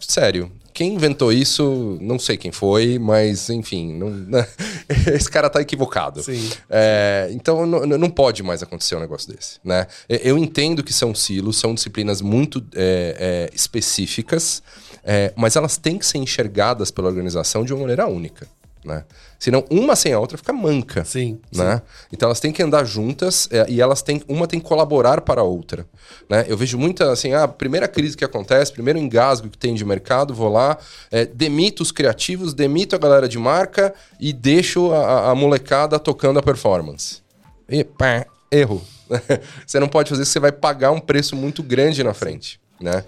sério, 0.00 0.50
quem 0.74 0.94
inventou 0.94 1.32
isso, 1.32 1.96
não 2.02 2.18
sei 2.18 2.36
quem 2.36 2.50
foi, 2.50 2.98
mas 2.98 3.48
enfim, 3.48 3.94
não, 3.94 4.44
esse 5.14 5.30
cara 5.30 5.48
tá 5.48 5.60
equivocado. 5.60 6.22
Sim. 6.22 6.50
É, 6.68 7.28
então 7.30 7.64
não, 7.64 7.86
não, 7.86 8.10
pode 8.10 8.42
mais 8.42 8.62
acontecer 8.62 8.96
um 8.96 9.00
negócio 9.00 9.32
desse, 9.32 9.58
né? 9.64 9.86
Eu 10.06 10.36
entendo 10.36 10.82
que 10.82 10.92
são 10.92 11.14
silos, 11.14 11.58
são 11.58 11.74
disciplinas 11.74 12.20
muito 12.20 12.62
é, 12.74 13.48
é, 13.48 13.56
específicas, 13.56 14.62
é, 15.02 15.32
mas 15.36 15.54
elas 15.54 15.78
têm 15.78 15.96
que 15.96 16.04
ser 16.04 16.18
enxergadas 16.18 16.90
pela 16.90 17.06
organização 17.06 17.64
de 17.64 17.72
uma 17.72 17.80
maneira 17.80 18.06
única. 18.06 18.48
Né? 18.86 19.04
Senão, 19.36 19.64
uma 19.68 19.96
sem 19.96 20.12
a 20.12 20.20
outra 20.20 20.38
fica 20.38 20.52
manca. 20.52 21.04
Sim. 21.04 21.40
Né? 21.52 21.76
Sim. 21.76 21.82
Então 22.12 22.28
elas 22.28 22.38
têm 22.38 22.52
que 22.52 22.62
andar 22.62 22.84
juntas 22.84 23.48
é, 23.50 23.66
e 23.68 23.80
elas 23.80 24.00
têm. 24.00 24.22
Uma 24.28 24.46
tem 24.46 24.60
que 24.60 24.66
colaborar 24.66 25.20
para 25.22 25.40
a 25.40 25.44
outra. 25.44 25.84
Né? 26.30 26.44
Eu 26.46 26.56
vejo 26.56 26.78
muita 26.78 27.10
assim, 27.10 27.32
a 27.32 27.42
ah, 27.42 27.48
primeira 27.48 27.88
crise 27.88 28.16
que 28.16 28.24
acontece, 28.24 28.72
primeiro 28.72 28.98
engasgo 28.98 29.48
que 29.48 29.58
tem 29.58 29.74
de 29.74 29.84
mercado, 29.84 30.32
vou 30.32 30.48
lá, 30.48 30.78
é, 31.10 31.26
demito 31.26 31.82
os 31.82 31.90
criativos, 31.90 32.54
demito 32.54 32.94
a 32.94 32.98
galera 32.98 33.28
de 33.28 33.38
marca 33.38 33.92
e 34.20 34.32
deixo 34.32 34.92
a, 34.92 35.32
a 35.32 35.34
molecada 35.34 35.98
tocando 35.98 36.38
a 36.38 36.42
performance. 36.42 37.22
E 37.68 37.82
pá, 37.82 38.24
erro. 38.52 38.82
você 39.66 39.80
não 39.80 39.88
pode 39.88 40.10
fazer 40.10 40.22
isso, 40.22 40.30
você 40.30 40.40
vai 40.40 40.52
pagar 40.52 40.92
um 40.92 41.00
preço 41.00 41.34
muito 41.34 41.60
grande 41.60 42.04
na 42.04 42.14
frente. 42.14 42.60
Né? 42.80 43.04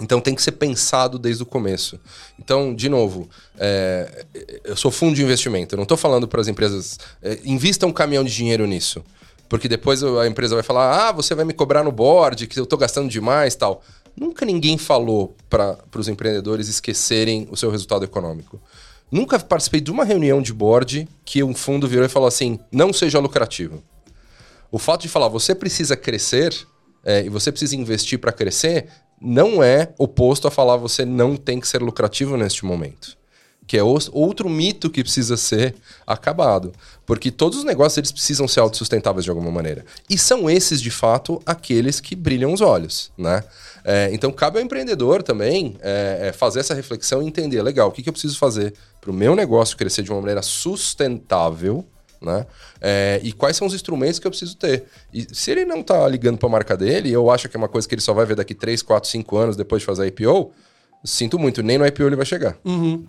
Então 0.00 0.20
tem 0.20 0.34
que 0.34 0.42
ser 0.42 0.52
pensado 0.52 1.18
desde 1.18 1.42
o 1.42 1.46
começo. 1.46 2.00
Então, 2.38 2.74
de 2.74 2.88
novo, 2.88 3.28
é, 3.58 4.24
eu 4.64 4.76
sou 4.76 4.90
fundo 4.90 5.14
de 5.14 5.22
investimento. 5.22 5.74
Eu 5.74 5.76
não 5.76 5.82
estou 5.82 5.98
falando 5.98 6.26
para 6.26 6.40
as 6.40 6.48
empresas 6.48 6.98
é, 7.20 7.38
invista 7.44 7.86
um 7.86 7.92
caminhão 7.92 8.24
de 8.24 8.34
dinheiro 8.34 8.66
nisso, 8.66 9.04
porque 9.48 9.68
depois 9.68 10.02
a 10.02 10.26
empresa 10.26 10.54
vai 10.54 10.62
falar: 10.62 11.08
ah, 11.08 11.12
você 11.12 11.34
vai 11.34 11.44
me 11.44 11.52
cobrar 11.52 11.82
no 11.82 11.92
board 11.92 12.46
que 12.46 12.58
eu 12.58 12.64
estou 12.64 12.78
gastando 12.78 13.08
demais, 13.08 13.54
tal. 13.54 13.82
Nunca 14.16 14.44
ninguém 14.44 14.76
falou 14.78 15.36
para 15.48 15.78
os 15.96 16.08
empreendedores 16.08 16.68
esquecerem 16.68 17.48
o 17.50 17.56
seu 17.56 17.70
resultado 17.70 18.04
econômico. 18.04 18.60
Nunca 19.10 19.38
participei 19.38 19.80
de 19.80 19.90
uma 19.90 20.04
reunião 20.04 20.40
de 20.40 20.52
board 20.52 21.06
que 21.24 21.42
um 21.42 21.54
fundo 21.54 21.86
virou 21.86 22.06
e 22.06 22.08
falou 22.08 22.28
assim: 22.28 22.58
não 22.70 22.92
seja 22.94 23.18
lucrativo. 23.18 23.82
O 24.70 24.78
fato 24.78 25.02
de 25.02 25.08
falar 25.08 25.28
você 25.28 25.54
precisa 25.54 25.94
crescer 25.96 26.66
é, 27.04 27.24
e 27.24 27.28
você 27.28 27.50
precisa 27.50 27.76
investir 27.76 28.18
para 28.18 28.32
crescer 28.32 28.88
não 29.22 29.62
é 29.62 29.92
oposto 29.98 30.48
a 30.48 30.50
falar 30.50 30.76
você 30.76 31.04
não 31.04 31.36
tem 31.36 31.60
que 31.60 31.68
ser 31.68 31.80
lucrativo 31.80 32.36
neste 32.36 32.64
momento. 32.64 33.16
Que 33.64 33.78
é 33.78 33.82
outro 33.82 34.50
mito 34.50 34.90
que 34.90 35.02
precisa 35.02 35.36
ser 35.36 35.74
acabado. 36.04 36.72
Porque 37.06 37.30
todos 37.30 37.58
os 37.58 37.64
negócios 37.64 37.96
eles 37.96 38.12
precisam 38.12 38.48
ser 38.48 38.60
autossustentáveis 38.60 39.24
de 39.24 39.30
alguma 39.30 39.50
maneira. 39.50 39.84
E 40.10 40.18
são 40.18 40.50
esses, 40.50 40.80
de 40.80 40.90
fato, 40.90 41.40
aqueles 41.46 42.00
que 42.00 42.16
brilham 42.16 42.52
os 42.52 42.60
olhos. 42.60 43.12
Né? 43.16 43.42
É, 43.84 44.10
então, 44.12 44.32
cabe 44.32 44.58
ao 44.58 44.64
empreendedor 44.64 45.22
também 45.22 45.76
é, 45.80 46.28
é 46.28 46.32
fazer 46.32 46.60
essa 46.60 46.74
reflexão 46.74 47.22
e 47.22 47.26
entender: 47.26 47.62
legal, 47.62 47.88
o 47.88 47.92
que, 47.92 48.02
que 48.02 48.08
eu 48.08 48.12
preciso 48.12 48.36
fazer 48.36 48.74
para 49.00 49.10
o 49.10 49.14
meu 49.14 49.34
negócio 49.36 49.76
crescer 49.76 50.02
de 50.02 50.10
uma 50.10 50.20
maneira 50.20 50.42
sustentável 50.42 51.86
né? 52.22 52.46
É, 52.80 53.20
e 53.22 53.32
quais 53.32 53.56
são 53.56 53.66
os 53.66 53.74
instrumentos 53.74 54.18
que 54.18 54.26
eu 54.26 54.30
preciso 54.30 54.56
ter. 54.56 54.84
E 55.12 55.26
se 55.32 55.50
ele 55.50 55.64
não 55.64 55.80
está 55.80 56.06
ligando 56.08 56.38
para 56.38 56.48
a 56.48 56.52
marca 56.52 56.76
dele, 56.76 57.10
eu 57.10 57.30
acho 57.30 57.48
que 57.48 57.56
é 57.56 57.58
uma 57.58 57.68
coisa 57.68 57.88
que 57.88 57.94
ele 57.94 58.02
só 58.02 58.14
vai 58.14 58.24
ver 58.24 58.36
daqui 58.36 58.54
3, 58.54 58.82
4, 58.82 59.08
5 59.10 59.36
anos 59.36 59.56
depois 59.56 59.82
de 59.82 59.86
fazer 59.86 60.02
a 60.02 60.06
IPO, 60.06 60.52
sinto 61.04 61.38
muito, 61.38 61.62
nem 61.62 61.78
no 61.78 61.86
IPO 61.86 62.04
ele 62.04 62.16
vai 62.16 62.26
chegar. 62.26 62.56
Uhum. 62.64 63.06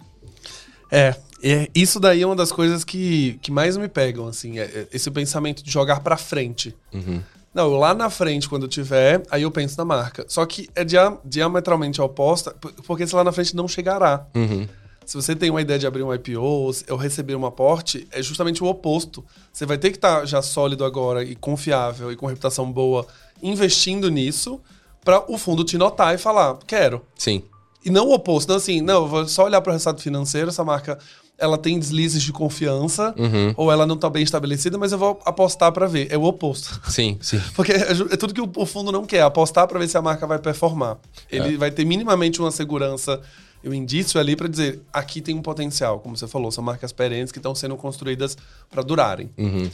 É, 0.91 1.15
é, 1.41 1.69
isso 1.73 1.99
daí 1.99 2.21
é 2.21 2.25
uma 2.25 2.35
das 2.35 2.51
coisas 2.51 2.83
que, 2.83 3.39
que 3.41 3.51
mais 3.51 3.75
me 3.77 3.87
pegam, 3.87 4.27
assim, 4.27 4.59
é, 4.59 4.63
é 4.63 4.87
esse 4.93 5.09
pensamento 5.11 5.63
de 5.63 5.71
jogar 5.71 5.99
para 6.01 6.17
frente. 6.17 6.75
Uhum. 6.93 7.21
Não, 7.53 7.69
lá 7.77 7.93
na 7.93 8.09
frente, 8.09 8.49
quando 8.49 8.63
eu 8.63 8.69
tiver, 8.69 9.21
aí 9.29 9.43
eu 9.43 9.51
penso 9.51 9.77
na 9.77 9.85
marca. 9.85 10.25
Só 10.27 10.43
que 10.45 10.67
é 10.73 10.83
dia, 10.83 11.15
diametralmente 11.23 12.01
oposta, 12.01 12.55
porque 12.87 13.05
se 13.05 13.15
lá 13.15 13.23
na 13.23 13.31
frente 13.31 13.55
não 13.55 13.67
chegará. 13.67 14.25
Uhum. 14.33 14.67
Se 15.05 15.15
você 15.15 15.35
tem 15.35 15.49
uma 15.49 15.61
ideia 15.61 15.79
de 15.79 15.87
abrir 15.87 16.03
um 16.03 16.13
IPO 16.13 16.41
ou 16.41 16.97
receber 16.97 17.35
um 17.35 17.45
aporte, 17.45 18.07
é 18.11 18.21
justamente 18.21 18.63
o 18.63 18.67
oposto. 18.67 19.23
Você 19.51 19.65
vai 19.65 19.77
ter 19.77 19.91
que 19.91 19.97
estar 19.97 20.21
tá 20.21 20.25
já 20.25 20.41
sólido 20.41 20.85
agora 20.85 21.23
e 21.23 21.35
confiável 21.35 22.11
e 22.11 22.15
com 22.15 22.25
reputação 22.25 22.71
boa 22.71 23.05
investindo 23.41 24.09
nisso 24.09 24.59
para 25.03 25.29
o 25.31 25.37
fundo 25.37 25.63
te 25.63 25.77
notar 25.77 26.15
e 26.15 26.17
falar, 26.17 26.57
quero. 26.65 27.01
Sim. 27.15 27.43
E 27.83 27.89
não 27.89 28.07
o 28.07 28.13
oposto. 28.13 28.49
Não 28.49 28.55
assim, 28.55 28.81
não, 28.81 29.03
eu 29.03 29.07
vou 29.07 29.27
só 29.27 29.45
olhar 29.45 29.61
para 29.61 29.71
o 29.71 29.73
resultado 29.73 30.01
financeiro, 30.01 30.49
essa 30.49 30.63
marca 30.63 30.97
ela 31.37 31.57
tem 31.57 31.79
deslizes 31.79 32.21
de 32.21 32.31
confiança 32.31 33.13
uhum. 33.17 33.53
ou 33.57 33.71
ela 33.71 33.85
não 33.85 33.95
está 33.95 34.09
bem 34.09 34.23
estabelecida, 34.23 34.77
mas 34.77 34.91
eu 34.91 34.97
vou 34.97 35.19
apostar 35.25 35.71
para 35.71 35.87
ver. 35.87 36.07
É 36.11 36.17
o 36.17 36.23
oposto. 36.23 36.79
Sim, 36.89 37.17
sim. 37.21 37.41
Porque 37.55 37.71
é, 37.71 37.91
é 37.91 38.17
tudo 38.17 38.33
que 38.33 38.41
o, 38.41 38.65
fundo 38.65 38.91
não 38.91 39.03
quer, 39.03 39.23
apostar 39.23 39.67
para 39.67 39.79
ver 39.79 39.87
se 39.87 39.97
a 39.97 40.01
marca 40.01 40.25
vai 40.27 40.39
performar. 40.39 40.97
Ele 41.29 41.55
é. 41.55 41.57
vai 41.57 41.71
ter 41.71 41.85
minimamente 41.85 42.39
uma 42.39 42.51
segurança 42.51 43.19
o 43.65 43.73
indício 43.73 44.17
é 44.17 44.21
ali 44.21 44.35
para 44.35 44.47
dizer, 44.47 44.81
aqui 44.91 45.21
tem 45.21 45.35
um 45.35 45.41
potencial, 45.41 45.99
como 45.99 46.15
você 46.17 46.27
falou, 46.27 46.51
são 46.51 46.63
marcas 46.63 46.91
perenes 46.91 47.31
que 47.31 47.39
estão 47.39 47.55
sendo 47.55 47.75
construídas 47.77 48.37
para 48.69 48.81
durarem. 48.81 49.29
Uhum. 49.37 49.69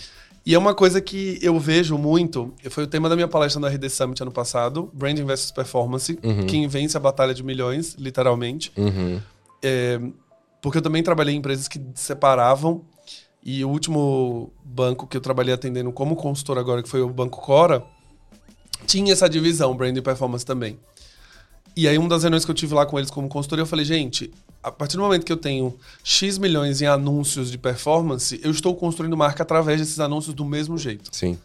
E 0.45 0.55
é 0.55 0.57
uma 0.57 0.73
coisa 0.73 1.01
que 1.01 1.37
eu 1.41 1.59
vejo 1.59 1.97
muito, 1.97 2.53
foi 2.69 2.85
o 2.85 2.87
tema 2.87 3.09
da 3.09 3.15
minha 3.15 3.27
palestra 3.27 3.59
na 3.59 3.67
RD 3.67 3.89
Summit 3.89 4.21
ano 4.21 4.31
passado, 4.31 4.89
Branding 4.93 5.25
versus 5.25 5.51
Performance, 5.51 6.17
Uhum. 6.23 6.45
quem 6.47 6.67
vence 6.67 6.95
a 6.95 6.99
batalha 6.99 7.33
de 7.33 7.43
milhões, 7.43 7.95
literalmente. 7.95 8.71
Uhum. 8.77 9.19
É, 9.61 9.99
porque 10.61 10.77
eu 10.77 10.81
também 10.81 11.03
trabalhei 11.03 11.35
em 11.35 11.37
empresas 11.37 11.67
que 11.67 11.79
separavam, 11.93 12.83
e 13.43 13.63
o 13.63 13.69
último 13.69 14.51
banco 14.63 15.07
que 15.07 15.15
eu 15.15 15.21
trabalhei 15.21 15.53
atendendo 15.53 15.91
como 15.91 16.15
consultor 16.15 16.57
agora, 16.57 16.83
que 16.83 16.89
foi 16.89 17.01
o 17.01 17.09
Banco 17.09 17.41
Cora, 17.41 17.83
tinha 18.85 19.13
essa 19.13 19.29
divisão, 19.29 19.75
Branding 19.75 19.99
e 19.99 20.01
Performance 20.01 20.45
também. 20.45 20.79
E 21.75 21.87
aí, 21.87 21.97
uma 21.97 22.09
das 22.09 22.23
reuniões 22.23 22.43
que 22.45 22.51
eu 22.51 22.55
tive 22.55 22.73
lá 22.73 22.85
com 22.85 22.97
eles 22.97 23.09
como 23.09 23.27
consultor, 23.29 23.59
eu 23.59 23.65
falei, 23.65 23.85
gente, 23.85 24.31
a 24.61 24.71
partir 24.71 24.97
do 24.97 25.03
momento 25.03 25.25
que 25.25 25.31
eu 25.31 25.37
tenho 25.37 25.77
X 26.03 26.37
milhões 26.37 26.81
em 26.81 26.85
anúncios 26.85 27.49
de 27.49 27.57
performance, 27.57 28.39
eu 28.43 28.51
estou 28.51 28.75
construindo 28.75 29.15
marca 29.15 29.43
através 29.43 29.79
desses 29.79 29.99
anúncios 29.99 30.33
do 30.35 30.43
mesmo 30.43 30.77
jeito. 30.77 31.09
Sim. 31.15 31.37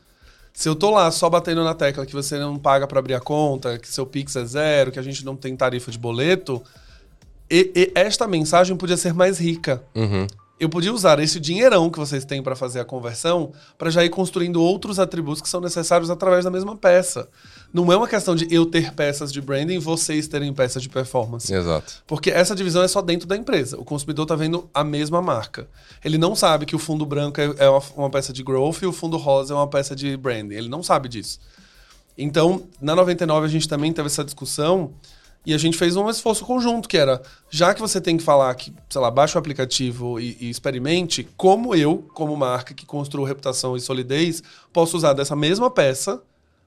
Se 0.52 0.68
eu 0.68 0.74
tô 0.74 0.90
lá 0.90 1.10
só 1.10 1.28
batendo 1.28 1.62
na 1.64 1.74
tecla 1.74 2.06
que 2.06 2.12
você 2.12 2.38
não 2.38 2.58
paga 2.58 2.87
para 2.87 2.98
abrir 2.98 3.14
a 3.14 3.20
conta, 3.20 3.78
que 3.78 3.88
seu 3.88 4.06
Pix 4.06 4.34
é 4.37 4.44
zero, 4.44 4.92
que 4.92 4.98
a 4.98 5.02
gente 5.02 5.24
não 5.24 5.34
tem 5.37 5.56
tarifa 5.56 5.90
de 5.90 5.98
boleto, 5.98 6.62
e- 7.50 7.70
e 7.74 7.92
esta 7.94 8.26
mensagem 8.26 8.76
podia 8.76 8.96
ser 8.96 9.12
mais 9.14 9.38
rica. 9.38 9.82
Uhum. 9.94 10.26
Eu 10.58 10.68
podia 10.68 10.92
usar 10.92 11.18
esse 11.18 11.40
dinheirão 11.40 11.90
que 11.90 11.98
vocês 11.98 12.24
têm 12.24 12.42
para 12.42 12.54
fazer 12.54 12.80
a 12.80 12.84
conversão 12.84 13.52
para 13.76 13.90
já 13.90 14.04
ir 14.04 14.08
construindo 14.08 14.62
outros 14.62 15.00
atributos 15.00 15.42
que 15.42 15.48
são 15.48 15.60
necessários 15.60 16.10
através 16.10 16.44
da 16.44 16.50
mesma 16.50 16.76
peça. 16.76 17.28
Não 17.72 17.92
é 17.92 17.96
uma 17.96 18.06
questão 18.06 18.36
de 18.36 18.46
eu 18.54 18.64
ter 18.64 18.92
peças 18.92 19.32
de 19.32 19.40
branding 19.40 19.74
e 19.74 19.78
vocês 19.78 20.28
terem 20.28 20.52
peças 20.52 20.80
de 20.80 20.88
performance. 20.88 21.52
Exato. 21.52 22.04
Porque 22.06 22.30
essa 22.30 22.54
divisão 22.54 22.82
é 22.82 22.88
só 22.88 23.02
dentro 23.02 23.26
da 23.26 23.36
empresa. 23.36 23.76
O 23.78 23.84
consumidor 23.84 24.24
está 24.24 24.36
vendo 24.36 24.70
a 24.72 24.84
mesma 24.84 25.20
marca. 25.20 25.66
Ele 26.04 26.16
não 26.16 26.36
sabe 26.36 26.66
que 26.66 26.76
o 26.76 26.78
fundo 26.78 27.04
branco 27.04 27.40
é 27.40 27.54
é 27.58 27.68
uma, 27.68 27.82
uma 27.96 28.10
peça 28.10 28.32
de 28.32 28.42
growth 28.42 28.82
e 28.82 28.86
o 28.86 28.92
fundo 28.92 29.16
rosa 29.16 29.54
é 29.54 29.56
uma 29.56 29.68
peça 29.68 29.94
de 29.94 30.16
branding. 30.16 30.54
Ele 30.54 30.68
não 30.68 30.82
sabe 30.82 31.08
disso. 31.08 31.38
Então, 32.16 32.68
na 32.80 32.94
99 32.94 33.46
a 33.46 33.50
gente 33.50 33.68
também 33.68 33.92
teve 33.92 34.06
essa 34.06 34.24
discussão 34.24 34.92
e 35.46 35.52
a 35.52 35.59
gente 35.59 35.76
fez 35.76 35.94
um 35.96 36.09
esforço 36.09 36.44
conjunto, 36.44 36.88
que 36.88 36.96
era, 36.96 37.20
já 37.50 37.74
que 37.74 37.80
você 37.80 38.00
tem 38.00 38.16
que 38.16 38.22
falar 38.22 38.54
que, 38.54 38.72
sei 38.88 39.00
lá, 39.00 39.11
baixa 39.11 39.37
o 39.37 39.40
aplicativo 39.40 40.18
e, 40.18 40.37
e 40.40 40.50
experimente, 40.50 41.28
como 41.37 41.74
eu, 41.74 42.07
como 42.14 42.35
marca 42.37 42.72
que 42.72 42.87
construo 42.87 43.24
reputação 43.24 43.76
e 43.76 43.80
solidez, 43.80 44.42
posso 44.72 44.96
usar 44.96 45.12
dessa 45.12 45.37
mesma 45.37 45.70
peça 45.70 46.22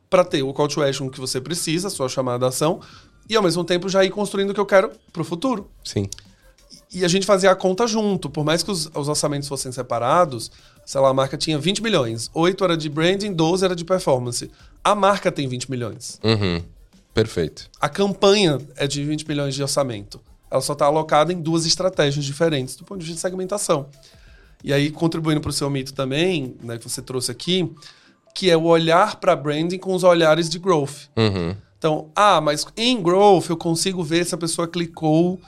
para 0.10 0.24
ter 0.24 0.44
o 0.44 0.54
call 0.54 0.68
to 0.68 0.82
action 0.84 1.10
que 1.10 1.20
você 1.20 1.42
precisa, 1.42 1.88
a 1.88 1.92
sua 1.92 2.08
chamada 2.08 2.46
à 2.46 2.50
ação, 2.50 2.80
e 3.30 3.36
ao 3.36 3.44
mesmo 3.44 3.64
tempo 3.64 3.90
já 3.90 4.06
ir 4.06 4.10
construindo 4.10 4.52
o 4.52 4.54
que 4.54 4.60
eu 4.60 4.66
quero 4.66 4.92
para 5.12 5.22
o 5.22 5.26
futuro. 5.26 5.70
Sim. 5.84 6.08
E 6.94 7.04
a 7.04 7.08
gente 7.08 7.26
fazia 7.26 7.52
a 7.52 7.56
conta 7.56 7.86
junto, 7.86 8.30
por 8.30 8.46
mais 8.46 8.64
que 8.64 8.72
os, 8.72 8.90
os 8.94 9.10
orçamentos 9.10 9.50
fossem 9.50 9.72
separados, 9.72 10.52
sei 10.86 11.02
lá, 11.02 11.10
a 11.10 11.14
marca 11.14 11.36
tinha 11.38 11.58
20 11.58 11.84
milhões, 11.84 12.30
8 12.34 12.64
era 12.64 12.78
de 12.78 12.88
branding, 12.88 13.34
12 13.34 13.66
era 13.66 13.76
de 13.76 13.84
performance. 13.84 14.50
A 14.84 14.96
marca 14.96 15.32
tem 15.32 15.48
20 15.48 15.70
milhões. 15.70 16.20
Uhum. 16.24 16.64
Perfeito. 17.18 17.68
A 17.82 17.90
campanha 17.90 18.60
é 18.76 18.86
de 18.86 19.04
20 19.04 19.28
milhões 19.28 19.56
de 19.56 19.64
orçamento. 19.64 20.22
Ela 20.52 20.62
só 20.62 20.74
está 20.74 20.86
alocada 20.86 21.34
em 21.34 21.42
duas 21.42 21.66
estratégias 21.66 22.24
diferentes 22.24 22.76
do 22.76 22.86
ponto 22.86 23.00
de 23.00 23.08
vista 23.08 23.16
de 23.16 23.22
segmentação. 23.22 23.88
E 24.64 24.72
aí, 24.72 24.92
contribuindo 24.92 25.42
para 25.42 25.50
o 25.50 25.54
seu 25.54 25.68
mito 25.68 25.96
também, 25.96 26.56
né, 26.62 26.78
que 26.78 26.88
você 26.88 27.02
trouxe 27.02 27.32
aqui, 27.32 27.74
que 28.36 28.52
é 28.52 28.56
o 28.56 28.66
olhar 28.66 29.16
para 29.16 29.36
branding 29.36 29.80
com 29.80 29.96
os 29.96 30.04
olhares 30.04 30.48
de 30.48 30.60
growth. 30.60 31.10
Uhum. 31.18 31.56
Então, 31.80 32.12
ah, 32.16 32.40
mas 32.40 32.68
em 32.78 33.02
growth 33.02 33.50
eu 33.50 33.58
consigo 33.58 34.04
ver 34.04 34.24
se 34.24 34.36
a 34.36 34.38
pessoa 34.38 34.68
clicou 34.68 35.40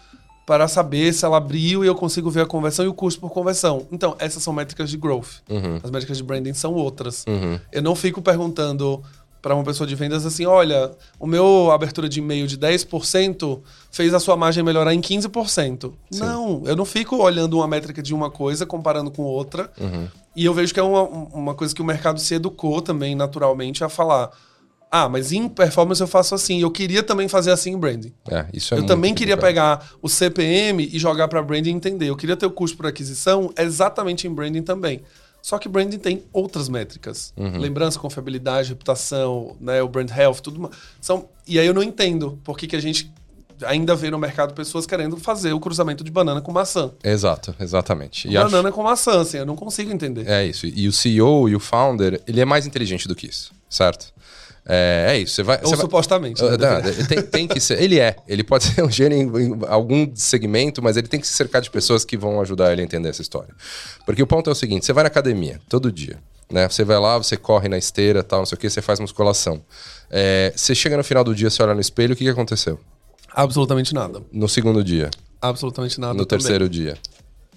para 0.48 0.68
saber 0.68 1.14
se 1.14 1.24
ela 1.24 1.38
abriu 1.38 1.84
e 1.84 1.88
eu 1.88 1.94
consigo 1.94 2.32
ver 2.32 2.42
a 2.42 2.46
conversão 2.48 2.84
e 2.84 2.88
o 2.88 2.96
custo 2.96 3.22
por 3.22 3.30
conversão. 3.30 3.86
Então, 3.92 4.16
essas 4.18 4.42
são 4.42 4.52
métricas 4.52 4.90
de 4.90 4.98
growth. 4.98 5.44
Uhum. 5.48 5.80
As 5.84 5.92
métricas 5.92 6.18
de 6.18 6.24
branding 6.24 6.56
são 6.56 6.74
outras. 6.74 7.26
Uhum. 7.28 7.60
Eu 7.72 7.84
não 7.84 7.94
fico 7.94 8.24
perguntando 8.24 9.04
para 9.42 9.56
uma 9.56 9.64
pessoa 9.64 9.88
de 9.88 9.96
vendas 9.96 10.26
assim, 10.26 10.46
olha, 10.46 10.92
o 11.20 11.26
meu 11.26 11.72
abertura 11.72 12.10
de 12.10 12.20
e-mail 12.20 12.46
de 12.48 12.58
10% 12.58 13.62
fez 13.92 14.14
a 14.14 14.20
sua 14.20 14.36
margem 14.36 14.64
melhorar 14.64 14.94
em 14.94 15.02
15%. 15.02 15.94
Não, 16.14 16.64
eu 16.66 16.76
não 16.76 16.86
fico 16.86 17.18
olhando 17.18 17.58
uma 17.58 17.68
métrica 17.68 18.02
de 18.02 18.14
uma 18.14 18.30
coisa 18.30 18.66
comparando 18.66 19.10
com 19.12 19.24
outra. 19.24 19.72
E 20.36 20.46
eu 20.46 20.54
vejo 20.54 20.74
que 20.74 20.80
é 20.80 20.84
uma, 20.84 21.04
uma 21.04 21.56
coisa 21.56 21.74
que 21.74 21.82
o 21.82 21.86
mercado 21.86 22.20
se 22.20 22.34
educou 22.34 22.82
também 22.82 23.16
naturalmente 23.16 23.84
a 23.84 23.90
falar. 23.90 24.30
Ah, 24.92 25.08
mas 25.08 25.32
em 25.32 25.48
performance 25.48 26.02
eu 26.02 26.08
faço 26.08 26.34
assim. 26.34 26.62
Eu 26.62 26.72
queria 26.72 27.04
também 27.04 27.28
fazer 27.28 27.52
assim 27.52 27.72
em 27.74 27.78
branding. 27.78 28.12
É, 28.30 28.46
isso 28.52 28.74
é 28.74 28.80
eu 28.80 28.86
também 28.86 29.14
queria 29.14 29.38
pegar 29.38 29.88
o 30.02 30.10
CPM 30.10 30.90
e 30.92 30.98
jogar 30.98 31.28
para 31.28 31.42
branding 31.44 31.70
e 31.70 31.74
entender. 31.74 32.10
Eu 32.10 32.16
queria 32.16 32.36
ter 32.36 32.48
o 32.48 32.52
custo 32.52 32.76
por 32.76 32.88
aquisição 32.88 33.54
exatamente 33.58 34.28
em 34.28 34.34
branding 34.34 34.64
também. 34.64 35.02
Só 35.42 35.58
que 35.58 35.70
branding 35.70 36.00
tem 36.00 36.24
outras 36.34 36.68
métricas. 36.70 37.34
Lembrança, 37.60 38.00
confiabilidade, 38.00 38.70
reputação, 38.70 39.56
né, 39.60 39.82
o 39.82 39.88
brand 39.88 40.10
health, 40.12 40.42
tudo. 40.42 40.70
São, 41.00 41.30
e 41.48 41.60
aí 41.60 41.66
eu 41.66 41.74
não 41.74 41.84
entendo 41.84 42.40
por 42.44 42.58
que, 42.58 42.68
que 42.68 42.76
a 42.76 42.82
gente 42.82 43.12
ainda 43.66 43.96
vê 43.96 44.10
no 44.10 44.18
mercado 44.18 44.54
pessoas 44.54 44.86
querendo 44.86 45.18
fazer 45.18 45.54
o 45.54 45.60
cruzamento 45.60 46.04
de 46.04 46.12
banana 46.12 46.42
com 46.42 46.52
maçã. 46.52 46.92
Exato, 47.04 47.56
exatamente. 47.60 48.28
E 48.28 48.38
acho- 48.38 48.50
banana 48.50 48.72
com 48.72 48.84
maçã, 48.84 49.22
assim, 49.22 49.38
eu 49.38 49.46
não 49.46 49.56
consigo 49.56 49.92
entender. 49.92 50.28
É 50.28 50.46
isso. 50.46 50.66
E 50.68 50.88
o 50.88 50.92
CEO 50.94 51.50
e 51.50 51.56
o 51.56 51.60
founder, 51.60 52.22
ele 52.28 52.40
é 52.42 52.46
mais 52.46 52.66
inteligente 52.66 53.08
do 53.08 53.16
que 53.16 53.28
isso, 53.28 53.52
certo? 53.70 54.14
É, 54.72 55.08
é 55.10 55.18
isso. 55.18 55.34
Você 55.36 55.44
vai. 55.44 55.58
Ou 55.58 55.64
você 55.70 55.76
vai- 55.76 55.82
supostamente. 55.82 56.44
Uh, 56.44 56.52
né? 56.52 56.58
não, 56.58 57.06
tem, 57.08 57.22
tem 57.24 57.48
que 57.48 57.60
ser. 57.60 57.82
Ele 57.82 58.00
é. 58.00 58.16
Ele 58.28 58.44
pode 58.44 58.66
ser 58.70 58.84
um 58.84 58.92
gênio 58.92 59.18
em, 59.40 59.48
em 59.48 59.60
algum 59.68 60.12
segmento, 60.14 60.82
mas 60.82 60.96
ele 60.96 61.08
tem 61.08 61.20
que 61.20 61.26
se 61.26 61.34
cercar 61.34 61.62
de 61.62 61.72
pessoas 61.72 62.06
que 62.06 62.16
vão 62.16 62.40
ajudar 62.42 62.72
ele 62.72 62.82
a 62.82 62.84
entender 62.84 63.10
essa 63.10 63.22
história. 63.22 63.50
Porque 64.06 64.22
o 64.22 64.28
ponto 64.28 64.48
é 64.50 64.54
o 64.54 64.56
seguinte: 64.56 64.86
você 64.86 64.94
vai 64.94 65.04
na 65.04 65.08
academia 65.08 65.60
todo 65.68 65.92
dia, 65.92 66.18
né? 66.52 66.70
Você 66.70 66.84
vai 66.84 67.00
lá, 67.00 67.18
você 67.18 67.36
corre 67.36 67.68
na 67.68 67.80
esteira, 67.80 68.22
tal, 68.22 68.40
não 68.40 68.46
sei 68.46 68.58
o 68.58 68.60
que, 68.60 68.70
você 68.70 68.82
faz 68.82 69.00
musculação. 69.00 69.60
É, 70.12 70.54
você 70.56 70.76
chega 70.76 70.96
no 70.96 71.04
final 71.04 71.24
do 71.24 71.34
dia, 71.34 71.50
você 71.50 71.64
olha 71.64 71.74
no 71.74 71.82
espelho, 71.82 72.14
o 72.14 72.16
que, 72.16 72.24
que 72.26 72.30
aconteceu? 72.30 72.80
Absolutamente 73.34 73.94
nada. 73.94 74.22
No 74.32 74.48
segundo 74.50 74.84
dia, 74.84 75.10
Absolutamente 75.42 76.00
nada. 76.00 76.14
no 76.14 76.26
também. 76.26 76.40
terceiro 76.44 76.70
dia. 76.70 76.98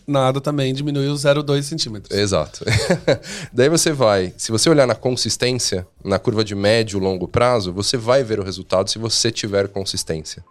Nada 0.06 0.40
também 0.40 0.74
diminuiu 0.74 1.14
0,2 1.14 1.62
centímetros. 1.62 2.16
Exato. 2.18 2.64
Daí 3.52 3.68
você 3.68 3.92
vai, 3.92 4.34
se 4.36 4.50
você 4.50 4.68
olhar 4.68 4.86
na 4.86 4.96
consistência, 4.96 5.86
na 6.04 6.18
curva 6.18 6.44
de 6.44 6.54
médio 6.56 6.98
e 6.98 7.00
longo 7.02 7.28
prazo, 7.28 7.72
você 7.72 7.96
vai 7.96 8.24
ver 8.24 8.40
o 8.40 8.42
resultado 8.42 8.90
se 8.90 8.98
você 8.98 9.30
tiver 9.30 9.68
consistência. 9.68 10.44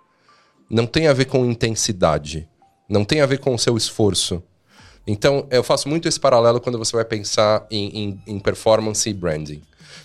Não 0.70 0.86
tem 0.88 1.08
a 1.08 1.14
ver 1.14 1.26
com 1.26 1.46
intensidade, 1.46 2.48
não 2.88 3.04
tem 3.04 3.20
a 3.20 3.26
ver 3.26 3.40
com 3.40 3.54
o 3.54 3.60
seu 3.60 3.76
esforço. 3.76 4.42
Então, 5.06 5.46
eu 5.52 5.64
faço 5.64 5.90
muito 5.90 6.08
esse 6.08 6.20
paralelo 6.20 6.62
quando 6.62 6.78
você 6.78 6.96
vai 6.96 7.04
pensar 7.04 7.66
em, 7.70 7.88
em- 8.04 8.22
em 8.28 8.40
performance 8.40 9.10
e 9.10 9.14
branding. 9.14 9.62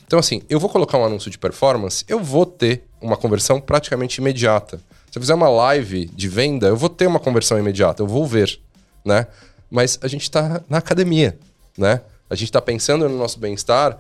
Então, 0.07 0.19
assim, 0.19 0.43
eu 0.49 0.59
vou 0.59 0.69
colocar 0.69 0.99
um 0.99 1.05
anúncio 1.05 1.31
de 1.31 1.39
performance, 1.39 2.05
eu 2.09 2.19
vou 2.19 2.45
ter 2.47 2.83
uma 3.01 3.17
conversão 3.17 3.61
praticamente 3.61 4.21
imediata. 4.21 4.81
Se 5.17 5.19
eu 5.19 5.23
fizer 5.23 5.35
uma 5.35 5.49
live 5.49 6.11
de 6.15 6.29
venda, 6.29 6.67
eu 6.67 6.77
vou 6.77 6.91
ter 6.91 7.07
uma 7.07 7.19
conversão 7.19 7.59
imediata, 7.59 8.03
eu 8.03 8.07
vou 8.07 8.27
ver, 8.27 8.61
né? 9.03 9.27
Mas 9.71 9.99
a 10.03 10.09
gente 10.09 10.25
está 10.25 10.61
na 10.69 10.77
academia, 10.77 11.39
né? 11.79 12.03
A 12.29 12.35
gente 12.35 12.49
está 12.51 12.61
pensando 12.61 13.09
no 13.09 13.17
nosso 13.17 13.41
bem-estar, 13.41 13.99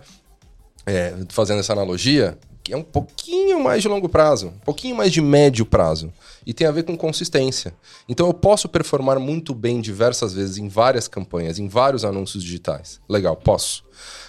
é, 0.85 1.15
fazendo 1.31 1.61
essa 1.61 1.73
analogia, 1.73 2.37
que 2.63 2.75
é 2.75 2.77
um 2.77 2.83
pouquinho 2.83 3.65
mais 3.65 3.81
de 3.81 3.89
longo 3.89 4.11
prazo, 4.11 4.49
um 4.49 4.59
pouquinho 4.59 4.95
mais 4.95 5.11
de 5.11 5.23
médio 5.23 5.65
prazo. 5.65 6.13
E 6.45 6.53
tem 6.53 6.67
a 6.67 6.71
ver 6.71 6.83
com 6.83 6.95
consistência. 6.99 7.73
Então 8.07 8.27
eu 8.27 8.35
posso 8.35 8.69
performar 8.69 9.19
muito 9.19 9.55
bem 9.55 9.81
diversas 9.81 10.35
vezes 10.35 10.59
em 10.59 10.69
várias 10.69 11.09
campanhas, 11.09 11.59
em 11.59 11.67
vários 11.67 12.05
anúncios 12.05 12.45
digitais. 12.45 13.01
Legal, 13.09 13.37
posso. 13.37 13.83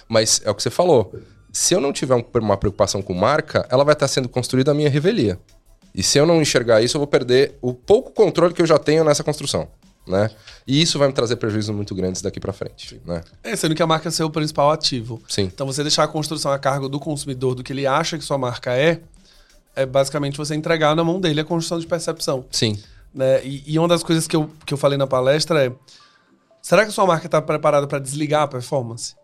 Mas 0.08 0.40
é 0.42 0.50
o 0.50 0.54
que 0.54 0.62
você 0.62 0.70
falou. 0.70 1.12
Se 1.52 1.74
eu 1.74 1.82
não 1.82 1.92
tiver 1.92 2.14
um- 2.14 2.24
uma 2.40 2.56
preocupação 2.56 3.02
com 3.02 3.12
marca, 3.12 3.66
ela 3.68 3.84
vai 3.84 3.92
estar 3.92 4.08
sendo 4.08 4.26
construída 4.26 4.70
a 4.70 4.74
minha 4.74 4.88
revelia. 4.88 5.38
E 5.98 6.02
se 6.04 6.16
eu 6.16 6.24
não 6.24 6.40
enxergar 6.40 6.80
isso, 6.80 6.96
eu 6.96 7.00
vou 7.00 7.08
perder 7.08 7.58
o 7.60 7.74
pouco 7.74 8.12
controle 8.12 8.54
que 8.54 8.62
eu 8.62 8.66
já 8.66 8.78
tenho 8.78 9.02
nessa 9.02 9.24
construção. 9.24 9.66
Né? 10.06 10.30
E 10.64 10.80
isso 10.80 10.96
vai 10.96 11.08
me 11.08 11.12
trazer 11.12 11.34
prejuízos 11.34 11.74
muito 11.74 11.92
grandes 11.92 12.22
daqui 12.22 12.38
para 12.38 12.52
frente. 12.52 13.02
Né? 13.04 13.20
É, 13.42 13.56
sendo 13.56 13.74
que 13.74 13.82
a 13.82 13.86
marca 13.86 14.06
é 14.06 14.12
seu 14.12 14.30
principal 14.30 14.70
ativo. 14.70 15.20
Sim. 15.28 15.50
Então 15.52 15.66
você 15.66 15.82
deixar 15.82 16.04
a 16.04 16.08
construção 16.08 16.52
a 16.52 16.58
cargo 16.58 16.88
do 16.88 17.00
consumidor, 17.00 17.56
do 17.56 17.64
que 17.64 17.72
ele 17.72 17.84
acha 17.84 18.16
que 18.16 18.22
sua 18.22 18.38
marca 18.38 18.76
é, 18.76 19.00
é 19.74 19.84
basicamente 19.84 20.38
você 20.38 20.54
entregar 20.54 20.94
na 20.94 21.02
mão 21.02 21.20
dele 21.20 21.40
a 21.40 21.44
construção 21.44 21.80
de 21.80 21.86
percepção. 21.88 22.44
Sim. 22.52 22.80
Né? 23.12 23.44
E, 23.44 23.64
e 23.66 23.76
uma 23.76 23.88
das 23.88 24.04
coisas 24.04 24.28
que 24.28 24.36
eu, 24.36 24.48
que 24.64 24.72
eu 24.72 24.78
falei 24.78 24.96
na 24.96 25.06
palestra 25.08 25.66
é: 25.66 25.72
será 26.62 26.84
que 26.84 26.90
a 26.90 26.92
sua 26.92 27.06
marca 27.06 27.26
está 27.26 27.42
preparada 27.42 27.88
para 27.88 27.98
desligar 27.98 28.42
a 28.42 28.46
performance? 28.46 29.16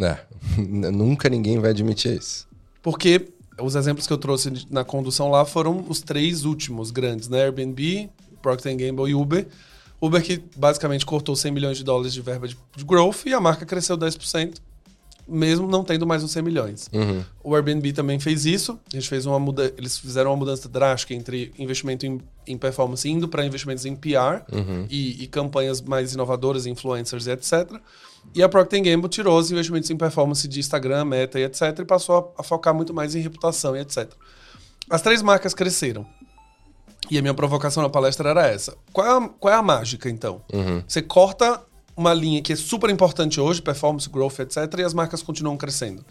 É, 0.00 0.16
nunca 0.56 1.28
ninguém 1.28 1.58
vai 1.58 1.72
admitir 1.72 2.16
isso. 2.16 2.48
Porque 2.82 3.28
os 3.62 3.74
exemplos 3.76 4.06
que 4.06 4.12
eu 4.12 4.18
trouxe 4.18 4.66
na 4.70 4.84
condução 4.84 5.30
lá 5.30 5.44
foram 5.44 5.84
os 5.88 6.00
três 6.00 6.44
últimos 6.44 6.90
grandes, 6.90 7.28
né? 7.28 7.42
Airbnb, 7.42 8.10
Procter 8.40 8.76
Gamble 8.76 9.10
e 9.10 9.14
Uber. 9.14 9.46
Uber 10.00 10.22
que 10.22 10.42
basicamente 10.56 11.06
cortou 11.06 11.36
100 11.36 11.52
milhões 11.52 11.78
de 11.78 11.84
dólares 11.84 12.12
de 12.12 12.20
verba 12.20 12.48
de, 12.48 12.56
de 12.76 12.84
growth 12.84 13.24
e 13.24 13.32
a 13.32 13.40
marca 13.40 13.64
cresceu 13.64 13.96
10%. 13.96 14.56
Mesmo 15.26 15.66
não 15.68 15.84
tendo 15.84 16.06
mais 16.06 16.22
os 16.22 16.30
100 16.30 16.42
milhões. 16.42 16.90
Uhum. 16.92 17.22
O 17.42 17.54
Airbnb 17.54 17.92
também 17.92 18.18
fez 18.18 18.44
isso. 18.44 18.78
A 18.92 18.96
gente 18.96 19.08
fez 19.08 19.26
uma 19.26 19.38
muda 19.38 19.72
eles 19.76 19.98
fizeram 19.98 20.30
uma 20.30 20.36
mudança 20.36 20.68
drástica 20.68 21.14
entre 21.14 21.52
investimento 21.58 22.04
em, 22.06 22.20
em 22.46 22.58
performance 22.58 23.08
indo 23.08 23.28
para 23.28 23.44
investimentos 23.44 23.84
em 23.84 23.94
PR 23.94 24.42
Uhum. 24.52 24.86
e, 24.90 25.22
e 25.22 25.26
campanhas 25.26 25.80
mais 25.80 26.14
inovadoras, 26.14 26.66
influencers 26.66 27.26
e 27.26 27.30
etc. 27.30 27.72
E 28.34 28.42
a 28.42 28.48
Procter 28.48 28.82
Gamble 28.82 29.08
tirou 29.08 29.38
os 29.38 29.50
investimentos 29.50 29.90
em 29.90 29.96
performance 29.96 30.46
de 30.46 30.60
Instagram, 30.60 31.04
Meta 31.04 31.38
e 31.38 31.44
etc. 31.44 31.78
e 31.80 31.84
passou 31.84 32.34
a, 32.36 32.40
a 32.40 32.42
focar 32.42 32.74
muito 32.74 32.94
mais 32.94 33.14
em 33.14 33.20
reputação 33.20 33.76
e 33.76 33.80
etc. 33.80 34.10
As 34.88 35.02
três 35.02 35.22
marcas 35.22 35.54
cresceram. 35.54 36.06
E 37.10 37.18
a 37.18 37.22
minha 37.22 37.34
provocação 37.34 37.82
na 37.82 37.88
palestra 37.88 38.30
era 38.30 38.46
essa. 38.46 38.76
Qual 38.92 39.06
é 39.06 39.10
a, 39.10 39.28
qual 39.28 39.52
é 39.52 39.56
a 39.56 39.62
mágica, 39.62 40.08
então? 40.08 40.40
Uhum. 40.52 40.82
Você 40.86 41.02
corta 41.02 41.60
uma 41.96 42.14
linha 42.14 42.40
que 42.40 42.52
é 42.52 42.56
super 42.56 42.90
importante 42.90 43.40
hoje, 43.40 43.60
performance, 43.60 44.08
growth, 44.08 44.40
etc., 44.40 44.78
e 44.78 44.82
as 44.82 44.94
marcas 44.94 45.22
continuam 45.22 45.56
crescendo. 45.56 46.04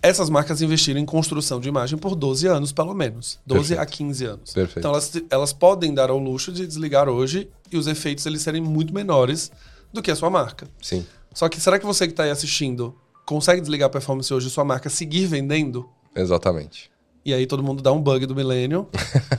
Essas 0.00 0.30
marcas 0.30 0.62
investiram 0.62 1.00
em 1.00 1.04
construção 1.04 1.58
de 1.58 1.68
imagem 1.68 1.98
por 1.98 2.14
12 2.14 2.46
anos, 2.46 2.72
pelo 2.72 2.94
menos. 2.94 3.38
12 3.44 3.74
a 3.74 3.78
Perfeito. 3.78 3.98
15 3.98 4.24
anos. 4.24 4.52
Perfeito. 4.52 4.78
Então 4.78 4.92
elas, 4.92 5.12
elas 5.28 5.52
podem 5.52 5.92
dar 5.92 6.08
ao 6.08 6.18
luxo 6.18 6.52
de 6.52 6.66
desligar 6.66 7.08
hoje 7.08 7.50
e 7.70 7.76
os 7.76 7.88
efeitos 7.88 8.24
eles 8.24 8.42
serem 8.42 8.62
muito 8.62 8.94
menores 8.94 9.50
do 9.92 10.00
que 10.00 10.10
a 10.10 10.16
sua 10.16 10.30
marca. 10.30 10.68
Sim. 10.80 11.04
Só 11.34 11.48
que 11.48 11.60
será 11.60 11.78
que 11.78 11.86
você 11.86 12.06
que 12.06 12.12
está 12.12 12.22
aí 12.22 12.30
assistindo 12.30 12.94
consegue 13.26 13.60
desligar 13.60 13.88
a 13.88 13.90
performance 13.90 14.32
hoje 14.32 14.46
e 14.46 14.50
sua 14.50 14.64
marca 14.64 14.88
seguir 14.88 15.26
vendendo? 15.26 15.88
Exatamente. 16.14 16.90
E 17.28 17.34
aí 17.34 17.46
todo 17.46 17.62
mundo 17.62 17.82
dá 17.82 17.92
um 17.92 18.00
bug 18.00 18.24
do 18.24 18.34
Millennium. 18.34 18.86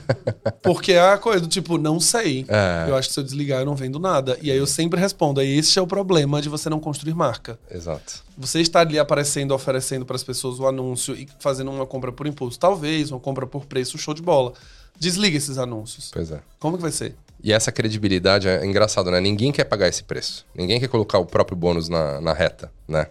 porque 0.62 0.92
é 0.92 1.02
a 1.02 1.18
coisa 1.18 1.42
do 1.42 1.48
tipo, 1.48 1.76
não 1.80 2.00
sei. 2.00 2.46
É. 2.48 2.86
Eu 2.88 2.96
acho 2.96 3.08
que 3.08 3.16
se 3.16 3.20
eu 3.20 3.24
desligar 3.24 3.62
eu 3.62 3.66
não 3.66 3.76
vendo 3.76 3.98
nada. 3.98 4.38
E 4.44 4.52
aí 4.52 4.58
eu 4.60 4.68
sempre 4.68 5.00
respondo, 5.00 5.40
aí 5.40 5.58
esse 5.58 5.80
é 5.80 5.82
o 5.82 5.88
problema 5.88 6.40
de 6.40 6.50
você 6.50 6.70
não 6.70 6.80
construir 6.80 7.16
marca. 7.16 7.58
Exato. 7.72 8.24
Você 8.38 8.62
está 8.62 8.82
ali 8.82 9.00
aparecendo, 9.00 9.56
oferecendo 9.56 10.06
para 10.06 10.16
as 10.16 10.24
pessoas 10.24 10.60
o 10.60 10.68
anúncio 10.68 11.16
e 11.16 11.28
fazendo 11.40 11.72
uma 11.72 11.88
compra 11.88 12.12
por 12.12 12.28
impulso. 12.28 12.60
Talvez 12.60 13.10
uma 13.10 13.20
compra 13.20 13.48
por 13.48 13.66
preço, 13.66 13.98
show 13.98 14.14
de 14.14 14.22
bola. 14.22 14.54
Desliga 15.00 15.36
esses 15.36 15.58
anúncios. 15.58 16.12
Pois 16.14 16.30
é. 16.30 16.42
Como 16.60 16.78
que 16.78 16.84
vai 16.84 16.92
ser? 16.92 17.16
E 17.44 17.52
essa 17.52 17.72
credibilidade 17.72 18.48
é 18.48 18.64
engraçado, 18.64 19.10
né? 19.10 19.20
Ninguém 19.20 19.52
quer 19.52 19.64
pagar 19.64 19.88
esse 19.88 20.04
preço. 20.04 20.46
Ninguém 20.54 20.80
quer 20.80 20.90
colocar 20.90 21.18
o 21.18 21.26
próprio 21.26 21.58
bônus 21.58 21.90
na, 21.90 22.22
na 22.22 22.34
reta, 22.34 22.72
né? 22.88 23.08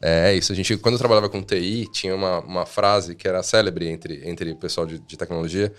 É, 0.00 0.30
é 0.32 0.34
isso. 0.36 0.52
A 0.52 0.54
gente, 0.54 0.76
quando 0.76 0.94
eu 0.94 0.98
trabalhava 0.98 1.28
com 1.28 1.42
TI, 1.42 1.86
tinha 1.92 2.14
uma, 2.14 2.40
uma 2.40 2.66
frase 2.66 3.14
que 3.14 3.26
era 3.26 3.42
célebre 3.42 3.88
entre, 3.88 4.28
entre 4.28 4.52
o 4.52 4.56
pessoal 4.56 4.86
de, 4.86 4.98
de 4.98 5.16
tecnologia, 5.16 5.72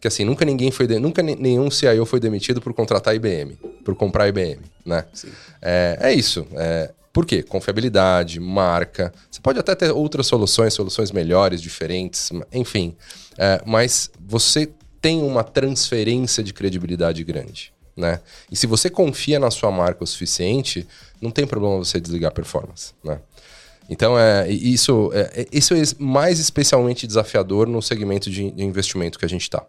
que 0.00 0.08
assim, 0.08 0.24
nunca 0.24 0.44
ninguém 0.44 0.70
foi 0.70 0.86
de- 0.86 0.98
nunca 0.98 1.22
ne- 1.22 1.36
nenhum 1.36 1.70
CIO 1.70 2.04
foi 2.06 2.20
demitido 2.20 2.60
por 2.60 2.72
contratar 2.74 3.14
IBM, 3.14 3.56
por 3.84 3.94
comprar 3.94 4.28
IBM, 4.28 4.60
né? 4.84 5.04
É, 5.62 5.98
é 6.00 6.12
isso. 6.12 6.46
É, 6.54 6.92
por 7.12 7.24
quê? 7.24 7.42
Confiabilidade, 7.42 8.38
marca. 8.38 9.12
Você 9.30 9.40
pode 9.40 9.58
até 9.58 9.74
ter 9.74 9.90
outras 9.90 10.26
soluções, 10.26 10.74
soluções 10.74 11.10
melhores, 11.10 11.62
diferentes, 11.62 12.30
enfim. 12.52 12.94
É, 13.38 13.62
mas 13.64 14.10
você 14.20 14.68
tem 15.00 15.22
uma 15.22 15.42
transferência 15.42 16.42
de 16.42 16.52
credibilidade 16.52 17.22
grande. 17.24 17.72
Né? 17.96 18.20
E 18.52 18.56
se 18.56 18.66
você 18.66 18.90
confia 18.90 19.38
na 19.38 19.50
sua 19.50 19.70
marca 19.70 20.04
o 20.04 20.06
suficiente, 20.06 20.86
não 21.18 21.30
tem 21.30 21.46
problema 21.46 21.78
você 21.78 21.98
desligar 21.98 22.28
a 22.30 22.34
performance. 22.34 22.92
Né? 23.02 23.18
Então, 23.88 24.18
é, 24.18 24.48
isso, 24.50 25.10
é, 25.14 25.42
é- 25.42 25.46
isso 25.52 25.72
é 25.74 25.82
mais 25.98 26.38
especialmente 26.40 27.06
desafiador 27.06 27.68
no 27.68 27.80
segmento 27.80 28.28
de, 28.30 28.50
de 28.50 28.64
investimento 28.64 29.18
que 29.18 29.24
a 29.24 29.28
gente 29.28 29.42
está. 29.42 29.64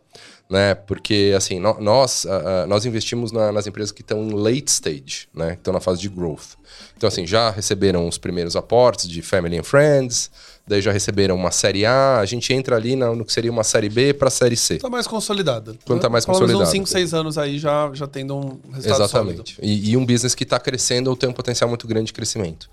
Né? 0.49 0.73
Porque, 0.75 1.33
assim, 1.35 1.59
no- 1.59 1.79
nós, 1.81 2.25
ah, 2.25 2.65
nós 2.67 2.85
investimos 2.85 3.31
na- 3.33 3.51
nas 3.51 3.67
empresas 3.67 3.91
que 3.91 4.01
estão 4.01 4.23
em 4.29 4.31
late 4.33 4.71
stage, 4.71 5.27
né? 5.33 5.51
que 5.51 5.57
estão 5.57 5.73
na 5.73 5.81
fase 5.81 5.99
de 6.01 6.07
growth. 6.07 6.55
Então, 6.95 7.07
assim, 7.07 7.27
já 7.27 7.49
receberam 7.51 8.07
os 8.07 8.17
primeiros 8.17 8.55
aportes 8.55 9.09
de 9.09 9.21
Family 9.21 9.57
and 9.59 9.63
Friends, 9.63 10.31
daí 10.65 10.81
já 10.81 10.91
receberam 10.91 11.35
uma 11.35 11.51
série 11.51 11.85
A, 11.85 12.19
a 12.19 12.25
gente 12.25 12.51
entra 12.53 12.77
ali 12.77 12.95
na- 12.95 13.13
no 13.13 13.25
que 13.25 13.33
seria 13.33 13.51
uma 13.51 13.63
série 13.63 13.89
B 13.89 14.13
para 14.13 14.29
série 14.29 14.55
C. 14.55 14.77
Tá 14.77 14.89
mais 14.89 15.05
consolidada. 15.05 15.75
Quando 15.85 15.99
tá 16.01 16.09
mais 16.09 16.25
Pelo 16.25 16.37
menos 16.39 16.51
consolidado. 16.53 16.69
uns 16.69 16.71
5, 16.71 16.87
6 16.89 17.13
anos 17.13 17.37
aí 17.37 17.59
já, 17.59 17.89
já 17.93 18.07
tendo 18.07 18.35
um 18.37 18.59
resultado 18.71 19.03
Exatamente. 19.03 19.57
E, 19.61 19.91
e 19.91 19.97
um 19.97 20.05
business 20.05 20.33
que 20.33 20.43
está 20.43 20.59
crescendo 20.59 21.09
ou 21.09 21.15
tem 21.15 21.29
um 21.29 21.33
potencial 21.33 21.69
muito 21.69 21.85
grande 21.87 22.07
de 22.07 22.13
crescimento. 22.13 22.69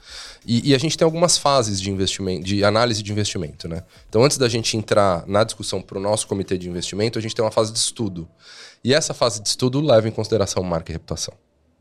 E, 0.47 0.71
e 0.71 0.75
a 0.75 0.79
gente 0.79 0.97
tem 0.97 1.05
algumas 1.05 1.39
fases 1.39 1.81
de 1.81 1.91
investimento, 1.91 2.45
de 2.45 2.65
análise 2.65 3.03
de 3.03 3.11
investimento, 3.11 3.67
né? 3.69 3.83
Então, 4.09 4.23
antes 4.23 4.37
da 4.37 4.49
gente 4.49 4.77
entrar 4.77 5.27
na 5.27 5.43
discussão 5.45 5.81
para 5.81 5.99
o 5.99 6.01
nosso 6.01 6.27
comitê 6.27 6.59
de 6.59 6.69
investimento, 6.69 7.19
a 7.19 7.23
gente 7.23 7.35
tem 7.35 7.45
uma 7.45 7.51
fase 7.51 7.73
de 7.73 7.79
estudo. 7.79 8.29
E 8.83 8.93
essa 8.93 9.15
fase 9.15 9.41
de 9.41 9.49
estudo 9.49 9.81
leva 9.81 10.07
em 10.07 10.11
consideração 10.11 10.63
marca 10.63 10.93
e 10.93 10.95
reputação. 10.95 11.35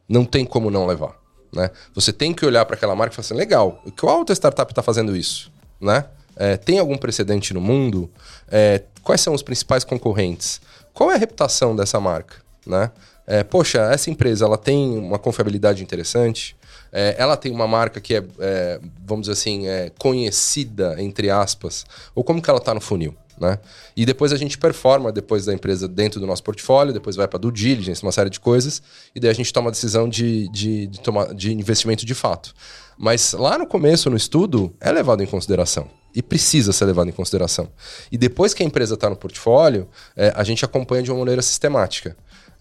Não 0.08 0.24
tem 0.24 0.46
como 0.46 0.72
não 0.72 0.86
levar. 0.86 1.20
Né? 1.52 1.70
Você 1.94 2.12
tem 2.12 2.34
que 2.34 2.46
olhar 2.46 2.66
para 2.66 2.76
aquela 2.76 2.96
marca 2.96 3.14
e 3.14 3.16
falar 3.16 3.26
assim: 3.26 3.36
legal, 3.36 3.84
qual 4.00 4.20
outra 4.20 4.34
startup 4.34 4.72
está 4.72 4.82
fazendo 4.82 5.16
isso? 5.16 5.52
Né? 5.80 6.06
É, 6.36 6.58
tem 6.58 6.80
algum 6.80 6.98
precedente 6.98 7.54
no 7.54 7.62
mundo? 7.62 8.10
É, 8.50 8.82
quais 9.04 9.22
são 9.22 9.34
os 9.34 9.44
principais 9.44 9.84
concorrentes? 9.84 10.60
Qual 10.94 11.12
é 11.12 11.16
a 11.16 11.18
reputação 11.18 11.76
dessa 11.76 12.00
marca? 12.00 12.38
Né? 12.66 12.90
É, 13.28 13.44
poxa, 13.44 13.80
essa 13.92 14.10
empresa 14.10 14.46
ela 14.46 14.58
tem 14.58 14.98
uma 14.98 15.20
confiabilidade 15.20 15.84
interessante, 15.84 16.56
é, 16.94 17.16
ela 17.18 17.36
tem 17.36 17.52
uma 17.52 17.68
marca 17.68 18.00
que 18.00 18.16
é, 18.16 18.24
é, 18.40 18.80
vamos 19.04 19.24
dizer 19.24 19.34
assim, 19.34 19.68
é 19.68 19.92
conhecida, 19.98 20.96
entre 21.00 21.32
aspas, 21.32 21.86
ou 22.14 22.24
como 22.24 22.40
que 22.40 22.50
ela 22.50 22.60
está 22.60 22.72
no 22.72 22.80
funil? 22.80 23.16
Né? 23.40 23.58
E 23.98 24.06
depois 24.06 24.32
a 24.32 24.38
gente 24.38 24.60
performa 24.60 25.12
depois 25.12 25.46
da 25.46 25.54
empresa 25.54 25.88
dentro 25.88 26.20
do 26.20 26.28
nosso 26.28 26.44
portfólio, 26.44 26.94
depois 26.94 27.16
vai 27.16 27.28
para 27.28 27.40
due 27.40 27.52
diligence, 27.52 28.04
uma 28.04 28.12
série 28.12 28.30
de 28.30 28.40
coisas, 28.40 28.82
e 29.16 29.20
daí 29.20 29.32
a 29.32 29.34
gente 29.34 29.52
toma 29.52 29.70
a 29.70 29.72
decisão 29.72 30.08
de, 30.08 30.48
de, 30.50 30.86
de, 30.86 31.00
tomar, 31.00 31.34
de 31.34 31.52
investimento 31.52 32.06
de 32.06 32.14
fato. 32.14 32.54
Mas 32.96 33.34
lá 33.34 33.58
no 33.58 33.66
começo, 33.66 34.10
no 34.10 34.16
estudo, 34.16 34.72
é 34.80 34.92
levado 34.92 35.24
em 35.24 35.26
consideração. 35.26 35.90
E 36.16 36.22
precisa 36.22 36.72
ser 36.72 36.86
levado 36.86 37.10
em 37.10 37.12
consideração. 37.12 37.72
E 38.12 38.20
depois 38.20 38.54
que 38.54 38.62
a 38.62 38.66
empresa 38.66 38.94
está 38.94 39.10
no 39.10 39.16
portfólio, 39.16 39.90
é, 40.16 40.32
a 40.36 40.44
gente 40.44 40.64
acompanha 40.64 41.02
de 41.02 41.12
uma 41.12 41.18
maneira 41.18 41.42
sistemática. 41.42 42.16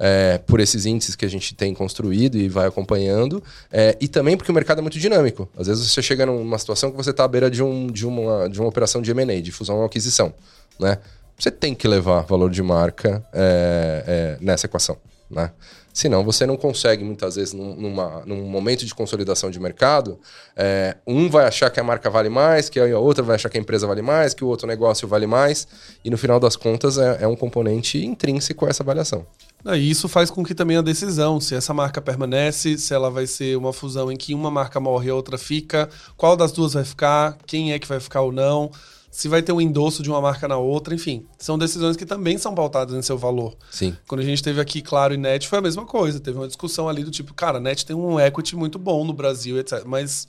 É, 0.05 0.39
por 0.39 0.59
esses 0.59 0.85
índices 0.85 1.15
que 1.15 1.25
a 1.25 1.29
gente 1.29 1.55
tem 1.55 1.73
construído 1.73 2.37
e 2.37 2.49
vai 2.49 2.67
acompanhando, 2.67 3.41
é, 3.71 3.97
e 4.01 4.09
também 4.09 4.37
porque 4.37 4.51
o 4.51 4.55
mercado 4.55 4.79
é 4.79 4.83
muito 4.83 4.99
dinâmico. 4.99 5.49
Às 5.57 5.69
vezes 5.69 5.89
você 5.89 6.03
chega 6.03 6.27
numa 6.27 6.59
situação 6.59 6.91
que 6.91 6.97
você 6.97 7.11
está 7.11 7.23
à 7.23 7.29
beira 7.29 7.49
de, 7.49 7.63
um, 7.63 7.87
de, 7.87 8.05
uma, 8.05 8.49
de 8.49 8.59
uma 8.59 8.69
operação 8.69 9.01
de 9.01 9.13
M&A, 9.13 9.41
de 9.41 9.53
fusão 9.53 9.77
ou 9.77 9.85
aquisição. 9.85 10.35
Né? 10.77 10.99
Você 11.39 11.53
tem 11.53 11.73
que 11.73 11.87
levar 11.87 12.23
valor 12.23 12.51
de 12.51 12.63
marca 12.65 13.25
é, 13.33 14.39
é, 14.41 14.45
nessa 14.45 14.67
equação. 14.67 14.97
Né? 15.31 15.53
Senão 15.93 16.25
você 16.25 16.47
não 16.47 16.57
consegue, 16.57 17.05
muitas 17.05 17.37
vezes, 17.37 17.53
num, 17.53 17.75
numa, 17.75 18.23
num 18.25 18.45
momento 18.45 18.85
de 18.87 18.95
consolidação 18.95 19.51
de 19.51 19.61
mercado, 19.61 20.19
é, 20.57 20.97
um 21.07 21.29
vai 21.29 21.47
achar 21.47 21.71
que 21.71 21.79
a 21.79 21.85
marca 21.85 22.09
vale 22.09 22.29
mais, 22.29 22.69
que 22.69 22.81
a 22.81 22.99
outra 22.99 23.23
vai 23.23 23.37
achar 23.37 23.49
que 23.51 23.59
a 23.59 23.61
empresa 23.61 23.87
vale 23.87 24.03
mais, 24.03 24.33
que 24.33 24.43
o 24.43 24.49
outro 24.49 24.67
negócio 24.67 25.07
vale 25.07 25.27
mais, 25.27 25.69
e 26.05 26.11
no 26.11 26.17
final 26.17 26.41
das 26.41 26.57
contas 26.57 26.97
é, 26.97 27.25
é 27.25 27.29
um 27.29 27.37
componente 27.37 28.05
intrínseco 28.05 28.65
a 28.65 28.71
essa 28.71 28.83
avaliação. 28.83 29.27
E 29.65 29.91
isso 29.91 30.09
faz 30.09 30.29
com 30.29 30.43
que 30.43 30.55
também 30.55 30.77
a 30.77 30.83
decisão, 30.83 31.41
se 31.41 31.55
essa 31.55 31.73
marca 31.73 32.01
permanece, 32.01 32.77
se 32.79 32.93
ela 32.93 33.11
vai 33.11 33.27
ser 33.27 33.57
uma 33.57 33.73
fusão 33.73 34.11
em 34.11 34.17
que 34.17 34.35
uma 34.35 34.51
marca 34.51 34.81
morre 34.81 35.07
e 35.07 35.11
a 35.11 35.15
outra 35.15 35.39
fica, 35.39 35.89
qual 36.17 36.37
das 36.37 36.51
duas 36.51 36.73
vai 36.73 36.85
ficar, 36.85 37.39
quem 37.47 37.73
é 37.73 37.79
que 37.79 37.87
vai 37.87 38.01
ficar 38.01 38.23
ou 38.23 38.33
não, 38.33 38.71
se 39.13 39.29
vai 39.29 39.43
ter 39.43 39.53
um 39.53 39.61
endosso 39.61 40.03
de 40.03 40.09
uma 40.09 40.23
marca 40.23 40.49
na 40.49 40.57
outra, 40.57 40.95
enfim. 40.95 41.27
São 41.39 41.59
decisões 41.59 41.99
que 41.99 42.07
também 42.07 42.39
são 42.39 42.55
pautadas 42.55 42.97
em 42.97 43.03
seu 43.03 43.19
valor. 43.19 43.55
Sim. 43.71 43.95
Quando 44.09 44.23
a 44.23 44.25
gente 44.25 44.43
teve 44.43 44.59
aqui 44.59 44.81
Claro 44.81 45.13
e 45.13 45.19
Net, 45.19 45.47
foi 45.47 45.59
a 45.59 45.63
mesma 45.63 45.85
coisa. 45.85 46.19
Teve 46.19 46.39
uma 46.39 46.47
discussão 46.47 46.89
ali 46.89 47.05
do 47.05 47.11
tipo, 47.11 47.35
cara, 47.35 47.61
Net 47.61 47.85
tem 47.85 47.95
um 47.95 48.19
equity 48.19 48.57
muito 48.57 48.79
bom 48.79 49.05
no 49.05 49.13
Brasil, 49.13 49.59
etc. 49.59 49.83
Mas 49.85 50.27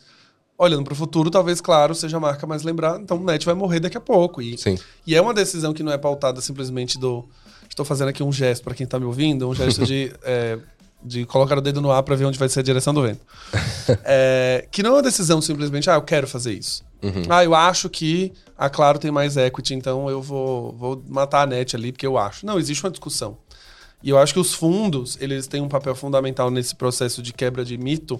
olhando 0.57 0.84
para 0.84 0.91
o 0.91 0.97
futuro, 0.97 1.31
talvez 1.31 1.61
Claro 1.61 1.95
seja 1.95 2.17
a 2.17 2.19
marca 2.19 2.45
mais 2.45 2.63
lembrada, 2.63 2.99
então 3.01 3.15
o 3.15 3.23
Net 3.23 3.45
vai 3.45 3.55
morrer 3.55 3.79
daqui 3.79 3.95
a 3.95 4.01
pouco. 4.01 4.41
E, 4.41 4.57
Sim. 4.57 4.77
e 5.07 5.15
é 5.15 5.21
uma 5.21 5.34
decisão 5.34 5.73
que 5.73 5.81
não 5.81 5.93
é 5.93 5.97
pautada 5.97 6.41
simplesmente 6.41 6.99
do. 6.99 7.23
Estou 7.69 7.86
fazendo 7.86 8.09
aqui 8.09 8.21
um 8.21 8.34
gesto 8.34 8.65
para 8.65 8.75
quem 8.75 8.84
está 8.84 8.99
me 8.99 9.05
ouvindo, 9.05 9.47
um 9.47 9.55
gesto 9.55 9.86
de, 9.86 10.13
é, 10.23 10.59
de 11.01 11.25
colocar 11.25 11.57
o 11.57 11.61
dedo 11.61 11.79
no 11.79 11.89
ar 11.89 12.03
para 12.03 12.17
ver 12.17 12.25
onde 12.25 12.38
vai 12.38 12.49
ser 12.49 12.59
a 12.59 12.63
direção 12.63 12.93
do 12.93 13.01
vento. 13.01 13.21
É, 14.03 14.67
que 14.71 14.84
não 14.84 14.89
é 14.89 14.93
uma 14.95 15.01
decisão 15.01 15.41
simplesmente, 15.41 15.89
ah, 15.89 15.95
eu 15.95 16.01
quero 16.01 16.27
fazer 16.27 16.51
isso. 16.51 16.84
Uhum. 17.04 17.24
Ah, 17.30 17.43
eu 17.43 17.54
acho 17.54 17.89
que 17.89 18.32
a 18.58 18.70
Claro 18.70 18.97
tem 18.97 19.12
mais 19.12 19.36
equity, 19.36 19.74
então 19.74 20.10
eu 20.10 20.22
vou, 20.22 20.72
vou 20.72 21.04
matar 21.08 21.41
a 21.41 21.45
net 21.45 21.76
ali 21.76 21.91
porque 21.91 22.08
eu 22.08 22.18
acho. 22.18 22.45
Não, 22.45 22.58
existe 22.58 22.84
uma 22.84 22.91
discussão. 22.91 23.38
E 24.01 24.10
eu 24.10 24.18
acho 24.18 24.34
que 24.34 24.39
os 24.39 24.54
fundos, 24.54 25.18
eles 25.20 25.47
têm 25.47 25.62
um 25.62 25.70
papel 25.70 25.95
fundamental 25.95 26.49
nesse 26.49 26.76
processo 26.76 27.22
de 27.22 27.34
quebra 27.34 27.64
de 27.64 27.78
mito, 27.78 28.20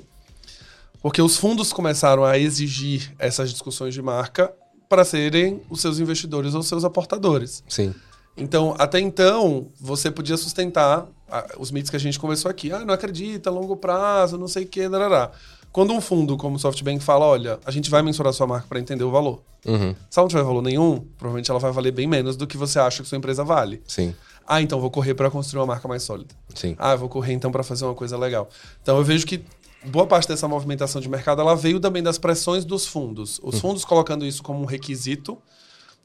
porque 1.02 1.22
os 1.22 1.38
fundos 1.38 1.74
começaram 1.74 2.24
a 2.24 2.38
exigir 2.38 3.14
essas 3.20 3.52
discussões 3.52 3.94
de 3.94 4.02
marca 4.02 4.54
para 4.88 5.04
serem 5.04 5.62
os 5.70 5.82
seus 5.82 6.00
investidores 6.00 6.54
ou 6.54 6.64
seus 6.64 6.86
aportadores. 6.86 7.64
Sim. 7.68 7.94
Então, 8.36 8.74
até 8.80 9.00
então, 9.00 9.68
você 9.80 10.10
podia 10.10 10.38
sustentar 10.38 11.08
ah, 11.30 11.46
os 11.58 11.72
mitos 11.72 11.90
que 11.90 11.96
a 11.96 12.00
gente 12.00 12.20
conversou 12.20 12.50
aqui. 12.50 12.72
Ah, 12.72 12.84
não 12.86 12.94
acredita, 12.94 13.50
longo 13.52 13.76
prazo, 13.76 14.38
não 14.38 14.48
sei 14.48 14.64
o 14.64 14.68
que, 14.68 14.88
darará. 14.88 15.32
Quando 15.74 15.92
um 15.92 16.00
fundo 16.00 16.38
como 16.38 16.56
o 16.56 16.60
SoftBank 16.60 17.04
fala, 17.04 17.26
olha, 17.26 17.60
a 17.66 17.72
gente 17.72 17.90
vai 17.90 18.04
mensurar 18.04 18.32
sua 18.32 18.46
marca 18.46 18.68
para 18.68 18.80
entender 18.80 19.04
o 19.04 19.10
valor. 19.10 19.42
Uhum. 19.66 19.96
Se 20.08 20.20
ela 20.20 20.26
não 20.26 20.28
tiver 20.28 20.44
valor 20.44 20.62
nenhum, 20.62 21.00
provavelmente 21.18 21.50
ela 21.50 21.60
vai 21.60 21.72
valer 21.72 21.92
bem 21.92 22.06
menos 22.06 22.38
do 22.38 22.46
que 22.46 22.56
você 22.56 22.78
acha 22.78 23.02
que 23.02 23.10
sua 23.10 23.18
empresa 23.18 23.44
vale. 23.44 23.82
Sim. 23.88 24.14
Ah, 24.48 24.62
então 24.62 24.80
vou 24.80 24.92
correr 24.92 25.16
para 25.16 25.32
construir 25.32 25.62
uma 25.62 25.66
marca 25.66 25.88
mais 25.88 26.04
sólida. 26.04 26.36
Sim. 26.54 26.76
Ah, 26.78 26.96
vou 26.96 27.10
correr 27.10 27.34
então 27.34 27.52
para 27.52 27.64
fazer 27.64 27.86
uma 27.86 27.96
coisa 27.96 28.16
legal. 28.16 28.48
Então 28.84 28.98
eu 28.98 29.04
vejo 29.04 29.26
que 29.26 29.44
boa 29.86 30.06
parte 30.06 30.28
dessa 30.28 30.48
movimentação 30.48 31.02
de 31.02 31.10
mercado 31.10 31.42
ela 31.42 31.56
veio 31.56 31.80
também 31.80 32.04
das 32.04 32.20
pressões 32.20 32.64
dos 32.64 32.86
fundos. 32.86 33.40
Os 33.42 33.60
fundos 33.60 33.84
colocando 33.84 34.28
isso 34.28 34.44
como 34.44 34.62
um 34.62 34.66
requisito. 34.66 35.42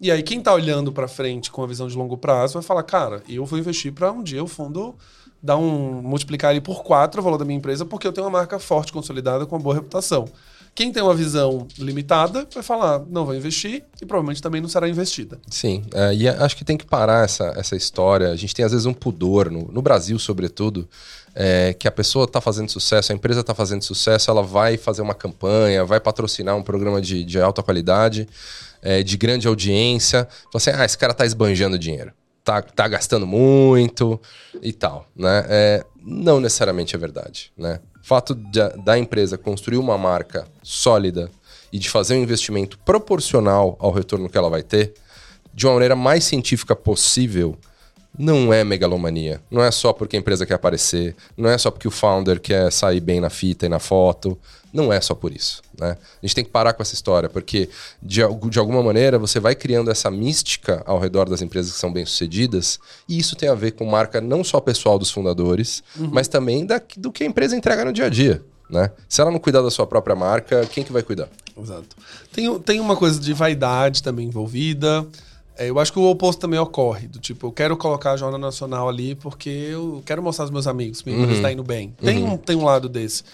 E 0.00 0.10
aí 0.10 0.22
quem 0.22 0.38
está 0.38 0.54
olhando 0.54 0.90
para 0.92 1.06
frente 1.06 1.50
com 1.50 1.62
a 1.62 1.66
visão 1.66 1.88
de 1.88 1.94
longo 1.94 2.16
prazo 2.16 2.54
vai 2.54 2.62
falar, 2.62 2.84
cara, 2.84 3.22
eu 3.28 3.44
vou 3.44 3.58
investir 3.58 3.92
para 3.92 4.10
um 4.10 4.22
dia 4.22 4.42
o 4.42 4.46
fundo 4.46 4.96
dar 5.42 5.56
um 5.56 6.02
multiplicar 6.02 6.50
ele 6.50 6.60
por 6.60 6.82
quatro 6.82 7.20
o 7.20 7.24
valor 7.24 7.38
da 7.38 7.44
minha 7.44 7.56
empresa 7.56 7.84
porque 7.84 8.06
eu 8.06 8.12
tenho 8.12 8.26
uma 8.26 8.38
marca 8.38 8.58
forte, 8.58 8.92
consolidada, 8.92 9.46
com 9.46 9.56
uma 9.56 9.62
boa 9.62 9.74
reputação. 9.74 10.26
Quem 10.74 10.92
tem 10.92 11.02
uma 11.02 11.14
visão 11.14 11.66
limitada 11.76 12.46
vai 12.54 12.62
falar, 12.62 13.00
não 13.10 13.24
vou 13.24 13.34
investir 13.34 13.82
e 14.00 14.06
provavelmente 14.06 14.40
também 14.40 14.60
não 14.60 14.68
será 14.68 14.88
investida. 14.88 15.36
Sim, 15.50 15.84
é, 15.92 16.14
e 16.14 16.28
acho 16.28 16.56
que 16.56 16.64
tem 16.64 16.76
que 16.76 16.86
parar 16.86 17.24
essa, 17.24 17.52
essa 17.56 17.74
história. 17.74 18.30
A 18.30 18.36
gente 18.36 18.54
tem 18.54 18.64
às 18.64 18.70
vezes 18.70 18.86
um 18.86 18.94
pudor, 18.94 19.50
no, 19.50 19.66
no 19.72 19.82
Brasil 19.82 20.16
sobretudo, 20.20 20.88
é, 21.34 21.74
que 21.74 21.88
a 21.88 21.90
pessoa 21.90 22.26
está 22.26 22.40
fazendo 22.40 22.70
sucesso, 22.70 23.10
a 23.10 23.14
empresa 23.14 23.40
está 23.40 23.54
fazendo 23.54 23.82
sucesso, 23.82 24.30
ela 24.30 24.42
vai 24.42 24.76
fazer 24.76 25.02
uma 25.02 25.14
campanha, 25.14 25.84
vai 25.84 25.98
patrocinar 25.98 26.56
um 26.56 26.62
programa 26.62 27.00
de, 27.00 27.24
de 27.24 27.40
alta 27.40 27.60
qualidade, 27.60 28.28
é, 28.80 29.02
de 29.02 29.16
grande 29.16 29.48
audiência. 29.48 30.28
Fala 30.44 30.50
assim, 30.54 30.70
ah, 30.70 30.84
esse 30.84 30.96
cara 30.96 31.10
está 31.10 31.26
esbanjando 31.26 31.76
dinheiro 31.76 32.12
tá, 32.48 32.62
tá 32.62 32.88
gastando 32.88 33.26
muito 33.26 34.18
e 34.62 34.72
tal, 34.72 35.06
né? 35.14 35.44
É, 35.50 35.84
não 36.02 36.40
necessariamente 36.40 36.96
é 36.96 36.98
verdade, 36.98 37.52
né? 37.54 37.78
O 38.02 38.06
fato 38.06 38.34
de, 38.34 38.66
da 38.82 38.98
empresa 38.98 39.36
construir 39.36 39.76
uma 39.76 39.98
marca 39.98 40.48
sólida 40.62 41.30
e 41.70 41.78
de 41.78 41.90
fazer 41.90 42.14
um 42.14 42.22
investimento 42.22 42.78
proporcional 42.78 43.76
ao 43.78 43.92
retorno 43.92 44.30
que 44.30 44.38
ela 44.38 44.48
vai 44.48 44.62
ter, 44.62 44.94
de 45.52 45.66
uma 45.66 45.74
maneira 45.74 45.94
mais 45.94 46.24
científica 46.24 46.74
possível, 46.74 47.54
não 48.18 48.52
é 48.52 48.64
megalomania. 48.64 49.40
Não 49.50 49.62
é 49.62 49.70
só 49.70 49.92
porque 49.92 50.16
a 50.16 50.18
empresa 50.18 50.44
quer 50.44 50.54
aparecer, 50.54 51.14
não 51.36 51.48
é 51.48 51.56
só 51.56 51.70
porque 51.70 51.86
o 51.86 51.90
founder 51.90 52.40
quer 52.40 52.72
sair 52.72 53.00
bem 53.00 53.20
na 53.20 53.30
fita 53.30 53.66
e 53.66 53.68
na 53.68 53.78
foto. 53.78 54.36
Não 54.72 54.92
é 54.92 55.00
só 55.00 55.14
por 55.14 55.32
isso. 55.32 55.62
Né? 55.78 55.96
A 56.22 56.26
gente 56.26 56.34
tem 56.34 56.44
que 56.44 56.50
parar 56.50 56.74
com 56.74 56.82
essa 56.82 56.92
história, 56.92 57.28
porque 57.28 57.70
de, 58.02 58.20
de 58.50 58.58
alguma 58.58 58.82
maneira 58.82 59.18
você 59.18 59.40
vai 59.40 59.54
criando 59.54 59.90
essa 59.90 60.10
mística 60.10 60.82
ao 60.84 60.98
redor 60.98 61.28
das 61.28 61.40
empresas 61.40 61.72
que 61.72 61.78
são 61.78 61.92
bem-sucedidas, 61.92 62.78
e 63.08 63.18
isso 63.18 63.34
tem 63.34 63.48
a 63.48 63.54
ver 63.54 63.72
com 63.72 63.86
marca 63.86 64.20
não 64.20 64.44
só 64.44 64.60
pessoal 64.60 64.98
dos 64.98 65.10
fundadores, 65.10 65.82
uhum. 65.98 66.10
mas 66.12 66.28
também 66.28 66.66
da, 66.66 66.80
do 66.96 67.10
que 67.10 67.24
a 67.24 67.26
empresa 67.26 67.56
entrega 67.56 67.84
no 67.84 67.92
dia 67.92 68.06
a 68.06 68.08
dia. 68.10 68.42
Né? 68.68 68.90
Se 69.08 69.22
ela 69.22 69.30
não 69.30 69.38
cuidar 69.38 69.62
da 69.62 69.70
sua 69.70 69.86
própria 69.86 70.14
marca, 70.14 70.66
quem 70.66 70.84
que 70.84 70.92
vai 70.92 71.02
cuidar? 71.02 71.28
Exato. 71.56 71.96
Tem, 72.30 72.58
tem 72.60 72.80
uma 72.80 72.96
coisa 72.96 73.18
de 73.18 73.32
vaidade 73.32 74.02
também 74.02 74.26
envolvida. 74.26 75.06
É, 75.58 75.68
eu 75.68 75.78
acho 75.78 75.92
que 75.92 75.98
o 75.98 76.08
oposto 76.08 76.40
também 76.40 76.58
ocorre. 76.58 77.08
Do 77.08 77.18
tipo, 77.18 77.48
eu 77.48 77.52
quero 77.52 77.76
colocar 77.76 78.12
a 78.12 78.16
Jornada 78.16 78.40
Nacional 78.40 78.88
ali 78.88 79.14
porque 79.16 79.50
eu 79.50 80.02
quero 80.06 80.22
mostrar 80.22 80.44
aos 80.44 80.50
meus 80.50 80.66
amigos, 80.66 81.02
minha 81.02 81.18
empresa 81.18 81.34
está 81.34 81.48
uhum. 81.48 81.54
indo 81.54 81.64
bem. 81.64 81.94
Tem, 82.00 82.22
uhum. 82.22 82.34
um, 82.34 82.36
tem 82.36 82.56
um 82.56 82.64
lado 82.64 82.88
desse. 82.88 83.24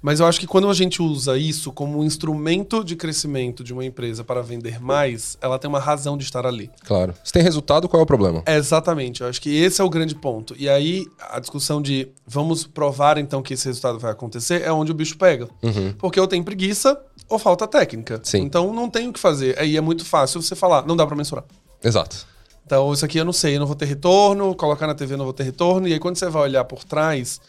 Mas 0.00 0.20
eu 0.20 0.26
acho 0.26 0.38
que 0.38 0.46
quando 0.46 0.68
a 0.68 0.74
gente 0.74 1.00
usa 1.00 1.38
isso 1.38 1.72
como 1.72 1.98
um 1.98 2.04
instrumento 2.04 2.84
de 2.84 2.94
crescimento 2.94 3.64
de 3.64 3.72
uma 3.72 3.82
empresa 3.82 4.22
para 4.22 4.42
vender 4.42 4.78
mais, 4.78 5.38
ela 5.40 5.58
tem 5.58 5.66
uma 5.66 5.78
razão 5.78 6.18
de 6.18 6.24
estar 6.24 6.46
ali. 6.46 6.70
Claro. 6.84 7.14
Se 7.24 7.32
tem 7.32 7.42
resultado, 7.42 7.88
qual 7.88 8.00
é 8.00 8.04
o 8.04 8.06
problema? 8.06 8.42
É, 8.44 8.56
exatamente. 8.56 9.22
Eu 9.22 9.28
acho 9.28 9.40
que 9.40 9.56
esse 9.56 9.80
é 9.80 9.84
o 9.84 9.88
grande 9.88 10.14
ponto. 10.14 10.54
E 10.58 10.68
aí, 10.68 11.06
a 11.18 11.40
discussão 11.40 11.80
de 11.80 12.06
vamos 12.26 12.66
provar 12.66 13.16
então 13.16 13.40
que 13.40 13.54
esse 13.54 13.64
resultado 13.64 13.98
vai 13.98 14.12
acontecer 14.12 14.60
é 14.60 14.70
onde 14.70 14.92
o 14.92 14.94
bicho 14.94 15.16
pega. 15.16 15.48
Uhum. 15.62 15.94
Porque 15.96 16.20
eu 16.20 16.26
tenho 16.26 16.44
preguiça 16.44 17.00
ou 17.26 17.38
falta 17.38 17.66
técnica. 17.66 18.20
Sim. 18.22 18.42
Então 18.42 18.74
não 18.74 18.90
tem 18.90 19.08
o 19.08 19.12
que 19.12 19.18
fazer. 19.18 19.58
Aí 19.58 19.74
é 19.74 19.80
muito 19.80 20.04
fácil 20.04 20.42
você 20.42 20.54
falar, 20.54 20.86
não 20.86 20.96
dá 20.96 21.06
para 21.06 21.16
mensurar. 21.16 21.44
Exato. 21.84 22.26
Então, 22.66 22.92
isso 22.92 23.04
aqui 23.04 23.18
eu 23.18 23.24
não 23.24 23.32
sei, 23.32 23.56
eu 23.56 23.60
não 23.60 23.66
vou 23.66 23.76
ter 23.76 23.84
retorno, 23.84 24.54
colocar 24.54 24.86
na 24.86 24.94
TV 24.94 25.14
eu 25.14 25.18
não 25.18 25.24
vou 25.24 25.34
ter 25.34 25.42
retorno. 25.42 25.86
E 25.86 25.92
aí, 25.92 25.98
quando 25.98 26.16
você 26.16 26.28
vai 26.28 26.42
olhar 26.42 26.64
por 26.64 26.82
trás, 26.82 27.40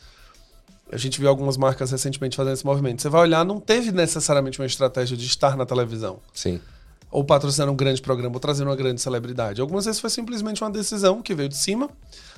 a 0.92 0.98
gente 0.98 1.20
viu 1.20 1.30
algumas 1.30 1.56
marcas 1.58 1.92
recentemente 1.92 2.36
fazendo 2.36 2.54
esse 2.54 2.66
movimento. 2.66 3.02
Você 3.02 3.10
vai 3.10 3.22
olhar, 3.22 3.46
não 3.46 3.60
teve 3.60 3.92
necessariamente 3.92 4.60
uma 4.60 4.66
estratégia 4.66 5.16
de 5.16 5.26
estar 5.26 5.56
na 5.56 5.66
televisão. 5.66 6.20
Sim. 6.34 6.60
Ou 7.10 7.24
patrocinar 7.24 7.70
um 7.70 7.76
grande 7.76 8.02
programa, 8.02 8.36
ou 8.36 8.40
trazer 8.42 8.66
uma 8.66 8.76
grande 8.76 9.00
celebridade. 9.00 9.62
Algumas 9.62 9.86
vezes 9.86 10.02
foi 10.02 10.10
simplesmente 10.10 10.62
uma 10.62 10.70
decisão 10.70 11.22
que 11.22 11.34
veio 11.34 11.48
de 11.48 11.56
cima. 11.56 11.90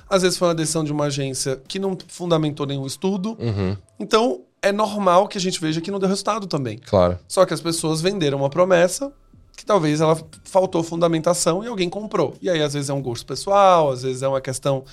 Às 0.08 0.22
vezes 0.22 0.38
foi 0.38 0.48
uma 0.48 0.54
decisão 0.54 0.84
de 0.84 0.92
uma 0.92 1.06
agência 1.06 1.60
que 1.66 1.80
não 1.80 1.98
fundamentou 2.06 2.64
nenhum 2.64 2.86
estudo. 2.86 3.36
Uhum. 3.40 3.76
Então, 3.98 4.42
é 4.62 4.70
normal 4.70 5.26
que 5.26 5.36
a 5.36 5.40
gente 5.40 5.60
veja 5.60 5.80
que 5.80 5.90
não 5.90 5.98
deu 5.98 6.08
resultado 6.08 6.46
também. 6.46 6.78
Claro. 6.78 7.18
Só 7.26 7.44
que 7.44 7.52
as 7.52 7.60
pessoas 7.60 8.00
venderam 8.00 8.38
uma 8.38 8.48
promessa 8.48 9.12
que 9.58 9.66
talvez 9.66 10.00
ela 10.00 10.16
faltou 10.44 10.84
fundamentação 10.84 11.64
e 11.64 11.66
alguém 11.66 11.90
comprou. 11.90 12.36
E 12.40 12.48
aí, 12.48 12.62
às 12.62 12.74
vezes, 12.74 12.88
é 12.88 12.94
um 12.94 13.02
gosto 13.02 13.26
pessoal, 13.26 13.90
às 13.90 14.04
vezes 14.04 14.22
é 14.22 14.28
uma 14.28 14.40
questão 14.40 14.84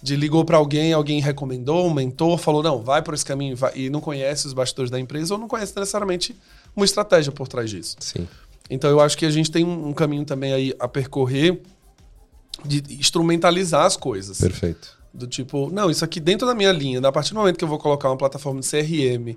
de 0.00 0.14
ligou 0.14 0.44
para 0.44 0.56
alguém, 0.56 0.92
alguém 0.92 1.20
recomendou, 1.20 1.88
um 1.88 1.92
mentor, 1.92 2.38
falou, 2.38 2.62
não, 2.62 2.80
vai 2.80 3.02
por 3.02 3.14
esse 3.14 3.24
caminho 3.24 3.56
vai, 3.56 3.72
e 3.74 3.90
não 3.90 4.00
conhece 4.00 4.46
os 4.46 4.52
bastidores 4.52 4.92
da 4.92 5.00
empresa 5.00 5.34
ou 5.34 5.40
não 5.40 5.48
conhece 5.48 5.74
necessariamente 5.76 6.36
uma 6.74 6.84
estratégia 6.84 7.32
por 7.32 7.48
trás 7.48 7.68
disso. 7.68 7.96
Sim. 7.98 8.28
Então 8.70 8.88
eu 8.88 9.00
acho 9.00 9.18
que 9.18 9.26
a 9.26 9.30
gente 9.30 9.50
tem 9.50 9.64
um, 9.64 9.92
caminho 9.92 10.24
também 10.24 10.52
aí 10.52 10.72
a 10.78 10.86
percorrer 10.86 11.60
de 12.64 12.80
instrumentalizar 12.94 13.84
as 13.84 13.96
coisas. 13.96 14.38
Perfeito. 14.40 14.96
Do 15.12 15.26
tipo, 15.26 15.68
não, 15.72 15.90
isso 15.90 16.04
aqui 16.04 16.20
dentro 16.20 16.46
da 16.46 16.54
minha 16.54 16.70
linha, 16.70 17.00
a 17.00 17.12
partir 17.12 17.34
do 17.34 17.40
momento 17.40 17.56
que 17.56 17.64
eu 17.64 17.68
vou 17.68 17.78
colocar 17.78 18.08
uma 18.08 18.16
plataforma 18.16 18.60
de 18.60 18.68
CRM 18.68 19.36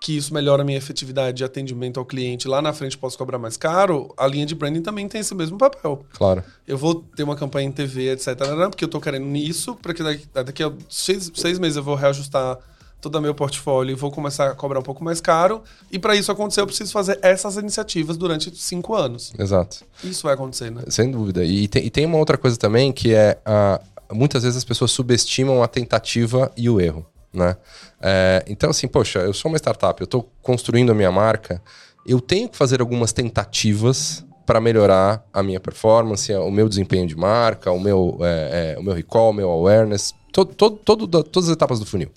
que 0.00 0.16
isso 0.16 0.32
melhora 0.32 0.62
a 0.62 0.64
minha 0.64 0.78
efetividade 0.78 1.38
de 1.38 1.44
atendimento 1.44 1.98
ao 1.98 2.06
cliente, 2.06 2.46
lá 2.46 2.60
na 2.60 2.72
frente 2.72 2.96
posso 2.96 3.16
cobrar 3.16 3.38
mais 3.38 3.56
caro, 3.56 4.12
a 4.16 4.26
linha 4.26 4.46
de 4.46 4.54
branding 4.54 4.82
também 4.82 5.08
tem 5.08 5.20
esse 5.20 5.34
mesmo 5.34 5.58
papel. 5.58 6.04
Claro. 6.12 6.44
Eu 6.66 6.76
vou 6.76 6.94
ter 7.16 7.22
uma 7.22 7.36
campanha 7.36 7.68
em 7.68 7.72
TV, 7.72 8.12
etc., 8.12 8.36
porque 8.70 8.84
eu 8.84 8.86
estou 8.86 9.00
querendo 9.00 9.34
isso, 9.36 9.74
porque 9.76 10.02
daqui, 10.02 10.26
daqui 10.32 10.62
a 10.62 10.72
seis, 10.88 11.30
seis 11.34 11.58
meses 11.58 11.76
eu 11.76 11.82
vou 11.82 11.94
reajustar 11.94 12.58
todo 13.00 13.16
o 13.16 13.20
meu 13.20 13.34
portfólio 13.34 13.92
e 13.92 13.94
vou 13.94 14.10
começar 14.10 14.50
a 14.50 14.54
cobrar 14.54 14.80
um 14.80 14.82
pouco 14.82 15.02
mais 15.04 15.20
caro. 15.20 15.62
E 15.90 15.98
para 15.98 16.16
isso 16.16 16.30
acontecer, 16.32 16.60
eu 16.60 16.66
preciso 16.66 16.92
fazer 16.92 17.18
essas 17.22 17.56
iniciativas 17.56 18.16
durante 18.16 18.54
cinco 18.56 18.94
anos. 18.94 19.32
Exato. 19.38 19.84
Isso 20.02 20.22
vai 20.24 20.34
acontecer, 20.34 20.70
né? 20.70 20.82
Sem 20.88 21.10
dúvida. 21.10 21.44
E 21.44 21.68
tem, 21.68 21.84
e 21.84 21.90
tem 21.90 22.06
uma 22.06 22.18
outra 22.18 22.36
coisa 22.36 22.56
também 22.56 22.92
que 22.92 23.14
é. 23.14 23.38
Uh, 23.46 24.14
muitas 24.14 24.42
vezes 24.44 24.56
as 24.56 24.64
pessoas 24.64 24.92
subestimam 24.92 25.62
a 25.62 25.68
tentativa 25.68 26.50
e 26.56 26.70
o 26.70 26.80
erro 26.80 27.04
né? 27.36 27.56
É, 28.00 28.44
então, 28.48 28.70
assim, 28.70 28.88
poxa, 28.88 29.20
eu 29.20 29.32
sou 29.32 29.50
uma 29.50 29.58
startup, 29.58 30.00
eu 30.00 30.04
estou 30.06 30.30
construindo 30.42 30.90
a 30.90 30.94
minha 30.94 31.12
marca, 31.12 31.62
eu 32.06 32.20
tenho 32.20 32.48
que 32.48 32.56
fazer 32.56 32.80
algumas 32.80 33.12
tentativas 33.12 34.24
para 34.46 34.60
melhorar 34.60 35.26
a 35.32 35.42
minha 35.42 35.58
performance, 35.58 36.32
o 36.32 36.50
meu 36.50 36.68
desempenho 36.68 37.06
de 37.06 37.16
marca, 37.16 37.70
o 37.72 37.80
meu, 37.80 38.18
é, 38.22 38.74
é, 38.76 38.78
o 38.78 38.82
meu 38.82 38.94
recall, 38.94 39.30
o 39.30 39.34
meu 39.34 39.50
awareness, 39.50 40.14
todo, 40.32 40.54
todo, 40.54 40.76
todo, 40.76 41.06
todas 41.24 41.48
as 41.48 41.54
etapas 41.54 41.80
do 41.80 41.86
funil. 41.86 42.10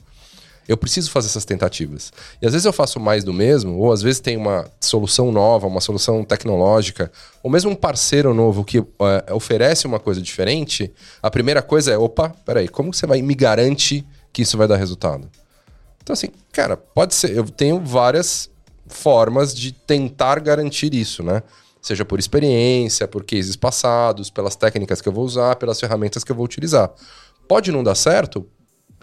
Eu 0.67 0.77
preciso 0.77 1.09
fazer 1.09 1.25
essas 1.25 1.45
tentativas. 1.45 2.13
E 2.39 2.45
às 2.45 2.53
vezes 2.53 2.63
eu 2.63 2.71
faço 2.71 2.99
mais 2.99 3.23
do 3.23 3.33
mesmo, 3.33 3.79
ou 3.79 3.91
às 3.91 4.03
vezes 4.03 4.19
tem 4.19 4.37
uma 4.37 4.69
solução 4.79 5.31
nova, 5.31 5.65
uma 5.65 5.81
solução 5.81 6.23
tecnológica, 6.23 7.11
ou 7.41 7.49
mesmo 7.49 7.71
um 7.71 7.75
parceiro 7.75 8.35
novo 8.35 8.63
que 8.63 8.77
é, 8.77 9.33
oferece 9.33 9.87
uma 9.87 9.99
coisa 9.99 10.21
diferente. 10.21 10.93
A 11.23 11.31
primeira 11.31 11.63
coisa 11.63 11.91
é: 11.91 11.97
opa, 11.97 12.29
peraí, 12.45 12.67
como 12.67 12.93
você 12.93 13.07
vai 13.07 13.19
me 13.23 13.33
garante 13.33 14.05
que 14.39 14.43
isso 14.43 14.57
vai 14.57 14.67
dar 14.69 14.77
resultado. 14.77 15.29
Então, 16.01 16.13
assim, 16.13 16.29
cara, 16.53 16.77
pode 16.77 17.13
ser. 17.13 17.35
Eu 17.35 17.43
tenho 17.43 17.79
várias 17.81 18.49
formas 18.87 19.53
de 19.53 19.73
tentar 19.73 20.39
garantir 20.39 20.93
isso, 20.93 21.21
né? 21.21 21.43
Seja 21.81 22.05
por 22.05 22.19
experiência, 22.19 23.07
por 23.07 23.23
cases 23.25 23.57
passados, 23.57 24.29
pelas 24.29 24.55
técnicas 24.55 25.01
que 25.01 25.09
eu 25.09 25.13
vou 25.13 25.25
usar, 25.25 25.57
pelas 25.57 25.79
ferramentas 25.79 26.23
que 26.23 26.31
eu 26.31 26.35
vou 26.35 26.45
utilizar. 26.45 26.89
Pode 27.47 27.71
não 27.71 27.83
dar 27.83 27.95
certo? 27.95 28.47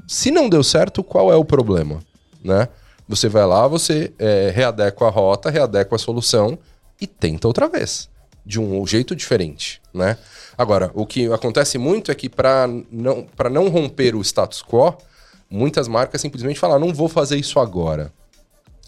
Se 0.09 0.30
não 0.30 0.49
deu 0.49 0.62
certo, 0.62 1.05
qual 1.05 1.30
é 1.30 1.37
o 1.37 1.45
problema? 1.45 2.01
Né? 2.43 2.68
Você 3.07 3.28
vai 3.28 3.47
lá, 3.47 3.68
você 3.68 4.12
é, 4.18 4.51
readequa 4.55 5.07
a 5.07 5.11
rota, 5.11 5.51
readequa 5.51 5.97
a 5.97 5.99
solução 5.99 6.59
e 7.01 7.07
tenta 7.07 7.47
outra 7.47 7.68
vez. 7.68 8.09
De 8.45 8.61
um 8.61 8.87
jeito 8.87 9.14
diferente, 9.16 9.82
né? 9.93 10.16
Agora, 10.57 10.91
o 10.95 11.05
que 11.05 11.30
acontece 11.32 11.78
muito 11.78 12.11
é 12.12 12.14
que 12.14 12.28
para 12.28 12.68
não, 12.91 13.26
não 13.51 13.68
romper 13.68 14.14
o 14.14 14.22
status 14.22 14.62
quo, 14.62 14.97
muitas 15.51 15.88
marcas 15.88 16.20
simplesmente 16.20 16.59
falam, 16.59 16.78
não 16.78 16.92
vou 16.92 17.09
fazer 17.09 17.36
isso 17.36 17.59
agora. 17.59 18.12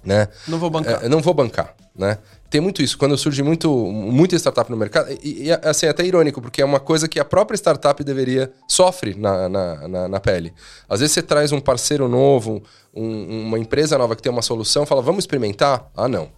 Né? 0.04 0.28
Não 0.46 0.59
vou 0.59 0.70
bancar. 0.70 1.04
É, 1.04 1.09
não 1.09 1.20
vou 1.20 1.34
bancar, 1.34 1.74
né? 1.94 2.18
Tem 2.48 2.61
muito 2.61 2.82
isso. 2.82 2.96
Quando 2.96 3.18
surge 3.18 3.42
muito, 3.42 3.68
muita 3.70 4.36
startup 4.36 4.70
no 4.70 4.76
mercado, 4.76 5.11
e, 5.22 5.48
e 5.48 5.52
assim, 5.52 5.86
é 5.86 5.90
até 5.90 6.04
irônico, 6.06 6.40
porque 6.40 6.62
é 6.62 6.64
uma 6.64 6.80
coisa 6.80 7.06
que 7.06 7.20
a 7.20 7.24
própria 7.24 7.56
startup 7.56 8.02
deveria, 8.02 8.50
sofre 8.66 9.14
na, 9.14 9.48
na, 9.48 9.88
na, 9.88 10.09
na 10.09 10.20
pele. 10.20 10.54
Às 10.88 11.00
vezes 11.00 11.12
você 11.12 11.22
traz 11.22 11.52
um 11.52 11.61
parceiro 11.61 12.09
novo, 12.09 12.62
um, 12.94 13.46
uma 13.48 13.59
empresa 13.59 13.98
nova 13.98 14.16
que 14.16 14.22
tem 14.22 14.32
uma 14.32 14.40
solução, 14.40 14.86
fala, 14.86 15.02
vamos 15.02 15.24
experimentar? 15.24 15.90
Ah, 15.94 16.09
não. 16.09 16.30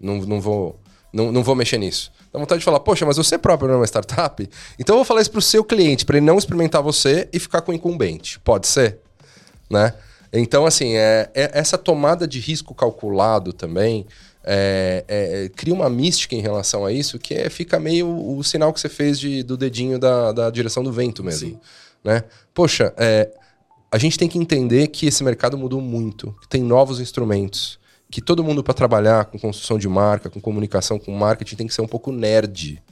Não, 0.00 0.16
não 0.16 0.40
vou... 0.40 0.80
Não, 1.12 1.30
não 1.30 1.44
vou 1.44 1.54
mexer 1.54 1.78
nisso. 1.78 2.10
Dá 2.32 2.40
vontade 2.40 2.58
de 2.58 2.64
falar, 2.64 2.80
poxa, 2.80 3.06
mas 3.06 3.16
você 3.16 3.38
próprio 3.38 3.68
não 3.68 3.76
é 3.76 3.78
uma 3.78 3.86
startup? 3.86 4.50
Então 4.76 4.94
eu 4.94 4.98
vou 4.98 5.04
falar 5.04 5.20
isso 5.20 5.30
para 5.30 5.38
o 5.38 5.42
seu 5.42 5.62
cliente, 5.62 6.04
para 6.04 6.16
ele 6.16 6.26
não 6.26 6.36
experimentar 6.36 6.82
você 6.82 7.28
e 7.32 7.38
ficar 7.38 7.60
com 7.60 7.70
o 7.70 7.74
incumbente. 7.74 8.40
Pode 8.40 8.66
ser? 8.66 8.98
Né? 9.70 9.94
Então, 10.32 10.66
assim, 10.66 10.96
é, 10.96 11.30
é 11.34 11.50
essa 11.54 11.78
tomada 11.78 12.26
de 12.26 12.40
risco 12.40 12.74
calculado 12.74 13.52
também 13.52 14.06
é, 14.44 15.04
é, 15.08 15.48
cria 15.56 15.72
uma 15.72 15.88
mística 15.88 16.34
em 16.34 16.40
relação 16.40 16.84
a 16.84 16.92
isso 16.92 17.18
que 17.18 17.32
é, 17.32 17.48
fica 17.48 17.80
meio 17.80 18.06
o 18.06 18.44
sinal 18.44 18.72
que 18.72 18.80
você 18.80 18.90
fez 18.90 19.18
de, 19.18 19.42
do 19.42 19.56
dedinho 19.56 19.98
da, 19.98 20.32
da 20.32 20.50
direção 20.50 20.82
do 20.82 20.92
vento 20.92 21.24
mesmo. 21.24 21.50
Sim. 21.50 21.58
Né? 22.04 22.22
Poxa, 22.52 22.92
é, 22.98 23.30
a 23.90 23.96
gente 23.96 24.18
tem 24.18 24.28
que 24.28 24.38
entender 24.38 24.88
que 24.88 25.06
esse 25.06 25.24
mercado 25.24 25.56
mudou 25.56 25.80
muito, 25.80 26.34
que 26.42 26.48
tem 26.48 26.62
novos 26.62 27.00
instrumentos, 27.00 27.78
que 28.10 28.20
todo 28.20 28.44
mundo 28.44 28.62
para 28.62 28.74
trabalhar 28.74 29.24
com 29.24 29.38
construção 29.38 29.78
de 29.78 29.88
marca, 29.88 30.28
com 30.28 30.40
comunicação, 30.40 30.98
com 30.98 31.10
marketing 31.12 31.56
tem 31.56 31.66
que 31.66 31.74
ser 31.74 31.80
um 31.80 31.88
pouco 31.88 32.12
nerd, 32.12 32.82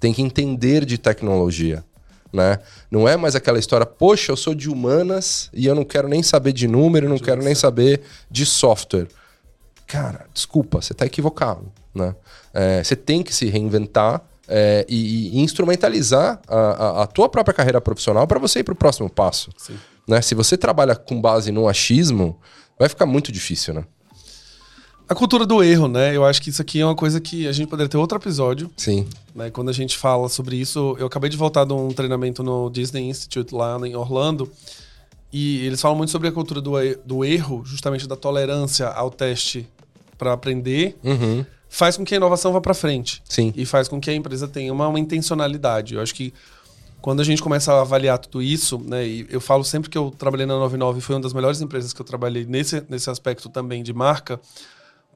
tem 0.00 0.12
que 0.12 0.20
entender 0.20 0.84
de 0.84 0.98
tecnologia. 0.98 1.84
Né? 2.32 2.58
Não 2.90 3.08
é 3.08 3.16
mais 3.16 3.34
aquela 3.34 3.58
história, 3.58 3.86
poxa, 3.86 4.32
eu 4.32 4.36
sou 4.36 4.54
de 4.54 4.68
humanas 4.68 5.50
e 5.52 5.66
eu 5.66 5.74
não 5.74 5.84
quero 5.84 6.08
nem 6.08 6.22
saber 6.22 6.52
de 6.52 6.68
número, 6.68 7.08
não 7.08 7.18
quero 7.18 7.42
nem 7.42 7.54
saber 7.54 8.02
de 8.30 8.44
software. 8.44 9.08
Cara, 9.86 10.26
desculpa, 10.34 10.82
você 10.82 10.92
está 10.92 11.06
equivocado. 11.06 11.72
Né? 11.94 12.14
É, 12.52 12.84
você 12.84 12.94
tem 12.94 13.22
que 13.22 13.34
se 13.34 13.46
reinventar 13.46 14.22
é, 14.46 14.84
e, 14.88 15.36
e, 15.36 15.40
instrumentalizar 15.40 16.40
a, 16.46 16.56
a, 16.56 17.02
a, 17.02 17.06
tua 17.06 17.28
própria 17.28 17.54
carreira 17.54 17.80
profissional 17.80 18.26
para 18.26 18.38
você 18.38 18.60
ir 18.60 18.64
para 18.64 18.72
o 18.72 18.76
próximo 18.76 19.08
passo. 19.08 19.50
Sim. 19.56 19.78
Né? 20.06 20.22
Se 20.22 20.34
você 20.34 20.56
trabalha 20.56 20.96
com 20.96 21.20
base 21.20 21.52
no 21.52 21.68
achismo, 21.68 22.38
vai 22.78 22.88
ficar 22.88 23.06
muito 23.06 23.30
difícil, 23.30 23.74
né? 23.74 23.84
A 25.08 25.14
cultura 25.14 25.46
do 25.46 25.62
erro, 25.62 25.88
né? 25.88 26.14
Eu 26.14 26.24
acho 26.24 26.42
que 26.42 26.50
isso 26.50 26.60
aqui 26.60 26.80
é 26.80 26.84
uma 26.84 26.94
coisa 26.94 27.18
que 27.18 27.48
a 27.48 27.52
gente 27.52 27.68
poderia 27.68 27.88
ter 27.88 27.96
outro 27.96 28.18
episódio. 28.18 28.70
Sim. 28.76 29.06
Né? 29.34 29.50
Quando 29.50 29.70
a 29.70 29.72
gente 29.72 29.96
fala 29.96 30.28
sobre 30.28 30.56
isso, 30.56 30.94
eu 30.98 31.06
acabei 31.06 31.30
de 31.30 31.36
voltar 31.36 31.64
de 31.64 31.72
um 31.72 31.88
treinamento 31.88 32.42
no 32.42 32.68
Disney 32.68 33.08
Institute 33.08 33.54
lá 33.54 33.78
em 33.86 33.96
Orlando. 33.96 34.50
E 35.32 35.64
eles 35.64 35.80
falam 35.80 35.96
muito 35.96 36.10
sobre 36.10 36.28
a 36.28 36.32
cultura 36.32 36.60
do, 36.60 36.72
do 37.06 37.24
erro, 37.24 37.62
justamente 37.64 38.06
da 38.06 38.16
tolerância 38.16 38.86
ao 38.88 39.10
teste 39.10 39.66
para 40.18 40.34
aprender. 40.34 40.96
Uhum. 41.02 41.44
Faz 41.70 41.96
com 41.96 42.04
que 42.04 42.14
a 42.14 42.16
inovação 42.18 42.52
vá 42.52 42.60
para 42.60 42.74
frente. 42.74 43.22
Sim. 43.26 43.52
E 43.56 43.64
faz 43.64 43.88
com 43.88 43.98
que 43.98 44.10
a 44.10 44.14
empresa 44.14 44.46
tenha 44.46 44.70
uma, 44.72 44.88
uma 44.88 45.00
intencionalidade. 45.00 45.94
Eu 45.94 46.02
acho 46.02 46.14
que 46.14 46.34
quando 47.00 47.20
a 47.20 47.24
gente 47.24 47.42
começa 47.42 47.72
a 47.72 47.80
avaliar 47.80 48.18
tudo 48.18 48.42
isso, 48.42 48.78
né, 48.78 49.06
e 49.06 49.26
eu 49.30 49.40
falo 49.40 49.64
sempre 49.64 49.88
que 49.88 49.96
eu 49.96 50.12
trabalhei 50.18 50.44
na 50.46 50.54
99 50.54 51.00
foi 51.00 51.14
uma 51.14 51.22
das 51.22 51.32
melhores 51.32 51.60
empresas 51.60 51.92
que 51.92 52.00
eu 52.00 52.04
trabalhei 52.04 52.44
nesse, 52.44 52.82
nesse 52.88 53.08
aspecto 53.08 53.48
também 53.48 53.82
de 53.82 53.92
marca, 53.92 54.40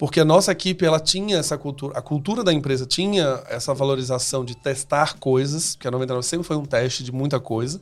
porque 0.03 0.19
a 0.19 0.25
nossa 0.25 0.51
equipe 0.51 0.85
ela 0.85 0.99
tinha 0.99 1.37
essa 1.37 1.57
cultura, 1.57 1.97
a 1.97 2.03
cultura 2.03 2.43
da 2.43 2.53
empresa 2.53 2.85
tinha 2.85 3.41
essa 3.49 3.73
valorização 3.73 4.45
de 4.45 4.57
testar 4.57 5.17
coisas, 5.17 5.77
que 5.77 5.87
a 5.87 5.93
99 5.93 6.27
sempre 6.27 6.45
foi 6.45 6.57
um 6.57 6.65
teste 6.65 7.05
de 7.05 7.13
muita 7.13 7.39
coisa. 7.39 7.81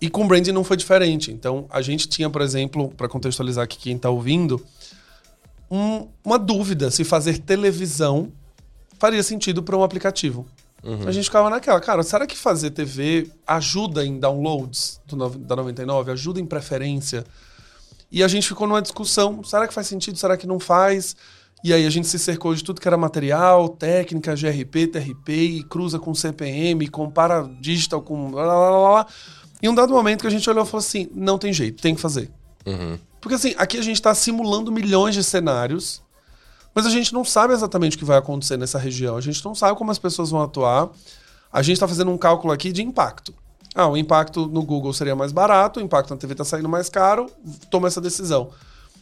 E 0.00 0.08
com 0.08 0.24
o 0.24 0.26
branding 0.26 0.52
não 0.52 0.64
foi 0.64 0.78
diferente. 0.78 1.30
Então, 1.30 1.66
a 1.68 1.82
gente 1.82 2.08
tinha, 2.08 2.30
por 2.30 2.40
exemplo, 2.40 2.88
para 2.96 3.10
contextualizar 3.10 3.64
aqui 3.64 3.76
quem 3.76 3.96
está 3.96 4.08
ouvindo, 4.08 4.64
um, 5.70 6.08
uma 6.24 6.38
dúvida 6.38 6.90
se 6.90 7.04
fazer 7.04 7.36
televisão 7.36 8.32
faria 8.98 9.22
sentido 9.22 9.62
para 9.62 9.76
um 9.76 9.82
aplicativo. 9.82 10.46
Uhum. 10.82 11.06
A 11.06 11.12
gente 11.12 11.24
ficava 11.24 11.50
naquela, 11.50 11.78
cara, 11.78 12.02
será 12.02 12.26
que 12.26 12.38
fazer 12.38 12.70
TV 12.70 13.30
ajuda 13.46 14.02
em 14.02 14.18
downloads 14.18 14.98
do, 15.06 15.28
da 15.28 15.56
99? 15.56 16.10
Ajuda 16.10 16.40
em 16.40 16.46
preferência? 16.46 17.22
E 18.10 18.22
a 18.22 18.28
gente 18.28 18.48
ficou 18.48 18.66
numa 18.66 18.82
discussão, 18.82 19.42
será 19.44 19.68
que 19.68 19.74
faz 19.74 19.86
sentido, 19.86 20.18
será 20.18 20.36
que 20.36 20.46
não 20.46 20.58
faz? 20.58 21.14
E 21.62 21.72
aí 21.72 21.86
a 21.86 21.90
gente 21.90 22.06
se 22.06 22.18
cercou 22.18 22.54
de 22.54 22.62
tudo 22.62 22.80
que 22.80 22.88
era 22.88 22.96
material, 22.96 23.68
técnica, 23.68 24.34
GRP, 24.34 24.86
TRP, 24.86 25.32
e 25.32 25.62
cruza 25.64 25.98
com 25.98 26.14
CPM, 26.14 26.88
compara 26.88 27.48
digital 27.60 28.00
com... 28.00 28.30
Blá, 28.30 28.44
blá, 28.44 28.54
blá, 28.54 28.90
blá. 28.90 29.06
E 29.60 29.68
um 29.68 29.74
dado 29.74 29.92
momento 29.92 30.20
que 30.20 30.26
a 30.26 30.30
gente 30.30 30.48
olhou 30.48 30.64
e 30.64 30.66
falou 30.66 30.78
assim, 30.78 31.08
não 31.12 31.36
tem 31.36 31.52
jeito, 31.52 31.82
tem 31.82 31.94
que 31.94 32.00
fazer. 32.00 32.30
Uhum. 32.64 32.98
Porque 33.20 33.34
assim, 33.34 33.54
aqui 33.58 33.76
a 33.76 33.82
gente 33.82 33.96
está 33.96 34.14
simulando 34.14 34.70
milhões 34.70 35.14
de 35.14 35.24
cenários 35.24 36.02
mas 36.78 36.86
a 36.86 36.90
gente 36.90 37.12
não 37.12 37.24
sabe 37.24 37.52
exatamente 37.52 37.96
o 37.96 37.98
que 37.98 38.04
vai 38.04 38.16
acontecer 38.16 38.56
nessa 38.56 38.78
região. 38.78 39.16
A 39.16 39.20
gente 39.20 39.44
não 39.44 39.52
sabe 39.52 39.76
como 39.76 39.90
as 39.90 39.98
pessoas 39.98 40.30
vão 40.30 40.40
atuar. 40.40 40.88
A 41.52 41.60
gente 41.60 41.74
está 41.74 41.88
fazendo 41.88 42.08
um 42.12 42.16
cálculo 42.16 42.52
aqui 42.52 42.70
de 42.70 42.84
impacto. 42.84 43.34
Ah, 43.78 43.86
o 43.86 43.96
impacto 43.96 44.48
no 44.48 44.64
Google 44.64 44.92
seria 44.92 45.14
mais 45.14 45.30
barato, 45.30 45.78
o 45.78 45.82
impacto 45.82 46.10
na 46.10 46.16
TV 46.16 46.32
está 46.32 46.42
saindo 46.44 46.68
mais 46.68 46.88
caro, 46.88 47.30
toma 47.70 47.86
essa 47.86 48.00
decisão. 48.00 48.50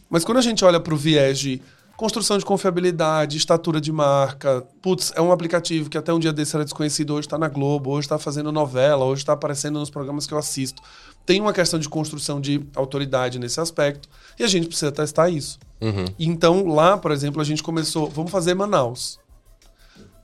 Mas 0.07 0.23
quando 0.23 0.37
a 0.37 0.41
gente 0.41 0.63
olha 0.63 0.79
para 0.79 0.93
o 0.93 0.97
viés 0.97 1.39
de 1.39 1.59
construção 1.97 2.37
de 2.37 2.45
confiabilidade, 2.45 3.37
estatura 3.37 3.81
de 3.81 3.91
marca, 3.91 4.63
putz, 4.79 5.11
é 5.15 5.19
um 5.19 5.31
aplicativo 5.31 5.89
que 5.89 5.97
até 5.97 6.13
um 6.13 6.19
dia 6.19 6.31
desse 6.31 6.55
era 6.55 6.63
desconhecido, 6.63 7.15
hoje 7.15 7.25
está 7.25 7.39
na 7.39 7.47
Globo, 7.47 7.89
hoje 7.89 8.05
está 8.05 8.19
fazendo 8.19 8.51
novela, 8.51 9.03
hoje 9.03 9.23
está 9.23 9.33
aparecendo 9.33 9.79
nos 9.79 9.89
programas 9.89 10.27
que 10.27 10.33
eu 10.35 10.37
assisto. 10.37 10.79
Tem 11.25 11.41
uma 11.41 11.53
questão 11.53 11.79
de 11.79 11.89
construção 11.89 12.39
de 12.39 12.63
autoridade 12.75 13.39
nesse 13.39 13.59
aspecto 13.59 14.07
e 14.37 14.43
a 14.43 14.47
gente 14.47 14.67
precisa 14.67 14.91
testar 14.91 15.27
isso. 15.27 15.57
Uhum. 15.81 16.05
Então, 16.19 16.67
lá, 16.67 16.99
por 16.99 17.09
exemplo, 17.09 17.41
a 17.41 17.43
gente 17.43 17.63
começou, 17.63 18.07
vamos 18.11 18.31
fazer 18.31 18.53
Manaus. 18.53 19.17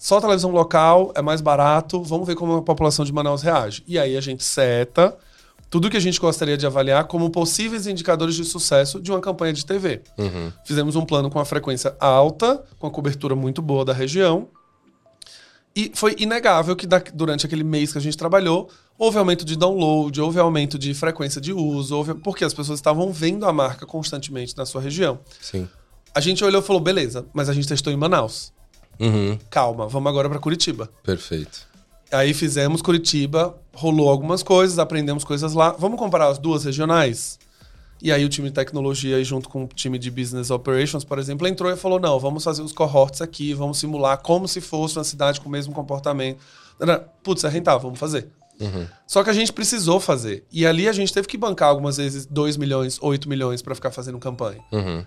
Só 0.03 0.19
televisão 0.19 0.51
local 0.51 1.13
é 1.15 1.21
mais 1.21 1.39
barato, 1.39 2.03
vamos 2.03 2.27
ver 2.27 2.35
como 2.35 2.57
a 2.57 2.61
população 2.61 3.05
de 3.05 3.13
Manaus 3.13 3.41
reage. 3.41 3.85
E 3.87 3.97
aí 3.97 4.17
a 4.17 4.19
gente 4.19 4.43
seta 4.43 5.17
tudo 5.69 5.89
que 5.89 5.95
a 5.95 5.99
gente 6.01 6.19
gostaria 6.19 6.57
de 6.57 6.65
avaliar 6.65 7.05
como 7.05 7.29
possíveis 7.29 7.87
indicadores 7.87 8.35
de 8.35 8.43
sucesso 8.43 8.99
de 8.99 9.11
uma 9.11 9.21
campanha 9.21 9.53
de 9.53 9.65
TV. 9.65 10.01
Uhum. 10.17 10.51
Fizemos 10.65 10.97
um 10.97 11.05
plano 11.05 11.29
com 11.29 11.39
a 11.39 11.45
frequência 11.45 11.95
alta, 12.01 12.61
com 12.77 12.85
a 12.85 12.91
cobertura 12.91 13.33
muito 13.33 13.61
boa 13.61 13.85
da 13.85 13.93
região. 13.93 14.49
E 15.73 15.89
foi 15.95 16.17
inegável 16.19 16.75
que 16.75 16.85
durante 17.13 17.45
aquele 17.45 17.63
mês 17.63 17.93
que 17.93 17.97
a 17.97 18.01
gente 18.01 18.17
trabalhou, 18.17 18.69
houve 18.99 19.17
aumento 19.17 19.45
de 19.45 19.55
download, 19.55 20.19
houve 20.19 20.37
aumento 20.37 20.77
de 20.77 20.93
frequência 20.93 21.39
de 21.39 21.53
uso, 21.53 21.95
houve... 21.95 22.13
porque 22.15 22.43
as 22.43 22.53
pessoas 22.53 22.79
estavam 22.79 23.09
vendo 23.13 23.45
a 23.45 23.53
marca 23.53 23.85
constantemente 23.85 24.53
na 24.57 24.65
sua 24.65 24.81
região. 24.81 25.17
Sim. 25.39 25.65
A 26.13 26.19
gente 26.19 26.43
olhou 26.43 26.61
e 26.61 26.65
falou, 26.65 26.81
beleza, 26.81 27.25
mas 27.33 27.47
a 27.47 27.53
gente 27.53 27.69
testou 27.69 27.93
em 27.93 27.95
Manaus. 27.95 28.51
Uhum. 28.99 29.37
Calma, 29.49 29.87
vamos 29.87 30.09
agora 30.09 30.29
para 30.29 30.39
Curitiba. 30.39 30.89
Perfeito. 31.03 31.67
Aí 32.11 32.33
fizemos 32.33 32.81
Curitiba, 32.81 33.55
rolou 33.73 34.09
algumas 34.09 34.43
coisas, 34.43 34.77
aprendemos 34.77 35.23
coisas 35.23 35.53
lá. 35.53 35.71
Vamos 35.71 35.97
comparar 35.97 36.27
as 36.27 36.37
duas 36.37 36.63
regionais? 36.63 37.39
E 38.01 38.11
aí 38.11 38.25
o 38.25 38.29
time 38.29 38.49
de 38.49 38.53
tecnologia, 38.53 39.23
junto 39.23 39.47
com 39.47 39.63
o 39.63 39.67
time 39.67 39.97
de 39.97 40.11
business 40.11 40.51
operations, 40.51 41.03
por 41.03 41.17
exemplo, 41.17 41.47
entrou 41.47 41.71
e 41.71 41.77
falou: 41.77 41.99
não, 41.99 42.19
vamos 42.19 42.43
fazer 42.43 42.61
os 42.61 42.73
cohorts 42.73 43.21
aqui, 43.21 43.53
vamos 43.53 43.77
simular 43.79 44.17
como 44.17 44.47
se 44.47 44.59
fosse 44.59 44.97
uma 44.97 45.03
cidade 45.05 45.39
com 45.39 45.47
o 45.47 45.51
mesmo 45.51 45.73
comportamento. 45.73 46.39
Putz, 47.23 47.43
é 47.45 47.49
rentável, 47.49 47.81
vamos 47.81 47.99
fazer. 47.99 48.27
Uhum. 48.59 48.85
Só 49.07 49.23
que 49.23 49.29
a 49.29 49.33
gente 49.33 49.51
precisou 49.51 49.99
fazer. 49.99 50.45
E 50.51 50.65
ali 50.65 50.87
a 50.87 50.91
gente 50.91 51.13
teve 51.13 51.27
que 51.27 51.37
bancar 51.37 51.69
algumas 51.69 51.97
vezes 51.97 52.25
2 52.25 52.57
milhões, 52.57 52.99
8 53.01 53.27
milhões 53.27 53.61
para 53.61 53.73
ficar 53.73 53.89
fazendo 53.91 54.19
campanha. 54.19 54.59
Uhum. 54.71 55.03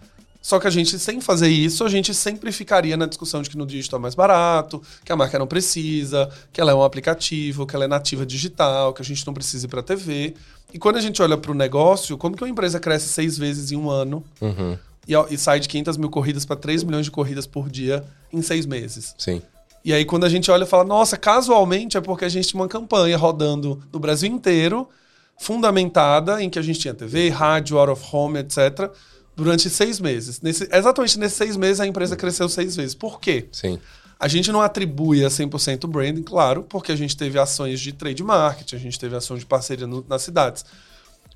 Só 0.47 0.61
que 0.61 0.66
a 0.68 0.70
gente, 0.70 0.97
sem 0.97 1.20
fazer 1.20 1.49
isso, 1.49 1.82
a 1.82 1.88
gente 1.88 2.14
sempre 2.14 2.53
ficaria 2.53 2.97
na 2.97 3.07
discussão 3.07 3.42
de 3.42 3.51
que 3.51 3.59
no 3.59 3.66
digital 3.66 3.99
é 3.99 4.03
mais 4.03 4.14
barato, 4.14 4.80
que 5.05 5.11
a 5.11 5.16
marca 5.16 5.36
não 5.40 5.47
precisa, 5.49 6.30
que 6.53 6.61
ela 6.61 6.70
é 6.70 6.74
um 6.76 6.84
aplicativo, 6.84 7.66
que 7.66 7.74
ela 7.74 7.84
é 7.84 7.88
nativa 7.88 8.24
digital, 8.24 8.92
que 8.92 9.03
a 9.03 9.05
gente 9.05 9.26
não 9.26 9.34
precisa 9.34 9.66
ir 9.66 9.68
para 9.68 9.82
TV. 9.82 10.36
E 10.72 10.78
quando 10.78 10.99
a 10.99 11.01
gente 11.01 11.20
olha 11.20 11.36
para 11.36 11.51
o 11.51 11.55
negócio, 11.55 12.16
como 12.16 12.36
que 12.36 12.44
uma 12.44 12.49
empresa 12.49 12.78
cresce 12.78 13.09
seis 13.09 13.36
vezes 13.36 13.72
em 13.72 13.76
um 13.76 13.90
ano 13.90 14.22
uhum. 14.40 14.78
e, 15.09 15.14
e, 15.34 15.36
sai 15.36 15.59
de 15.59 15.68
500 15.68 15.97
mil 15.97 16.11
corridas 16.11 16.44
para 16.44 16.55
3 16.55 16.84
milhões 16.84 17.07
de 17.07 17.11
corridas 17.11 17.44
por 17.44 17.68
dia 17.68 18.05
em 18.32 18.40
seis 18.40 18.66
meses? 18.66 19.16
Sim. 19.18 19.42
E 19.84 19.92
aí, 19.92 20.05
quando 20.05 20.26
a 20.26 20.28
gente 20.28 20.49
olha 20.49 20.62
e 20.62 20.66
fala, 20.66 20.84
nossa, 20.84 21.16
casualmente 21.16 21.97
é 21.97 22.01
porque 22.01 22.24
a 22.24 22.28
gente 22.28 22.47
tinha 22.47 22.62
uma 22.62 22.68
campanha 22.68 23.16
rodando 23.16 23.82
no 23.92 23.99
Brasil 23.99 24.30
inteiro, 24.30 24.88
fundamentada 25.36 26.40
em 26.40 26.49
que 26.49 26.61
a 26.61 26.62
gente 26.62 26.78
tinha 26.78 26.94
TV, 26.94 27.30
rádio, 27.30 27.78
out 27.78 27.90
of 27.90 28.05
home, 28.12 28.38
etc., 28.38 28.92
durante 29.37 29.68
seis 29.68 30.01
meses. 30.01 30.41
Nesse, 30.41 30.68
exatamente 30.72 31.18
nesses 31.18 31.37
seis 31.37 31.57
meses, 31.57 31.78
a 31.78 31.87
empresa 31.87 32.16
cresceu 32.16 32.49
seis 32.49 32.74
vezes. 32.74 32.95
Por 32.95 33.20
quê? 33.20 33.47
Sim. 33.53 33.78
A 34.18 34.28
gente 34.28 34.51
não 34.51 34.62
atribui 34.62 35.22
a 35.24 35.28
100% 35.28 35.87
branding, 35.87 36.22
claro, 36.22 36.62
porque 36.62 36.91
a 36.91 36.97
gente 36.97 37.14
teve 37.14 37.39
ações 37.39 37.78
de 37.78 37.93
trade 37.93 38.22
marketing, 38.22 38.76
a 38.76 38.78
gente 38.78 38.99
teve 38.99 39.14
ações 39.14 39.41
de 39.41 39.47
parceria 39.47 39.87
no, 39.87 40.05
nas 40.09 40.22
cidades. 40.22 40.64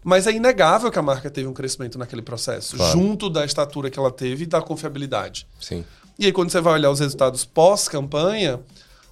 Mas 0.03 0.27
é 0.27 0.33
inegável 0.33 0.91
que 0.91 0.99
a 0.99 1.03
marca 1.03 1.31
teve 1.31 1.47
um 1.47 1.53
crescimento 1.53 1.99
naquele 1.99 2.23
processo, 2.23 2.77
claro. 2.77 2.93
junto 2.93 3.29
da 3.29 3.45
estatura 3.45 3.91
que 3.91 3.99
ela 3.99 4.11
teve 4.11 4.45
e 4.45 4.47
da 4.47 4.63
confiabilidade. 4.63 5.47
Sim. 5.61 5.85
E 6.19 6.25
aí, 6.25 6.33
quando 6.33 6.51
você 6.51 6.61
vai 6.61 6.73
olhar 6.73 6.91
os 6.91 7.01
resultados 7.01 7.45
pós-campanha, 7.45 8.61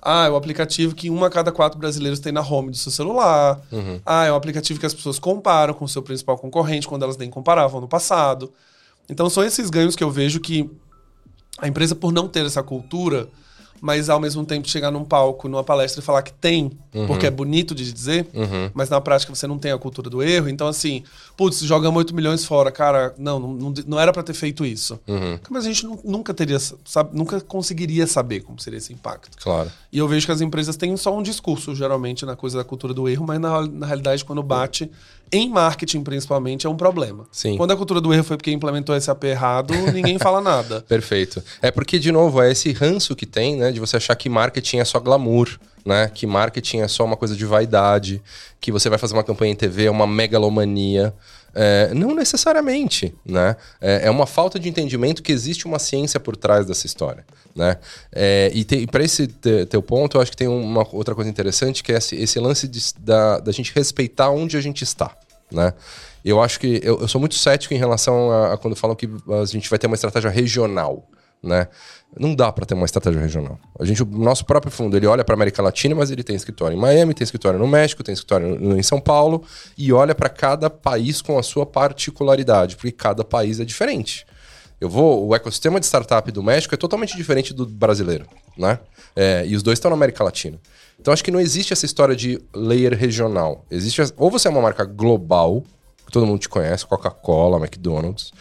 ah, 0.01 0.27
é 0.27 0.31
o 0.31 0.37
aplicativo 0.37 0.95
que 0.95 1.11
um 1.11 1.23
a 1.25 1.31
cada 1.31 1.53
quatro 1.53 1.79
brasileiros 1.79 2.21
tem 2.21 2.33
na 2.33 2.41
home 2.41 2.71
do 2.71 2.77
seu 2.77 2.91
celular. 2.91 3.61
Uhum. 3.71 4.01
Ah, 4.07 4.25
é 4.25 4.33
o 4.33 4.35
aplicativo 4.35 4.81
que 4.81 4.87
as 4.87 4.95
pessoas 4.95 5.19
comparam 5.19 5.75
com 5.75 5.85
o 5.85 5.89
seu 5.89 6.03
principal 6.03 6.39
concorrente 6.39 6.89
quando 6.89 7.03
elas 7.03 7.17
nem 7.17 7.29
comparavam 7.29 7.81
no 7.81 7.89
passado. 7.89 8.53
Então, 9.09 9.31
são 9.31 9.43
esses 9.45 9.71
ganhos 9.71 9.97
que 9.97 10.05
eu 10.05 10.11
vejo 10.11 10.41
que 10.41 10.71
a 11.59 11.67
empresa, 11.67 11.95
por 11.95 12.13
não 12.13 12.29
ter 12.29 12.45
essa 12.45 12.63
cultura, 12.63 13.29
mas 13.81 14.09
ao 14.09 14.21
mesmo 14.21 14.45
tempo 14.45 14.69
chegar 14.69 14.91
num 14.91 15.05
palco, 15.05 15.49
numa 15.49 15.65
palestra 15.65 16.01
e 16.01 16.05
falar 16.05 16.23
que 16.23 16.33
tem, 16.33 16.71
uhum. 16.95 17.07
porque 17.07 17.27
é 17.27 17.31
bonito 17.31 17.75
de 17.75 17.93
dizer, 17.93 18.27
uhum. 18.35 18.71
mas 18.75 18.89
na 18.89 19.01
prática 19.01 19.35
você 19.35 19.47
não 19.47 19.59
tem 19.59 19.73
a 19.73 19.79
cultura 19.79 20.11
do 20.11 20.23
erro. 20.23 20.49
Então, 20.49 20.67
assim, 20.67 21.03
putz, 21.37 21.61
jogamos 21.61 21.99
8 21.99 22.15
milhões 22.15 22.45
fora, 22.45 22.71
cara, 22.71 23.15
não, 23.19 23.39
não, 23.39 23.75
não 23.87 24.01
era 24.01 24.13
para 24.13 24.23
ter 24.23 24.35
feito 24.35 24.65
isso. 24.65 24.99
Uhum. 25.07 25.39
Mas 25.51 25.65
a 25.65 25.69
gente 25.69 25.87
nunca 26.05 26.35
teria, 26.35 26.59
sabe, 26.59 27.17
nunca 27.17 27.41
conseguiria 27.41 28.07
saber 28.07 28.41
como 28.41 28.61
seria 28.61 28.79
esse 28.79 28.93
impacto. 28.93 29.37
Claro. 29.39 29.71
E 29.93 29.99
eu 29.99 30.09
vejo 30.09 30.27
que 30.27 30.33
as 30.33 30.41
empresas 30.41 30.77
têm 30.77 30.97
só 30.97 31.17
um 31.17 31.23
discurso, 31.23 31.75
geralmente, 31.75 32.27
na 32.27 32.37
coisa 32.37 32.59
da 32.59 32.65
cultura 32.65 32.93
do 32.93 33.09
erro, 33.09 33.27
mas 33.27 33.41
na, 33.41 33.67
na 33.67 33.87
realidade, 33.87 34.25
quando 34.25 34.43
bate, 34.43 34.91
em 35.33 35.49
marketing 35.49 36.03
principalmente, 36.03 36.67
é 36.67 36.71
um 36.71 36.77
problema. 36.77 37.27
Sim. 37.31 37.57
Quando 37.57 37.73
a 37.73 37.77
cultura 37.77 38.01
do 38.01 38.13
erro 38.13 38.25
foi 38.25 38.37
porque 38.37 38.51
implementou 38.51 38.99
SAP 39.01 39.25
errado, 39.25 39.75
ninguém 39.93 40.19
fala 40.19 40.41
nada. 40.41 40.83
Perfeito. 40.89 41.43
É 41.61 41.71
porque, 41.71 41.99
de 41.99 42.11
novo, 42.11 42.41
é 42.43 42.51
esse 42.51 42.73
ranço 42.73 43.15
que 43.15 43.27
tem, 43.27 43.57
né, 43.57 43.68
de 43.73 43.81
você 43.81 43.97
achar 43.97 44.15
que 44.15 44.29
marketing 44.29 44.79
é 44.79 44.85
só 44.85 44.99
glamour. 44.99 45.59
né? 45.85 46.11
Que 46.13 46.27
marketing 46.27 46.81
é 46.81 46.89
só 46.89 47.05
uma 47.05 47.17
coisa 47.17 47.35
de 47.35 47.47
vaidade, 47.47 48.23
que 48.61 48.71
você 48.71 48.91
vai 48.91 48.99
fazer 48.99 49.15
uma 49.15 49.25
campanha 49.25 49.53
em 49.53 49.57
TV, 49.57 49.87
é 49.87 49.91
uma 49.91 50.07
megalomania. 50.07 51.15
É, 51.55 51.93
não 51.95 52.15
necessariamente, 52.15 53.15
né? 53.25 53.57
É, 53.81 54.07
é, 54.07 54.11
uma 54.11 54.27
falta 54.27 54.59
de 54.59 54.69
entendimento 54.69 55.23
que 55.23 55.33
existe 55.33 55.67
uma 55.67 55.79
ciência 55.79 56.21
por 56.21 56.37
trás 56.37 56.67
dessa 56.67 56.87
história, 56.87 57.25
né? 57.57 57.79
É, 58.13 58.51
e 58.55 58.87
para 58.87 59.03
esse 59.03 59.27
te, 59.27 59.65
teu 59.67 59.83
ponto, 59.83 60.19
eu 60.19 60.21
acho 60.21 60.31
que 60.31 60.37
tem 60.37 60.47
uma 60.47 60.87
outra 60.93 61.15
coisa 61.15 61.31
interessante 61.31 61.83
que 61.83 61.91
é 61.91 61.97
esse, 61.97 62.15
esse 62.17 62.39
lance 62.39 62.69
de, 62.69 62.81
da, 63.01 63.41
da 63.41 63.51
gente 63.51 63.73
respeitar 63.75 64.31
onde 64.31 64.57
a 64.57 64.61
gente 64.61 64.85
está, 64.85 65.17
né? 65.51 65.73
Eu 66.25 66.41
acho 66.41 66.61
que 66.61 66.81
eu, 66.85 67.01
eu 67.01 67.09
sou 67.09 67.19
muito 67.21 67.35
cético 67.35 67.73
em 67.73 67.79
relação 67.79 68.31
a, 68.31 68.53
a 68.53 68.57
quando 68.59 68.77
falam 68.77 68.95
que 68.95 69.09
a 69.41 69.45
gente 69.47 69.71
vai 69.71 69.79
ter 69.79 69.87
uma 69.87 69.97
estratégia 69.97 70.31
regional 70.31 71.09
né? 71.43 71.69
Não 72.19 72.35
dá 72.35 72.51
para 72.53 72.67
ter 72.67 72.75
uma 72.75 72.85
estratégia 72.85 73.21
regional. 73.21 73.59
A 73.79 73.85
gente, 73.85 74.03
o 74.03 74.07
nosso 74.07 74.45
próprio 74.45 74.73
fundo, 74.73 74.97
ele 74.97 75.07
olha 75.07 75.25
para 75.25 75.35
América 75.35 75.63
Latina, 75.63 75.95
mas 75.95 76.11
ele 76.11 76.23
tem 76.23 76.35
escritório 76.35 76.77
em 76.77 76.81
Miami, 76.81 77.15
tem 77.15 77.25
escritório 77.25 77.59
no 77.59 77.67
México, 77.67 78.03
tem 78.03 78.13
escritório 78.13 78.59
no, 78.59 78.79
em 78.79 78.83
São 78.83 79.01
Paulo 79.01 79.45
e 79.77 79.93
olha 79.93 80.15
para 80.15 80.29
cada 80.29 80.69
país 80.69 81.23
com 81.23 81.39
a 81.39 81.43
sua 81.43 81.65
particularidade, 81.65 82.77
porque 82.77 82.93
cada 82.93 83.25
país 83.25 83.61
é 83.61 83.65
diferente. 83.65 84.27
Eu 84.81 84.89
vou, 84.89 85.27
o 85.27 85.35
ecossistema 85.35 85.81
de 85.81 85.87
startup 85.87 86.31
do 86.31 86.43
México 86.43 86.75
é 86.75 86.79
totalmente 86.79 87.17
diferente 87.17 87.53
do 87.53 87.67
brasileiro, 87.67 88.27
né? 88.57 88.79
É, 89.15 89.45
e 89.45 89.57
os 89.57 89.63
dois 89.63 89.77
estão 89.79 89.91
na 89.91 89.97
América 89.97 90.23
Latina. 90.23 90.59
Então 91.01 91.13
acho 91.13 91.25
que 91.25 91.31
não 91.31 91.41
existe 91.41 91.73
essa 91.73 91.85
história 91.85 92.15
de 92.15 92.41
layer 92.55 92.97
regional. 92.97 93.65
Existe 93.71 94.03
ou 94.17 94.31
você 94.31 94.49
é 94.49 94.51
uma 94.51 94.61
marca 94.61 94.85
global, 94.85 95.65
que 96.07 96.13
todo 96.13 96.27
mundo 96.27 96.39
te 96.39 96.49
conhece, 96.49 96.87
Coca-Cola, 96.87 97.59
McDonald's, 97.59 98.33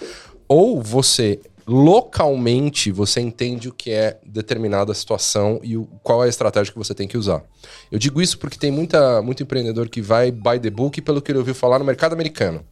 ou 0.47 0.81
você 0.81 1.39
localmente 1.68 2.91
você 2.91 3.20
entende 3.20 3.68
o 3.68 3.74
que 3.74 3.91
é 3.91 4.18
determinada 4.26 4.93
situação 4.93 5.59
e 5.61 5.76
o, 5.76 5.86
qual 6.01 6.24
é 6.24 6.28
a 6.28 6.30
estratégia 6.30 6.72
que 6.72 6.80
você 6.80 6.93
tem 6.93 7.07
que 7.07 7.18
usar. 7.18 7.43
Eu 7.91 7.99
digo 7.99 8.22
isso 8.22 8.39
porque 8.39 8.57
tem 8.57 8.72
muita, 8.72 9.22
muito 9.22 9.43
empreendedor 9.43 9.89
que 9.89 10.01
vai 10.01 10.32
by 10.32 10.59
the 10.61 10.70
book 10.70 11.01
pelo 11.01 11.22
que 11.22 11.32
ele 11.32 11.39
ouviu 11.39 11.53
falar 11.53 11.78
no 11.78 11.86
mercado 11.86 12.13
americano. 12.13 12.63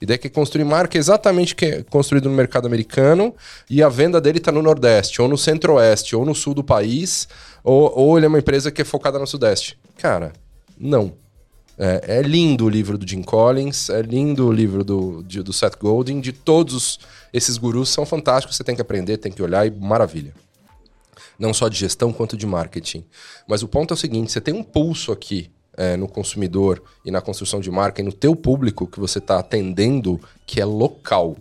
E 0.00 0.06
daí 0.06 0.18
quer 0.18 0.30
construir 0.30 0.64
marca 0.64 0.98
exatamente 0.98 1.54
que 1.54 1.64
é 1.64 1.82
construído 1.84 2.28
no 2.28 2.34
mercado 2.34 2.66
americano 2.66 3.32
e 3.70 3.80
a 3.80 3.88
venda 3.88 4.20
dele 4.20 4.38
está 4.38 4.50
no 4.50 4.60
Nordeste, 4.60 5.22
ou 5.22 5.28
no 5.28 5.38
Centro-Oeste, 5.38 6.16
ou 6.16 6.24
no 6.26 6.34
Sul 6.34 6.54
do 6.54 6.64
país, 6.64 7.28
ou, 7.62 7.92
ou 7.96 8.16
ele 8.16 8.26
é 8.26 8.28
uma 8.28 8.40
empresa 8.40 8.72
que 8.72 8.82
é 8.82 8.84
focada 8.84 9.16
no 9.20 9.26
Sudeste. 9.28 9.78
Cara, 9.96 10.32
não. 10.76 11.12
É, 11.78 12.18
é, 12.18 12.22
lindo 12.22 12.66
o 12.66 12.68
livro 12.68 12.98
do 12.98 13.08
Jim 13.08 13.22
Collins, 13.22 13.88
é 13.88 14.02
lindo 14.02 14.46
o 14.46 14.52
livro 14.52 14.84
do, 14.84 15.22
de, 15.22 15.42
do 15.42 15.52
Seth 15.52 15.78
Godin, 15.78 16.20
de 16.20 16.32
todos 16.32 17.00
esses 17.32 17.56
gurus 17.56 17.88
são 17.88 18.04
fantásticos, 18.04 18.56
você 18.56 18.64
tem 18.64 18.74
que 18.74 18.82
aprender, 18.82 19.16
tem 19.16 19.32
que 19.32 19.42
olhar 19.42 19.66
e 19.66 19.70
maravilha. 19.70 20.34
Não 21.38 21.54
só 21.54 21.68
de 21.68 21.78
gestão 21.78 22.12
quanto 22.12 22.36
de 22.36 22.46
marketing. 22.46 23.04
Mas 23.48 23.62
o 23.62 23.68
ponto 23.68 23.92
é 23.92 23.96
o 23.96 23.98
seguinte: 23.98 24.30
você 24.30 24.40
tem 24.40 24.54
um 24.54 24.62
pulso 24.62 25.10
aqui 25.10 25.50
é, 25.76 25.96
no 25.96 26.06
consumidor 26.06 26.82
e 27.04 27.10
na 27.10 27.20
construção 27.20 27.58
de 27.58 27.70
marca 27.70 28.00
e 28.00 28.04
no 28.04 28.12
teu 28.12 28.36
público 28.36 28.86
que 28.86 29.00
você 29.00 29.18
está 29.18 29.38
atendendo 29.38 30.20
que 30.46 30.60
é 30.60 30.64
local. 30.64 31.36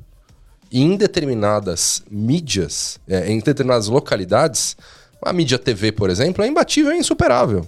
E 0.71 0.82
em 0.82 0.95
determinadas 0.95 2.01
mídias, 2.09 2.99
é, 3.07 3.29
em 3.29 3.39
determinadas 3.39 3.89
localidades, 3.89 4.77
a 5.21 5.34
mídia 5.34 5.59
TV, 5.59 5.91
por 5.91 6.09
exemplo, 6.09 6.43
é 6.43 6.47
imbatível, 6.47 6.91
é 6.91 6.97
insuperável. 6.97 7.67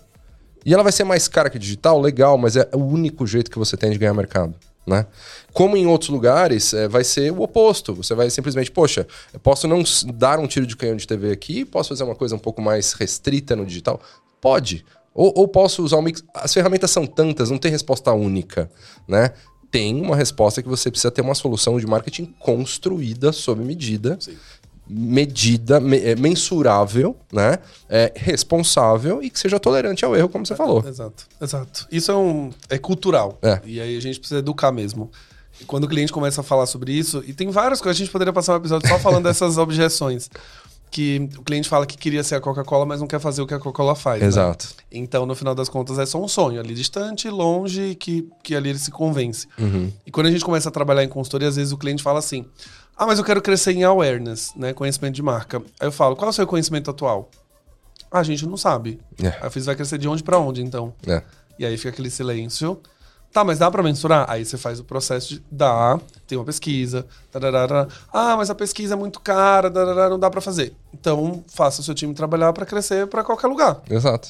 E 0.65 0.73
ela 0.73 0.83
vai 0.83 0.91
ser 0.91 1.03
mais 1.03 1.27
cara 1.27 1.49
que 1.49 1.59
digital, 1.59 1.99
legal, 1.99 2.37
mas 2.37 2.55
é 2.55 2.69
o 2.73 2.83
único 2.83 3.25
jeito 3.27 3.51
que 3.51 3.59
você 3.59 3.75
tem 3.75 3.91
de 3.91 3.97
ganhar 3.97 4.13
mercado. 4.13 4.53
Né? 4.85 5.05
Como 5.53 5.77
em 5.77 5.85
outros 5.85 6.09
lugares, 6.09 6.73
é, 6.73 6.87
vai 6.87 7.03
ser 7.03 7.31
o 7.31 7.41
oposto. 7.41 7.93
Você 7.93 8.13
vai 8.13 8.29
simplesmente, 8.29 8.69
poxa, 8.69 9.07
posso 9.41 9.67
não 9.67 9.81
dar 10.13 10.39
um 10.39 10.47
tiro 10.47 10.67
de 10.67 10.75
canhão 10.75 10.95
de 10.95 11.07
TV 11.07 11.31
aqui, 11.31 11.63
posso 11.63 11.89
fazer 11.89 12.03
uma 12.03 12.15
coisa 12.15 12.35
um 12.35 12.39
pouco 12.39 12.61
mais 12.61 12.93
restrita 12.93 13.55
no 13.55 13.65
digital? 13.65 14.01
Pode. 14.41 14.85
Ou, 15.13 15.31
ou 15.35 15.47
posso 15.47 15.83
usar 15.83 15.97
um 15.97 16.01
mix. 16.01 16.23
As 16.33 16.53
ferramentas 16.53 16.91
são 16.91 17.05
tantas, 17.05 17.49
não 17.49 17.57
tem 17.57 17.71
resposta 17.71 18.11
única, 18.11 18.69
né? 19.07 19.31
Tem 19.71 19.99
uma 19.99 20.15
resposta 20.15 20.61
que 20.61 20.69
você 20.69 20.91
precisa 20.91 21.09
ter 21.09 21.21
uma 21.21 21.33
solução 21.33 21.79
de 21.79 21.87
marketing 21.87 22.25
construída 22.39 23.31
sob 23.31 23.63
medida. 23.63 24.17
Sim 24.19 24.37
medida, 24.87 25.79
me, 25.79 25.97
é, 25.97 26.15
mensurável, 26.15 27.15
né? 27.31 27.57
É, 27.89 28.11
responsável 28.15 29.23
e 29.23 29.29
que 29.29 29.39
seja 29.39 29.59
tolerante 29.59 30.03
ao 30.03 30.15
erro, 30.15 30.29
como 30.29 30.45
você 30.45 30.55
falou. 30.55 30.83
Exato, 30.85 31.25
exato. 31.41 31.87
Isso 31.91 32.11
é, 32.11 32.15
um, 32.15 32.51
é 32.69 32.77
cultural. 32.77 33.37
É. 33.41 33.61
E 33.65 33.79
aí 33.79 33.97
a 33.97 34.01
gente 34.01 34.19
precisa 34.19 34.39
educar 34.39 34.71
mesmo. 34.71 35.09
E 35.61 35.65
quando 35.65 35.85
o 35.85 35.87
cliente 35.87 36.11
começa 36.11 36.41
a 36.41 36.43
falar 36.43 36.65
sobre 36.65 36.91
isso, 36.91 37.23
e 37.25 37.33
tem 37.33 37.49
várias 37.49 37.79
coisas, 37.79 37.97
a 37.97 38.03
gente 38.03 38.11
poderia 38.11 38.33
passar 38.33 38.53
um 38.53 38.57
episódio 38.57 38.87
só 38.87 38.99
falando 38.99 39.23
dessas 39.23 39.57
objeções. 39.57 40.29
Que 40.91 41.27
o 41.39 41.41
cliente 41.41 41.67
fala 41.67 41.87
que 41.87 41.97
queria 41.97 42.23
ser 42.23 42.35
a 42.35 42.39
Coca-Cola, 42.39 42.85
mas 42.85 42.99
não 42.99 43.07
quer 43.07 43.19
fazer 43.19 43.41
o 43.41 43.47
que 43.47 43.53
a 43.53 43.57
Coca-Cola 43.57 43.95
faz. 43.95 44.21
Né? 44.21 44.27
Exato. 44.27 44.67
Né? 44.77 44.83
Então, 44.91 45.25
no 45.25 45.33
final 45.33 45.55
das 45.55 45.67
contas, 45.67 45.97
é 45.97 46.05
só 46.05 46.21
um 46.21 46.27
sonho 46.27 46.59
ali 46.59 46.75
distante, 46.75 47.27
longe, 47.31 47.95
que, 47.95 48.29
que 48.43 48.55
ali 48.55 48.69
ele 48.69 48.77
se 48.77 48.91
convence. 48.91 49.47
Uhum. 49.57 49.91
E 50.05 50.11
quando 50.11 50.27
a 50.27 50.31
gente 50.31 50.45
começa 50.45 50.69
a 50.69 50.71
trabalhar 50.71 51.03
em 51.03 51.07
consultoria, 51.07 51.47
às 51.47 51.55
vezes 51.55 51.73
o 51.73 51.77
cliente 51.77 52.03
fala 52.03 52.19
assim: 52.19 52.45
ah, 52.97 53.05
mas 53.05 53.17
eu 53.17 53.25
quero 53.25 53.41
crescer 53.41 53.71
em 53.73 53.83
awareness, 53.83 54.53
né? 54.55 54.73
Conhecimento 54.73 55.15
de 55.15 55.23
marca. 55.23 55.61
Aí 55.79 55.87
eu 55.87 55.91
falo, 55.91 56.15
qual 56.15 56.27
é 56.27 56.29
o 56.29 56.33
seu 56.33 56.45
conhecimento 56.45 56.89
atual? 56.91 57.29
Ah, 58.11 58.19
a 58.19 58.23
gente 58.23 58.45
não 58.45 58.57
sabe. 58.57 58.99
É. 59.21 59.27
Aí 59.27 59.43
eu 59.43 59.51
fiz, 59.51 59.65
vai 59.65 59.75
crescer 59.75 59.97
de 59.97 60.07
onde 60.07 60.21
para 60.21 60.37
onde, 60.37 60.61
então? 60.61 60.93
É. 61.07 61.23
E 61.57 61.65
aí 61.65 61.75
fica 61.77 61.89
aquele 61.89 62.09
silêncio. 62.09 62.79
Tá, 63.31 63.43
mas 63.43 63.57
dá 63.57 63.71
para 63.71 63.81
mensurar? 63.81 64.29
Aí 64.29 64.45
você 64.45 64.59
faz 64.59 64.79
o 64.79 64.83
processo 64.83 65.29
de 65.29 65.43
dá, 65.49 65.99
tem 66.27 66.37
uma 66.37 66.45
pesquisa. 66.45 67.03
Tararara. 67.31 67.87
Ah, 68.13 68.37
mas 68.37 68.51
a 68.51 68.55
pesquisa 68.55 68.93
é 68.93 68.97
muito 68.97 69.19
cara, 69.19 69.71
tararara, 69.71 70.11
não 70.11 70.19
dá 70.19 70.29
para 70.29 70.39
fazer. 70.39 70.75
Então, 70.93 71.43
faça 71.47 71.81
o 71.81 71.83
seu 71.83 71.95
time 71.95 72.13
trabalhar 72.13 72.53
para 72.53 72.63
crescer 72.63 73.07
para 73.07 73.23
qualquer 73.23 73.47
lugar. 73.47 73.81
Exato. 73.89 74.29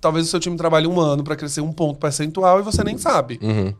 Talvez 0.00 0.24
o 0.26 0.30
seu 0.30 0.38
time 0.38 0.56
trabalhe 0.56 0.86
um 0.86 1.00
ano 1.00 1.24
para 1.24 1.34
crescer 1.34 1.62
um 1.62 1.72
ponto 1.72 1.98
percentual 1.98 2.60
e 2.60 2.62
você 2.62 2.84
nem 2.84 2.96
sabe. 2.96 3.40
Uhum 3.42 3.74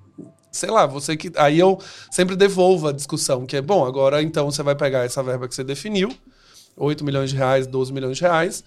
sei 0.59 0.71
lá, 0.71 0.87
você 0.87 1.17
que. 1.17 1.33
Aí 1.37 1.59
eu 1.59 1.79
sempre 2.11 2.37
devolvo 2.37 2.89
a 2.89 2.93
discussão, 2.93 3.47
que 3.47 3.57
é, 3.57 3.63
bom, 3.63 3.85
agora 3.85 4.23
então 4.23 4.51
você 4.51 4.63
vai 4.63 4.75
pegar 4.75 5.05
essa 5.05 5.23
verba 5.23 5.49
que 5.49 5.55
você 5.55 5.65
definiu, 5.65 6.13
8 6.77 7.05
milhões 7.05 7.31
de 7.31 7.37
reais, 7.37 7.67
12 7.67 7.93
milhões 7.93 8.17
de 8.17 8.23
reais. 8.23 8.65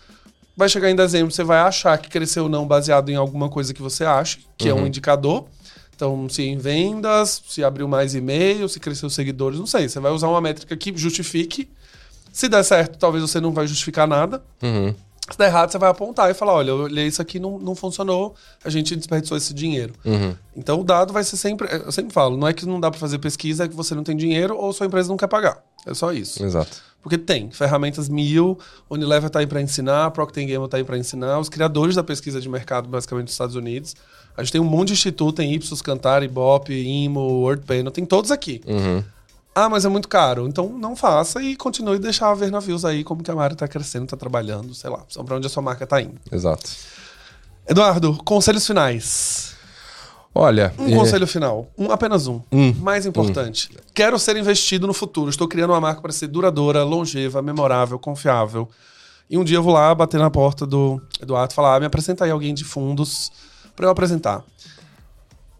Vai 0.55 0.67
chegar 0.67 0.89
em 0.89 0.95
dezembro, 0.95 1.31
você 1.31 1.43
vai 1.43 1.59
achar 1.59 1.97
que 1.97 2.09
cresceu 2.09 2.43
ou 2.43 2.49
não 2.49 2.67
baseado 2.67 3.09
em 3.09 3.15
alguma 3.15 3.49
coisa 3.49 3.73
que 3.73 3.81
você 3.81 4.03
acha, 4.03 4.37
que 4.57 4.65
uhum. 4.65 4.71
é 4.71 4.73
um 4.73 4.81
uhum. 4.81 4.87
indicador. 4.87 5.45
Então, 5.95 6.27
se 6.27 6.41
em 6.41 6.57
vendas, 6.57 7.43
se 7.47 7.63
abriu 7.63 7.87
mais 7.87 8.15
e-mail, 8.15 8.67
se 8.67 8.79
cresceu 8.79 9.09
seguidores, 9.09 9.59
não 9.59 9.67
sei. 9.67 9.87
Você 9.87 9.99
vai 9.99 10.11
usar 10.11 10.29
uma 10.29 10.41
métrica 10.41 10.75
que 10.75 10.91
justifique. 10.97 11.69
Se 12.33 12.49
der 12.49 12.63
certo, 12.63 12.97
talvez 12.97 13.21
você 13.21 13.39
não 13.39 13.51
vai 13.51 13.67
justificar 13.67 14.07
nada. 14.07 14.43
Uhum. 14.63 14.95
Se 15.31 15.37
der 15.37 15.47
errado, 15.47 15.71
você 15.71 15.77
vai 15.77 15.89
apontar 15.89 16.29
e 16.29 16.33
falar: 16.33 16.53
olha, 16.53 16.69
eu 16.69 16.77
olhei 16.83 17.07
isso 17.07 17.21
aqui, 17.21 17.39
não, 17.39 17.57
não 17.57 17.75
funcionou, 17.75 18.35
a 18.63 18.69
gente 18.69 18.95
desperdiçou 18.95 19.37
esse 19.37 19.53
dinheiro. 19.53 19.93
Uhum. 20.05 20.35
Então 20.55 20.79
o 20.79 20.83
dado 20.83 21.13
vai 21.13 21.23
ser 21.23 21.37
sempre. 21.37 21.67
Eu 21.71 21.91
sempre 21.91 22.13
falo: 22.13 22.37
não 22.37 22.47
é 22.47 22.53
que 22.53 22.65
não 22.65 22.79
dá 22.79 22.91
para 22.91 22.99
fazer 22.99 23.19
pesquisa, 23.19 23.65
é 23.65 23.67
que 23.67 23.75
você 23.75 23.95
não 23.95 24.03
tem 24.03 24.15
dinheiro 24.15 24.57
ou 24.57 24.71
sua 24.73 24.85
empresa 24.85 25.09
não 25.09 25.17
quer 25.17 25.27
pagar. 25.27 25.63
É 25.85 25.93
só 25.93 26.11
isso. 26.11 26.43
Exato. 26.43 26.91
Porque 27.01 27.17
tem 27.17 27.49
ferramentas 27.49 28.07
mil, 28.07 28.59
Unilever 28.89 29.27
está 29.27 29.39
aí 29.39 29.47
para 29.47 29.59
ensinar, 29.59 30.11
Procter 30.11 30.45
Gamble 30.45 30.65
está 30.65 30.77
aí 30.77 30.83
para 30.83 30.97
ensinar, 30.97 31.39
os 31.39 31.49
criadores 31.49 31.95
da 31.95 32.03
pesquisa 32.03 32.39
de 32.39 32.47
mercado, 32.47 32.87
basicamente 32.87 33.25
dos 33.25 33.33
Estados 33.33 33.55
Unidos. 33.55 33.95
A 34.37 34.43
gente 34.43 34.51
tem 34.51 34.61
um 34.61 34.65
monte 34.65 34.89
de 34.89 34.93
instituto, 34.93 35.37
tem 35.37 35.53
Ipsos, 35.53 35.81
Cantar, 35.81 36.21
Ibope, 36.21 36.73
IMO, 36.73 37.41
WordPanel, 37.41 37.91
tem 37.91 38.05
todos 38.05 38.29
aqui. 38.29 38.61
Uhum. 38.67 39.03
Ah, 39.53 39.67
mas 39.67 39.83
é 39.83 39.89
muito 39.89 40.07
caro. 40.07 40.47
Então 40.47 40.69
não 40.69 40.95
faça 40.95 41.41
e 41.41 41.55
continue 41.55 41.95
a 41.95 41.99
deixar 41.99 42.33
ver 42.33 42.51
navios 42.51 42.85
aí 42.85 43.03
como 43.03 43.23
que 43.23 43.29
a 43.29 43.35
marca 43.35 43.53
está 43.53 43.67
crescendo, 43.67 44.05
está 44.05 44.15
trabalhando, 44.15 44.73
sei 44.73 44.89
lá, 44.89 45.03
são 45.09 45.25
para 45.25 45.35
onde 45.35 45.47
a 45.47 45.49
sua 45.49 45.61
marca 45.61 45.83
está 45.83 46.01
indo. 46.01 46.19
Exato. 46.31 46.69
Eduardo, 47.67 48.17
conselhos 48.23 48.65
finais. 48.65 49.55
Olha. 50.33 50.73
Um 50.79 50.87
é... 50.87 50.95
conselho 50.95 51.27
final. 51.27 51.69
Um, 51.77 51.91
apenas 51.91 52.27
um. 52.27 52.41
um. 52.51 52.73
Mais 52.75 53.05
importante. 53.05 53.69
Um. 53.73 53.77
Quero 53.93 54.17
ser 54.17 54.37
investido 54.37 54.87
no 54.87 54.93
futuro. 54.93 55.29
Estou 55.29 55.47
criando 55.47 55.71
uma 55.71 55.81
marca 55.81 56.01
para 56.01 56.11
ser 56.11 56.27
duradoura, 56.27 56.83
longeva, 56.83 57.41
memorável, 57.41 57.99
confiável. 57.99 58.69
E 59.29 59.37
um 59.37 59.43
dia 59.43 59.57
eu 59.57 59.63
vou 59.63 59.73
lá 59.73 59.93
bater 59.93 60.19
na 60.19 60.29
porta 60.29 60.65
do 60.65 61.01
Eduardo 61.21 61.51
e 61.51 61.55
falar: 61.55 61.75
ah, 61.75 61.79
me 61.79 61.85
apresenta 61.85 62.23
aí 62.23 62.31
alguém 62.31 62.53
de 62.53 62.63
fundos 62.63 63.31
para 63.75 63.85
eu 63.85 63.89
apresentar. 63.89 64.43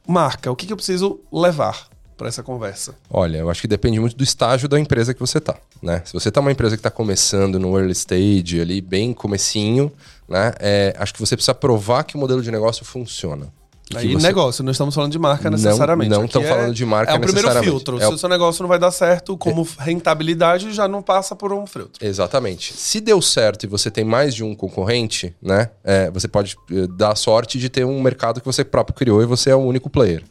Marca, 0.07 0.51
o 0.51 0.55
que, 0.55 0.65
que 0.65 0.73
eu 0.73 0.77
preciso 0.77 1.19
levar? 1.31 1.90
Para 2.21 2.27
essa 2.27 2.43
conversa? 2.43 2.93
Olha, 3.09 3.39
eu 3.39 3.49
acho 3.49 3.61
que 3.61 3.67
depende 3.67 3.99
muito 3.99 4.15
do 4.15 4.23
estágio 4.23 4.69
da 4.69 4.79
empresa 4.79 5.11
que 5.11 5.19
você 5.19 5.39
está, 5.39 5.55
né? 5.81 6.03
Se 6.05 6.13
você 6.13 6.29
está 6.29 6.39
uma 6.39 6.51
empresa 6.51 6.75
que 6.75 6.79
está 6.79 6.91
começando 6.91 7.57
no 7.57 7.75
early 7.75 7.93
stage, 7.93 8.61
ali 8.61 8.79
bem 8.79 9.11
comecinho, 9.11 9.91
né? 10.29 10.53
É, 10.59 10.95
acho 10.99 11.15
que 11.15 11.19
você 11.19 11.35
precisa 11.35 11.55
provar 11.55 12.03
que 12.03 12.15
o 12.15 12.19
modelo 12.19 12.43
de 12.43 12.51
negócio 12.51 12.85
funciona. 12.85 13.51
Aí 13.95 14.13
você... 14.13 14.27
negócio, 14.27 14.63
não 14.63 14.71
estamos 14.71 14.93
falando 14.93 15.11
de 15.11 15.17
marca 15.17 15.49
necessariamente. 15.49 16.11
Não, 16.11 16.19
não 16.19 16.25
estamos 16.25 16.47
é, 16.47 16.51
falando 16.51 16.75
de 16.75 16.85
marca 16.85 17.17
necessariamente. 17.17 17.47
É 17.47 17.49
o 17.49 17.53
primeiro 17.53 17.71
filtro. 17.71 17.97
É 17.97 18.07
Se 18.07 18.13
o 18.13 18.17
seu 18.19 18.29
negócio 18.29 18.61
não 18.61 18.69
vai 18.69 18.77
dar 18.77 18.91
certo, 18.91 19.35
como 19.35 19.67
é... 19.79 19.83
rentabilidade 19.83 20.71
já 20.71 20.87
não 20.87 21.01
passa 21.01 21.35
por 21.35 21.51
um 21.51 21.65
filtro. 21.65 22.05
Exatamente. 22.05 22.71
Se 22.75 23.01
deu 23.01 23.19
certo 23.19 23.63
e 23.63 23.67
você 23.67 23.89
tem 23.89 24.05
mais 24.05 24.35
de 24.35 24.43
um 24.43 24.53
concorrente, 24.53 25.35
né? 25.41 25.71
É, 25.83 26.11
você 26.11 26.27
pode 26.27 26.55
eh, 26.71 26.87
dar 26.95 27.15
sorte 27.15 27.57
de 27.57 27.67
ter 27.67 27.83
um 27.83 27.99
mercado 27.99 28.39
que 28.39 28.45
você 28.45 28.63
próprio 28.63 28.95
criou 28.95 29.23
e 29.23 29.25
você 29.25 29.49
é 29.49 29.55
o 29.55 29.59
único 29.59 29.89
player. 29.89 30.23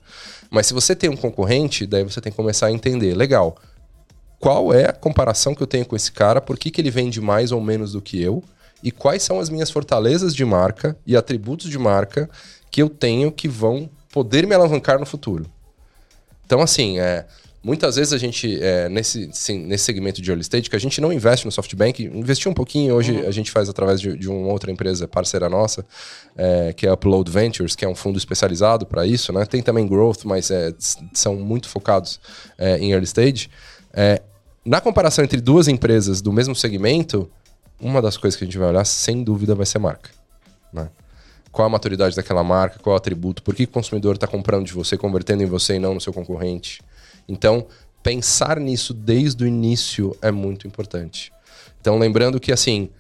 Mas 0.51 0.67
se 0.67 0.75
você 0.75 0.97
tem 0.97 1.09
um 1.09 1.17
concorrente, 1.17 1.87
daí 1.87 2.03
você 2.03 2.21
tem 2.21 2.33
que 2.33 2.37
começar 2.37 2.67
a 2.67 2.73
entender, 2.73 3.15
legal, 3.15 3.57
qual 4.39 4.75
é 4.75 4.87
a 4.89 4.93
comparação 4.93 5.55
que 5.55 5.63
eu 5.63 5.67
tenho 5.67 5.87
com 5.87 5.95
esse 5.95 6.11
cara, 6.11 6.41
por 6.41 6.59
que, 6.59 6.71
que 6.71 6.81
ele 6.81 6.91
vende 6.91 7.21
mais 7.21 7.53
ou 7.53 7.61
menos 7.61 7.93
do 7.93 8.03
que 8.03 8.21
eu, 8.21 8.43
e 8.83 8.91
quais 8.91 9.23
são 9.23 9.39
as 9.39 9.49
minhas 9.49 9.71
fortalezas 9.71 10.35
de 10.35 10.45
marca 10.45 10.97
e 11.07 11.17
atributos 11.17 11.71
de 11.71 11.79
marca 11.79 12.29
que 12.71 12.83
eu 12.83 12.89
tenho 12.89 13.31
que 13.31 13.47
vão 13.47 13.89
poder 14.13 14.47
me 14.47 14.55
alavancar 14.55 14.99
no 14.99 15.07
futuro. 15.07 15.47
Então, 16.45 16.61
assim, 16.61 16.99
é, 16.99 17.27
muitas 17.63 17.97
vezes 17.97 18.13
a 18.13 18.19
gente, 18.19 18.59
é, 18.63 18.89
nesse, 18.89 19.31
sim, 19.33 19.59
nesse 19.59 19.85
segmento 19.85 20.21
de 20.23 20.31
early 20.31 20.43
stage, 20.43 20.71
que 20.71 20.77
a 20.77 20.81
gente 20.81 21.01
não 21.01 21.13
investe 21.13 21.45
no 21.45 21.53
SoftBank, 21.53 22.03
investiu 22.05 22.51
um 22.51 22.55
pouquinho, 22.55 22.95
hoje 22.95 23.13
uhum. 23.13 23.29
a 23.29 23.31
gente 23.31 23.51
faz 23.51 23.69
através 23.69 24.01
de, 24.01 24.17
de, 24.17 24.29
uma 24.29 24.49
outra 24.49 24.71
empresa 24.71 25.07
parceira 25.07 25.49
nossa, 25.49 25.85
é, 26.37 26.73
que 26.73 26.87
é 26.87 26.91
a 26.91 26.95
Upload 26.95 27.31
Ventures, 27.31 27.77
que 27.77 27.85
é 27.85 27.89
um 27.89 27.95
fundo 27.95 28.19
especializado 28.19 28.87
para 28.87 29.07
isso, 29.07 29.33
né? 29.33 29.45
Tem 29.45 29.63
também 29.63 29.87
Growth, 29.87 30.25
mas 30.25 30.51
é, 30.51 30.75
são 31.13 31.37
muito 31.37 31.69
focados 31.69 32.19
é, 32.57 32.79
em 32.79 32.93
early 32.93 33.05
stage. 33.05 33.51
É, 33.93 34.23
na 34.65 34.81
comparação 34.81 35.25
entre 35.25 35.41
duas 35.41 35.69
empresas 35.69 36.21
do 36.21 36.33
mesmo 36.33 36.55
segmento, 36.55 37.31
uma 37.81 38.01
das 38.01 38.17
coisas 38.17 38.37
que 38.37 38.45
a 38.45 38.47
gente 38.47 38.59
vai 38.59 38.69
olhar, 38.69 38.85
sem 38.85 39.23
dúvida, 39.23 39.55
vai 39.55 39.67
ser 39.67 39.79
marca. 39.79 40.11
Né? 40.73 40.89
Qual 41.51 41.67
a 41.67 41.69
maturidade 41.69 42.15
daquela 42.15 42.45
marca, 42.45 42.79
qual 42.79 42.95
o 42.95 42.97
atributo, 42.97 43.43
por 43.43 43.55
que 43.55 43.65
o 43.65 43.69
consumidor 43.69 44.15
está 44.15 44.27
comprando 44.27 44.67
de 44.67 44.73
você, 44.73 44.97
convertendo 44.97 45.43
em 45.43 45.47
você 45.47 45.77
e 45.77 45.79
não 45.79 45.95
no 45.95 46.01
seu 46.01 46.13
concorrente. 46.13 46.81
Então, 47.31 47.67
pensar 48.03 48.59
nisso 48.59 48.93
desde 48.93 49.45
o 49.45 49.47
início 49.47 50.17
é 50.21 50.33
muito 50.33 50.67
importante. 50.67 51.33
Então, 51.81 51.97
lembrando 51.97 52.41
que, 52.41 52.51
assim, 52.51 52.91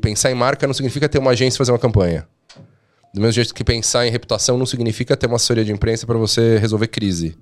pensar 0.00 0.30
em 0.30 0.34
marca 0.34 0.66
não 0.66 0.72
significa 0.72 1.08
ter 1.08 1.18
uma 1.18 1.32
agência 1.32 1.56
e 1.56 1.58
fazer 1.58 1.70
uma 1.70 1.78
campanha. 1.78 2.26
Do 3.12 3.20
mesmo 3.20 3.32
jeito 3.32 3.54
que 3.54 3.62
pensar 3.62 4.06
em 4.06 4.10
reputação 4.10 4.56
não 4.56 4.64
significa 4.64 5.16
ter 5.16 5.26
uma 5.26 5.36
assessoria 5.36 5.64
de 5.64 5.72
imprensa 5.72 6.06
para 6.06 6.16
você 6.16 6.56
resolver 6.58 6.88
crise. 6.88 7.36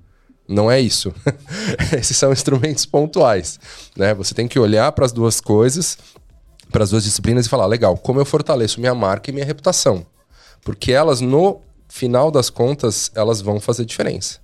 Não 0.48 0.70
é 0.70 0.80
isso. 0.80 1.14
Esses 1.96 2.16
são 2.16 2.32
instrumentos 2.32 2.84
pontuais. 2.84 3.60
Né? 3.96 4.12
Você 4.14 4.34
tem 4.34 4.48
que 4.48 4.58
olhar 4.58 4.90
para 4.92 5.04
as 5.04 5.12
duas 5.12 5.40
coisas, 5.40 5.96
para 6.72 6.82
as 6.82 6.90
duas 6.90 7.04
disciplinas 7.04 7.46
e 7.46 7.48
falar: 7.48 7.66
legal, 7.66 7.96
como 7.98 8.18
eu 8.18 8.24
fortaleço 8.24 8.80
minha 8.80 8.94
marca 8.94 9.30
e 9.30 9.32
minha 9.32 9.44
reputação? 9.44 10.06
Porque 10.62 10.90
elas, 10.90 11.20
no 11.20 11.60
final 11.86 12.30
das 12.30 12.50
contas, 12.50 13.12
elas 13.14 13.42
vão 13.42 13.60
fazer 13.60 13.84
diferença. 13.84 14.40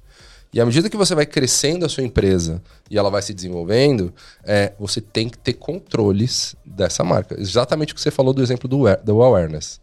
E 0.55 0.61
à 0.61 0.65
medida 0.65 0.89
que 0.89 0.97
você 0.97 1.17
vai 1.17 1.27
crescendo 1.27 1.85
a 1.85 1.89
sua 1.89 2.05
empresa 2.05 2.63
e 2.89 2.97
ela 2.97 3.11
vai 3.11 3.21
se 3.21 3.35
desenvolvendo, 3.35 4.15
é, 4.45 4.73
você 4.79 5.01
tem 5.01 5.29
que 5.29 5.37
ter 5.37 5.55
controles 5.55 6.55
dessa 6.65 7.03
marca. 7.03 7.35
Exatamente 7.37 7.93
o 7.93 7.97
que 7.97 8.01
você 8.01 8.13
falou 8.13 8.33
do 8.33 8.41
exemplo 8.41 8.69
do, 8.69 8.85
do 9.03 9.21
awareness. 9.21 9.81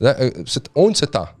Né? 0.00 0.14
Você, 0.46 0.60
onde 0.74 0.96
você 0.96 1.04
está? 1.04 1.34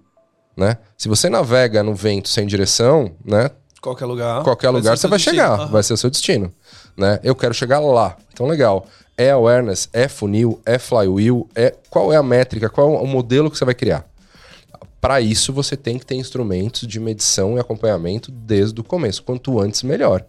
Né? 0.54 0.76
Se 0.98 1.08
você 1.08 1.30
navega 1.30 1.82
no 1.82 1.94
vento 1.94 2.28
sem 2.28 2.46
direção, 2.46 3.10
né? 3.24 3.50
Qualquer 3.80 4.04
lugar. 4.04 4.44
Qualquer 4.44 4.68
lugar 4.68 4.98
você 4.98 5.08
vai 5.08 5.16
destino. 5.16 5.34
chegar, 5.34 5.60
uhum. 5.60 5.68
vai 5.68 5.82
ser 5.82 5.94
o 5.94 5.96
seu 5.96 6.10
destino. 6.10 6.52
Né? 6.94 7.18
Eu 7.24 7.34
quero 7.34 7.54
chegar 7.54 7.80
lá. 7.80 8.18
Então, 8.34 8.46
legal. 8.46 8.86
É 9.16 9.30
awareness, 9.30 9.88
é 9.94 10.08
funil, 10.08 10.60
é 10.66 10.78
flywheel, 10.78 11.48
é 11.54 11.74
qual 11.88 12.12
é 12.12 12.16
a 12.16 12.22
métrica, 12.22 12.68
qual 12.68 12.96
é 12.96 12.98
o 12.98 13.06
modelo 13.06 13.50
que 13.50 13.56
você 13.56 13.64
vai 13.64 13.74
criar. 13.74 14.04
Para 15.04 15.20
isso, 15.20 15.52
você 15.52 15.76
tem 15.76 15.98
que 15.98 16.06
ter 16.06 16.14
instrumentos 16.14 16.88
de 16.88 16.98
medição 16.98 17.58
e 17.58 17.60
acompanhamento 17.60 18.32
desde 18.32 18.80
o 18.80 18.82
começo. 18.82 19.22
Quanto 19.22 19.60
antes, 19.60 19.82
melhor. 19.82 20.24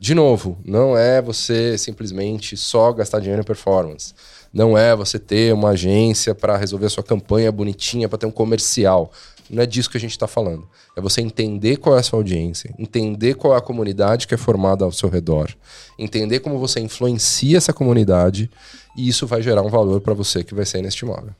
De 0.00 0.14
novo, 0.14 0.56
não 0.64 0.96
é 0.96 1.20
você 1.20 1.76
simplesmente 1.76 2.56
só 2.56 2.90
gastar 2.90 3.20
dinheiro 3.20 3.42
em 3.42 3.44
performance. 3.44 4.14
Não 4.50 4.78
é 4.78 4.96
você 4.96 5.18
ter 5.18 5.52
uma 5.52 5.72
agência 5.72 6.34
para 6.34 6.56
resolver 6.56 6.86
a 6.86 6.88
sua 6.88 7.02
campanha 7.02 7.52
bonitinha, 7.52 8.08
para 8.08 8.16
ter 8.16 8.24
um 8.24 8.30
comercial. 8.30 9.12
Não 9.50 9.62
é 9.62 9.66
disso 9.66 9.90
que 9.90 9.98
a 9.98 10.00
gente 10.00 10.12
está 10.12 10.26
falando. 10.26 10.66
É 10.96 11.02
você 11.02 11.20
entender 11.20 11.76
qual 11.76 11.94
é 11.94 12.00
a 12.00 12.02
sua 12.02 12.18
audiência, 12.18 12.74
entender 12.78 13.34
qual 13.34 13.52
é 13.52 13.58
a 13.58 13.60
comunidade 13.60 14.26
que 14.26 14.32
é 14.32 14.38
formada 14.38 14.86
ao 14.86 14.92
seu 14.92 15.10
redor, 15.10 15.54
entender 15.98 16.40
como 16.40 16.58
você 16.58 16.80
influencia 16.80 17.58
essa 17.58 17.74
comunidade 17.74 18.50
e 18.96 19.06
isso 19.06 19.26
vai 19.26 19.42
gerar 19.42 19.60
um 19.60 19.68
valor 19.68 20.00
para 20.00 20.14
você 20.14 20.42
que 20.42 20.54
vai 20.54 20.64
ser 20.64 20.78
inestimável. 20.78 21.34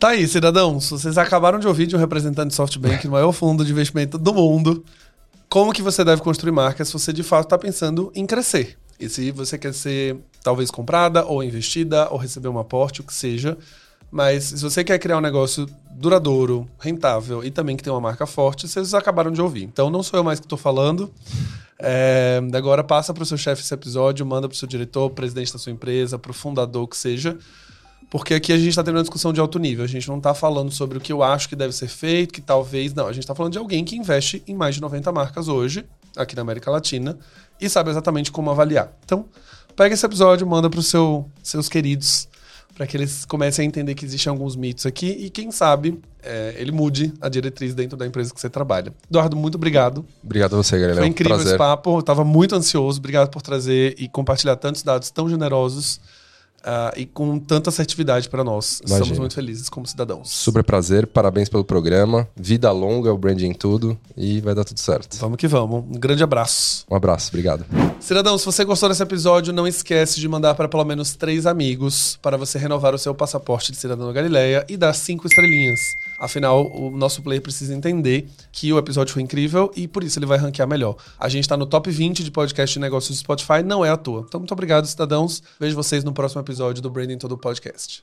Tá 0.00 0.08
aí, 0.08 0.26
cidadãos. 0.26 0.88
Vocês 0.88 1.18
acabaram 1.18 1.58
de 1.58 1.68
ouvir 1.68 1.86
de 1.86 1.94
um 1.94 1.98
representante 1.98 2.48
de 2.48 2.54
SoftBank 2.54 3.04
no 3.04 3.12
maior 3.12 3.32
fundo 3.32 3.62
de 3.62 3.70
investimento 3.70 4.16
do 4.16 4.32
mundo. 4.32 4.82
Como 5.46 5.74
que 5.74 5.82
você 5.82 6.02
deve 6.02 6.22
construir 6.22 6.52
marcas 6.52 6.88
se 6.88 6.94
você 6.94 7.12
de 7.12 7.22
fato 7.22 7.44
está 7.44 7.58
pensando 7.58 8.10
em 8.14 8.24
crescer. 8.24 8.78
E 8.98 9.10
se 9.10 9.30
você 9.30 9.58
quer 9.58 9.74
ser 9.74 10.16
talvez 10.42 10.70
comprada 10.70 11.26
ou 11.26 11.44
investida 11.44 12.08
ou 12.08 12.16
receber 12.16 12.48
um 12.48 12.58
aporte, 12.58 13.02
o 13.02 13.04
que 13.04 13.12
seja, 13.12 13.58
mas 14.10 14.44
se 14.44 14.62
você 14.62 14.82
quer 14.82 14.98
criar 14.98 15.18
um 15.18 15.20
negócio 15.20 15.66
duradouro, 15.90 16.66
rentável 16.78 17.44
e 17.44 17.50
também 17.50 17.76
que 17.76 17.82
tem 17.82 17.92
uma 17.92 18.00
marca 18.00 18.24
forte, 18.24 18.66
vocês 18.66 18.94
acabaram 18.94 19.30
de 19.30 19.42
ouvir. 19.42 19.64
Então 19.64 19.90
não 19.90 20.02
sou 20.02 20.18
eu 20.18 20.24
mais 20.24 20.40
que 20.40 20.46
estou 20.46 20.56
falando. 20.56 21.12
É, 21.78 22.40
agora 22.54 22.82
passa 22.82 23.12
para 23.12 23.22
o 23.22 23.26
seu 23.26 23.36
chefe 23.36 23.60
esse 23.60 23.74
episódio, 23.74 24.24
manda 24.24 24.48
para 24.48 24.54
o 24.54 24.58
seu 24.58 24.66
diretor, 24.66 25.10
presidente 25.10 25.52
da 25.52 25.58
sua 25.58 25.72
empresa, 25.72 26.18
para 26.18 26.30
o 26.30 26.34
fundador, 26.34 26.88
que 26.88 26.96
seja. 26.96 27.36
Porque 28.10 28.34
aqui 28.34 28.52
a 28.52 28.58
gente 28.58 28.70
está 28.70 28.82
tendo 28.82 28.96
uma 28.96 29.02
discussão 29.02 29.32
de 29.32 29.40
alto 29.40 29.58
nível. 29.58 29.84
A 29.84 29.88
gente 29.88 30.08
não 30.08 30.18
está 30.18 30.34
falando 30.34 30.72
sobre 30.72 30.98
o 30.98 31.00
que 31.00 31.12
eu 31.12 31.22
acho 31.22 31.48
que 31.48 31.54
deve 31.54 31.72
ser 31.72 31.86
feito, 31.86 32.34
que 32.34 32.40
talvez. 32.40 32.92
Não, 32.92 33.06
a 33.06 33.12
gente 33.12 33.22
está 33.22 33.34
falando 33.36 33.52
de 33.52 33.58
alguém 33.58 33.84
que 33.84 33.96
investe 33.96 34.42
em 34.48 34.54
mais 34.54 34.74
de 34.74 34.80
90 34.80 35.12
marcas 35.12 35.46
hoje, 35.46 35.86
aqui 36.16 36.34
na 36.34 36.42
América 36.42 36.70
Latina, 36.70 37.16
e 37.60 37.68
sabe 37.68 37.90
exatamente 37.90 38.32
como 38.32 38.50
avaliar. 38.50 38.92
Então, 39.04 39.26
pega 39.76 39.94
esse 39.94 40.04
episódio, 40.04 40.44
manda 40.44 40.68
para 40.68 40.80
os 40.80 40.88
seu, 40.88 41.30
seus 41.40 41.68
queridos 41.68 42.28
para 42.74 42.86
que 42.86 42.96
eles 42.96 43.26
comecem 43.26 43.64
a 43.64 43.68
entender 43.68 43.94
que 43.94 44.06
existem 44.06 44.30
alguns 44.30 44.56
mitos 44.56 44.86
aqui 44.86 45.06
e 45.06 45.28
quem 45.28 45.50
sabe 45.50 46.00
é, 46.22 46.54
ele 46.56 46.72
mude 46.72 47.12
a 47.20 47.28
diretriz 47.28 47.74
dentro 47.74 47.94
da 47.94 48.06
empresa 48.06 48.32
que 48.32 48.40
você 48.40 48.48
trabalha. 48.48 48.90
Eduardo, 49.10 49.36
muito 49.36 49.56
obrigado. 49.56 50.02
Obrigado 50.24 50.54
a 50.54 50.56
você, 50.56 50.78
galera. 50.78 50.96
Foi 50.96 51.06
incrível 51.06 51.36
Prazer. 51.36 51.52
esse 51.52 51.58
papo. 51.58 51.96
Eu 51.96 52.00
estava 52.00 52.24
muito 52.24 52.54
ansioso. 52.54 52.98
Obrigado 52.98 53.28
por 53.28 53.42
trazer 53.42 53.96
e 53.98 54.08
compartilhar 54.08 54.56
tantos 54.56 54.82
dados 54.82 55.10
tão 55.10 55.28
generosos 55.28 56.00
Uh, 56.60 56.92
e 56.94 57.06
com 57.06 57.38
tanta 57.38 57.70
assertividade 57.70 58.28
para 58.28 58.44
nós. 58.44 58.80
Imagina. 58.80 59.00
Estamos 59.00 59.18
muito 59.18 59.34
felizes 59.34 59.68
como 59.70 59.86
cidadãos. 59.86 60.28
Super 60.30 60.62
prazer, 60.62 61.06
parabéns 61.06 61.48
pelo 61.48 61.64
programa. 61.64 62.28
Vida 62.36 62.70
longa, 62.70 63.12
o 63.12 63.16
branding 63.16 63.54
tudo 63.54 63.98
e 64.16 64.40
vai 64.40 64.54
dar 64.54 64.64
tudo 64.64 64.78
certo. 64.78 65.16
Vamos 65.16 65.38
que 65.38 65.48
vamos. 65.48 65.84
Um 65.84 65.98
grande 65.98 66.22
abraço. 66.22 66.84
Um 66.90 66.94
abraço, 66.94 67.30
obrigado. 67.30 67.64
Cidadão, 67.98 68.36
se 68.36 68.44
você 68.44 68.64
gostou 68.64 68.88
desse 68.88 69.02
episódio, 69.02 69.52
não 69.52 69.66
esquece 69.66 70.20
de 70.20 70.28
mandar 70.28 70.54
para 70.54 70.68
pelo 70.68 70.84
menos 70.84 71.14
três 71.14 71.46
amigos 71.46 72.18
para 72.20 72.36
você 72.36 72.58
renovar 72.58 72.94
o 72.94 72.98
seu 72.98 73.14
passaporte 73.14 73.72
de 73.72 73.78
cidadão 73.78 74.06
da 74.06 74.12
Galileia 74.12 74.64
e 74.68 74.76
dar 74.76 74.92
cinco 74.92 75.26
estrelinhas. 75.26 75.80
Afinal, 76.20 76.70
o 76.70 76.90
nosso 76.90 77.22
player 77.22 77.42
precisa 77.42 77.74
entender 77.74 78.28
que 78.52 78.70
o 78.70 78.78
episódio 78.78 79.14
foi 79.14 79.22
incrível 79.22 79.70
e 79.74 79.88
por 79.88 80.04
isso 80.04 80.18
ele 80.18 80.26
vai 80.26 80.36
ranquear 80.36 80.68
melhor. 80.68 80.96
A 81.18 81.30
gente 81.30 81.44
está 81.44 81.56
no 81.56 81.64
top 81.64 81.90
20 81.90 82.22
de 82.22 82.30
podcast 82.30 82.74
de 82.74 82.78
negócios 82.78 83.16
do 83.16 83.20
Spotify, 83.20 83.62
não 83.64 83.82
é 83.82 83.88
à 83.88 83.96
toa. 83.96 84.24
Então, 84.28 84.38
muito 84.38 84.52
obrigado, 84.52 84.86
cidadãos. 84.86 85.42
Vejo 85.58 85.74
vocês 85.74 86.04
no 86.04 86.12
próximo 86.12 86.42
episódio 86.42 86.82
do 86.82 86.90
Branding 86.90 87.16
Todo 87.16 87.38
Podcast. 87.38 88.02